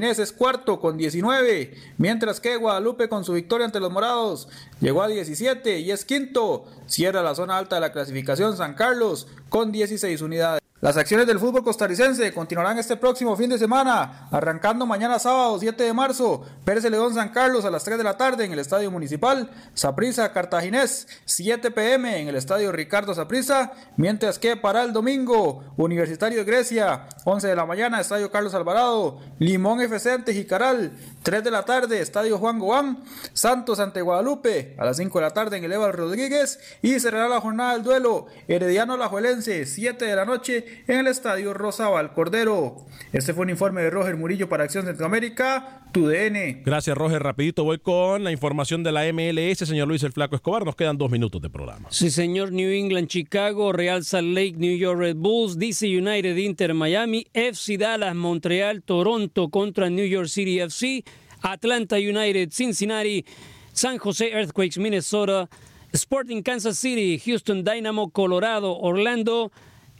Es 0.08 0.32
cuarto 0.32 0.80
con 0.80 0.98
19, 0.98 1.74
mientras 1.98 2.40
que 2.40 2.56
Guadalupe 2.56 3.10
con 3.10 3.26
su 3.26 3.34
victoria 3.34 3.66
ante 3.66 3.82
los 3.82 3.92
morados 3.92 4.48
llegó 4.80 5.02
a 5.02 5.10
17 5.10 5.80
y 5.80 5.92
es 5.92 6.06
quinto. 6.06 6.64
Cierra 6.86 7.22
la 7.22 7.36
zona 7.36 7.58
alta 7.58 7.76
de 7.76 7.82
la 7.82 7.92
clasificación 7.92 8.56
San 8.56 8.74
Carlos 8.74 9.28
con 9.50 9.74
16 9.74 10.22
unidades. 10.22 10.67
Las 10.80 10.96
acciones 10.96 11.26
del 11.26 11.40
fútbol 11.40 11.64
costarricense 11.64 12.32
continuarán 12.32 12.78
este 12.78 12.98
próximo 12.98 13.36
fin 13.36 13.50
de 13.50 13.58
semana, 13.58 14.28
arrancando 14.30 14.86
mañana 14.86 15.18
sábado 15.18 15.58
7 15.60 15.84
de 15.84 15.92
marzo, 15.92 16.44
Pérez 16.64 16.84
León 16.84 17.16
San 17.16 17.30
Carlos 17.30 17.66
a 17.66 17.72
las 17.72 17.84
3 17.84 17.98
de 17.98 18.04
la 18.04 18.16
tarde 18.16 18.46
en 18.46 18.54
el 18.54 18.60
Estadio 18.60 18.92
Municipal, 18.92 19.50
Saprissa 19.74 20.32
Cartaginés 20.32 21.08
7 21.26 21.72
pm 21.72 22.22
en 22.22 22.28
el 22.28 22.36
Estadio 22.36 22.72
Ricardo 22.72 23.16
Saprissa, 23.16 23.72
mientras 23.96 24.38
que 24.38 24.56
para 24.56 24.84
el 24.84 24.94
domingo 24.94 25.64
Universitario 25.78 26.38
de 26.38 26.44
Grecia 26.44 27.08
11 27.26 27.48
de 27.48 27.56
la 27.56 27.66
mañana 27.66 28.00
Estadio 28.00 28.30
Carlos 28.30 28.54
Alvarado, 28.54 29.20
Limón 29.40 29.82
FC 29.82 30.12
ante 30.12 30.32
Jicaral 30.32 30.92
3 31.28 31.44
de 31.44 31.52
la 31.52 31.64
tarde, 31.64 32.00
Estadio 32.00 32.38
Juan 32.38 32.58
Goán, 32.58 33.04
Santos 33.34 33.82
ante 33.82 34.02
Guadalupe, 34.02 34.76
a 34.78 34.86
las 34.86 34.96
5 34.96 35.20
de 35.20 35.26
la 35.26 35.32
tarde 35.32 35.58
en 35.58 35.66
el 35.66 35.74
Eval 35.74 35.92
Rodríguez 35.92 36.58
y 36.82 36.98
cerrará 37.02 37.28
la 37.28 37.42
jornada 37.42 37.74
del 37.74 37.84
duelo 37.84 38.28
Herediano 38.48 38.94
Alajuelense, 38.94 39.66
7 39.66 40.06
de 40.06 40.16
la 40.16 40.24
noche 40.24 40.84
en 40.88 41.00
el 41.00 41.08
Estadio 41.08 41.54
Rosabal 41.54 42.14
Cordero. 42.14 42.78
Este 43.12 43.34
fue 43.34 43.44
un 43.44 43.50
informe 43.50 43.82
de 43.82 43.90
Roger 43.90 44.16
Murillo 44.16 44.48
para 44.48 44.64
Acción 44.64 44.86
Centroamérica, 44.86 45.82
tu 45.92 46.08
DN. 46.08 46.62
Gracias, 46.64 46.98
Roger. 46.98 47.22
Rapidito 47.22 47.66
voy 47.66 47.80
con 47.80 48.24
la 48.24 48.32
información 48.32 48.84
de 48.84 48.92
la 48.94 49.12
MLS, 49.12 49.68
señor 49.68 49.90
Luis 49.90 50.04
el 50.04 50.14
Flaco 50.14 50.36
Escobar. 50.36 50.66
Nos 50.66 50.76
quedan 50.76 50.98
dos 50.98 51.12
minutos 51.12 51.42
de 51.42 51.50
programa. 51.50 51.90
Sí, 51.92 52.10
señor. 52.10 52.54
New 52.54 52.72
England, 52.72 53.08
Chicago, 53.08 53.74
Real 53.74 54.06
Salt 54.06 54.28
Lake, 54.30 54.54
New 54.58 54.78
York 54.78 55.00
Red 55.00 55.16
Bulls, 55.18 55.58
DC 55.58 55.88
United, 55.88 56.38
Inter, 56.38 56.74
Miami, 56.74 57.28
FC 57.34 57.78
Dallas, 57.78 58.16
Montreal, 58.16 58.82
Toronto 58.84 59.50
contra 59.50 59.90
New 59.90 60.06
York 60.06 60.28
City 60.28 60.60
FC, 60.60 61.04
Atlanta 61.42 61.98
United, 61.98 62.52
Cincinnati, 62.52 63.26
San 63.72 63.98
Jose 63.98 64.32
Earthquakes, 64.32 64.78
Minnesota, 64.78 65.50
Sporting 65.94 66.42
Kansas 66.42 66.78
City, 66.78 67.20
Houston 67.20 67.64
Dynamo, 67.64 68.10
Colorado, 68.10 68.78
Orlando, 68.78 69.52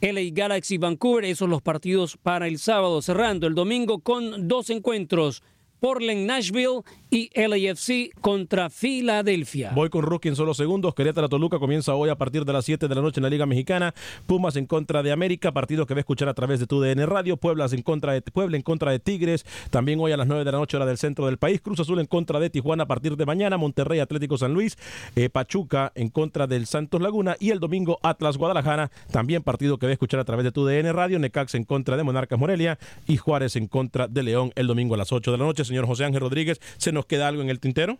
LA 0.02 0.32
Galaxy, 0.32 0.78
Vancouver. 0.78 1.26
Esos 1.26 1.40
son 1.40 1.50
los 1.52 1.62
partidos 1.62 2.18
para 2.18 2.48
el 2.48 2.60
sábado. 2.60 3.02
Cerrando 3.02 3.48
el 3.48 3.56
domingo 3.56 4.00
con 4.00 4.48
dos 4.48 4.70
encuentros. 4.70 5.44
Portland, 5.80 6.26
Nashville 6.26 6.82
y 7.10 7.30
LAFC 7.36 8.14
contra 8.20 8.70
Filadelfia. 8.70 9.72
Voy 9.74 9.90
con 9.90 10.04
Rookie 10.04 10.30
en 10.30 10.36
solo 10.36 10.54
segundos. 10.54 10.94
Querétaro 10.94 11.30
Toluca 11.30 11.60
comienza 11.60 11.96
hoy 11.96 12.10
a 12.10 12.16
partir 12.16 12.46
de 12.46 12.54
las 12.54 12.66
7 12.66 12.88
de 12.88 12.96
la 12.96 13.02
noche 13.02 13.20
en 13.20 13.24
la 13.24 13.30
Liga 13.30 13.46
Mexicana. 13.46 13.94
Pumas 14.26 14.56
en 14.56 14.66
contra 14.66 15.04
de 15.04 15.12
América, 15.12 15.52
partido 15.52 15.86
que 15.86 15.94
va 15.94 16.00
a 16.00 16.02
escuchar 16.02 16.30
a 16.30 16.34
través 16.34 16.60
de 16.60 16.68
tu 16.68 16.82
DN 16.82 17.06
Radio. 17.06 17.38
Puebla 17.38 17.68
en 17.72 17.82
contra 17.82 18.14
de 18.14 18.22
Puebla 18.22 18.58
en 18.58 18.64
contra 18.64 18.92
de 18.92 19.00
Tigres, 19.00 19.46
también 19.70 20.00
hoy 20.00 20.12
a 20.12 20.18
las 20.18 20.28
9 20.28 20.44
de 20.44 20.52
la 20.52 20.58
noche 20.58 20.78
hora 20.78 20.86
del 20.86 20.98
centro 20.98 21.26
del 21.26 21.38
país. 21.38 21.62
Cruz 21.62 21.80
Azul 21.80 22.00
en 22.00 22.06
contra 22.06 22.40
de 22.40 22.50
Tijuana 22.50 22.84
a 22.84 22.88
partir 22.88 23.16
de 23.16 23.26
mañana. 23.26 23.58
Monterrey 23.58 24.00
Atlético 24.00 24.38
San 24.38 24.54
Luis, 24.54 24.78
eh, 25.16 25.30
Pachuca 25.30 25.92
en 25.96 26.10
contra 26.10 26.48
del 26.48 26.66
Santos 26.66 27.02
Laguna 27.02 27.36
y 27.40 27.52
el 27.52 27.60
domingo 27.60 28.00
Atlas 28.04 28.38
Guadalajara, 28.38 28.92
también 29.12 29.44
partido 29.44 29.78
que 29.78 29.86
va 29.86 29.92
a 29.92 29.94
escuchar 29.94 30.20
a 30.20 30.26
través 30.26 30.44
de 30.44 30.52
tu 30.52 30.66
DN 30.66 30.92
Radio. 30.94 31.20
Necax 31.20 31.56
en 31.56 31.64
contra 31.64 31.98
de 31.98 32.04
Monarcas 32.04 32.40
Morelia 32.40 32.78
y 33.08 33.18
Juárez 33.18 33.56
en 33.56 33.68
contra 33.68 34.08
de 34.08 34.24
León 34.24 34.52
el 34.56 34.68
domingo 34.68 34.96
a 34.96 34.98
las 34.98 35.12
8 35.12 35.32
de 35.32 35.38
la 35.38 35.46
noche 35.46 35.64
señor 35.68 35.86
José 35.86 36.06
Ángel 36.06 36.22
Rodríguez. 36.22 36.60
¿Se 36.78 36.92
nos 36.92 37.06
queda 37.06 37.28
algo 37.28 37.42
en 37.42 37.50
el 37.50 37.60
tintero? 37.60 38.00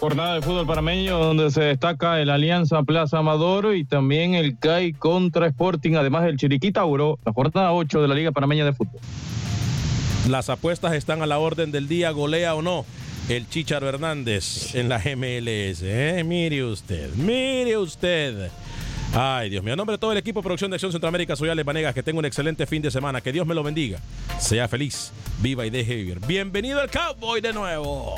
Jornada 0.00 0.34
de 0.34 0.42
fútbol 0.42 0.66
parameño 0.66 1.18
donde 1.18 1.50
se 1.50 1.62
destaca 1.62 2.20
el 2.20 2.30
Alianza 2.30 2.82
Plaza 2.84 3.18
Amador 3.18 3.74
y 3.74 3.84
también 3.84 4.34
el 4.34 4.58
CAI 4.58 4.92
contra 4.92 5.46
Sporting, 5.46 5.94
además 5.94 6.24
del 6.24 6.36
Chiriquí 6.36 6.70
Tauro, 6.70 7.18
la 7.24 7.32
jornada 7.32 7.72
8 7.72 8.02
de 8.02 8.08
la 8.08 8.14
Liga 8.14 8.30
Panameña 8.30 8.64
de 8.64 8.72
Fútbol. 8.72 9.00
Las 10.28 10.50
apuestas 10.50 10.92
están 10.92 11.22
a 11.22 11.26
la 11.26 11.38
orden 11.38 11.72
del 11.72 11.88
día, 11.88 12.10
golea 12.10 12.54
o 12.54 12.62
no 12.62 12.84
el 13.28 13.48
Chicharo 13.48 13.88
Hernández 13.88 14.74
en 14.74 14.88
la 14.88 14.98
MLS. 14.98 15.82
¿eh? 15.82 16.22
Mire 16.24 16.64
usted, 16.64 17.10
mire 17.14 17.76
usted. 17.76 18.50
Ay, 19.14 19.48
Dios 19.48 19.64
mío. 19.64 19.72
En 19.72 19.78
nombre 19.78 19.94
de 19.94 19.98
todo 19.98 20.12
el 20.12 20.18
equipo 20.18 20.40
de 20.40 20.44
producción 20.44 20.70
de 20.70 20.76
Acción 20.76 20.92
Centroamérica, 20.92 21.34
soy 21.34 21.48
Ale. 21.48 21.64
Que 21.94 22.02
tenga 22.02 22.18
un 22.18 22.24
excelente 22.24 22.66
fin 22.66 22.82
de 22.82 22.90
semana. 22.90 23.20
Que 23.20 23.32
Dios 23.32 23.46
me 23.46 23.54
lo 23.54 23.62
bendiga. 23.62 24.00
Sea 24.38 24.68
feliz, 24.68 25.12
viva 25.40 25.64
y 25.66 25.70
deje 25.70 25.96
vivir. 25.96 26.20
Bienvenido 26.26 26.80
al 26.80 26.90
Cowboy 26.90 27.40
de 27.40 27.52
nuevo. 27.52 28.14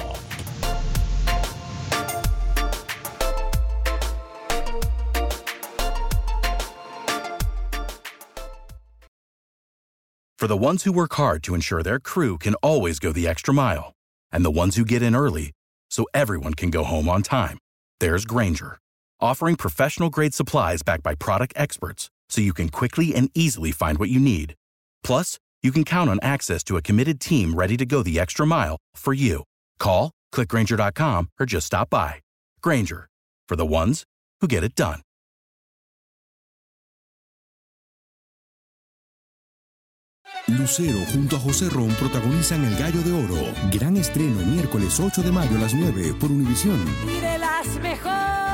For 10.36 10.46
the 10.46 10.56
ones 10.56 10.84
who 10.84 10.92
work 10.92 11.12
hard 11.16 11.42
to 11.42 11.54
ensure 11.54 11.82
their 11.82 12.00
crew 12.00 12.38
can 12.38 12.54
always 12.62 12.98
go 12.98 13.12
the 13.12 13.28
extra 13.28 13.52
mile, 13.52 13.92
and 14.32 14.42
the 14.42 14.50
ones 14.50 14.76
who 14.76 14.86
get 14.86 15.02
in 15.02 15.14
early 15.14 15.52
so 15.90 16.06
everyone 16.14 16.54
can 16.54 16.70
go 16.70 16.82
home 16.82 17.10
on 17.10 17.22
time, 17.22 17.58
there's 18.00 18.24
Granger 18.24 18.78
offering 19.20 19.56
professional 19.56 20.10
grade 20.10 20.34
supplies 20.34 20.82
backed 20.82 21.02
by 21.02 21.14
product 21.14 21.52
experts 21.56 22.10
so 22.30 22.40
you 22.40 22.54
can 22.54 22.68
quickly 22.68 23.14
and 23.14 23.30
easily 23.34 23.72
find 23.72 23.98
what 23.98 24.08
you 24.08 24.20
need. 24.20 24.54
Plus, 25.04 25.38
you 25.62 25.72
can 25.72 25.84
count 25.84 26.08
on 26.08 26.18
access 26.22 26.64
to 26.64 26.76
a 26.76 26.82
committed 26.82 27.20
team 27.20 27.54
ready 27.54 27.76
to 27.76 27.84
go 27.84 28.02
the 28.02 28.18
extra 28.18 28.46
mile 28.46 28.78
for 28.94 29.12
you. 29.12 29.44
Call, 29.78 30.10
clickgranger.com, 30.32 31.28
or 31.38 31.44
just 31.44 31.66
stop 31.66 31.90
by. 31.90 32.14
Granger, 32.62 33.08
for 33.48 33.56
the 33.56 33.66
ones 33.66 34.04
who 34.40 34.48
get 34.48 34.64
it 34.64 34.74
done. 34.74 35.02
Lucero 40.48 40.98
junto 41.12 41.36
a 41.36 41.38
José 41.38 41.68
Ron 41.70 41.90
protagonizan 41.94 42.64
El 42.64 42.76
Gallo 42.76 43.02
de 43.02 43.12
Oro. 43.12 43.52
Gran 43.70 43.96
estreno 43.96 44.44
miércoles 44.46 44.98
8 44.98 45.22
de 45.22 45.30
mayo 45.30 45.56
a 45.56 45.60
las 45.60 45.74
9 45.74 46.14
por 46.18 46.30
Univisión. 46.30 46.80
Y 47.06 47.20
de 47.20 47.38
las 47.38 47.66
mejores. 47.80 48.49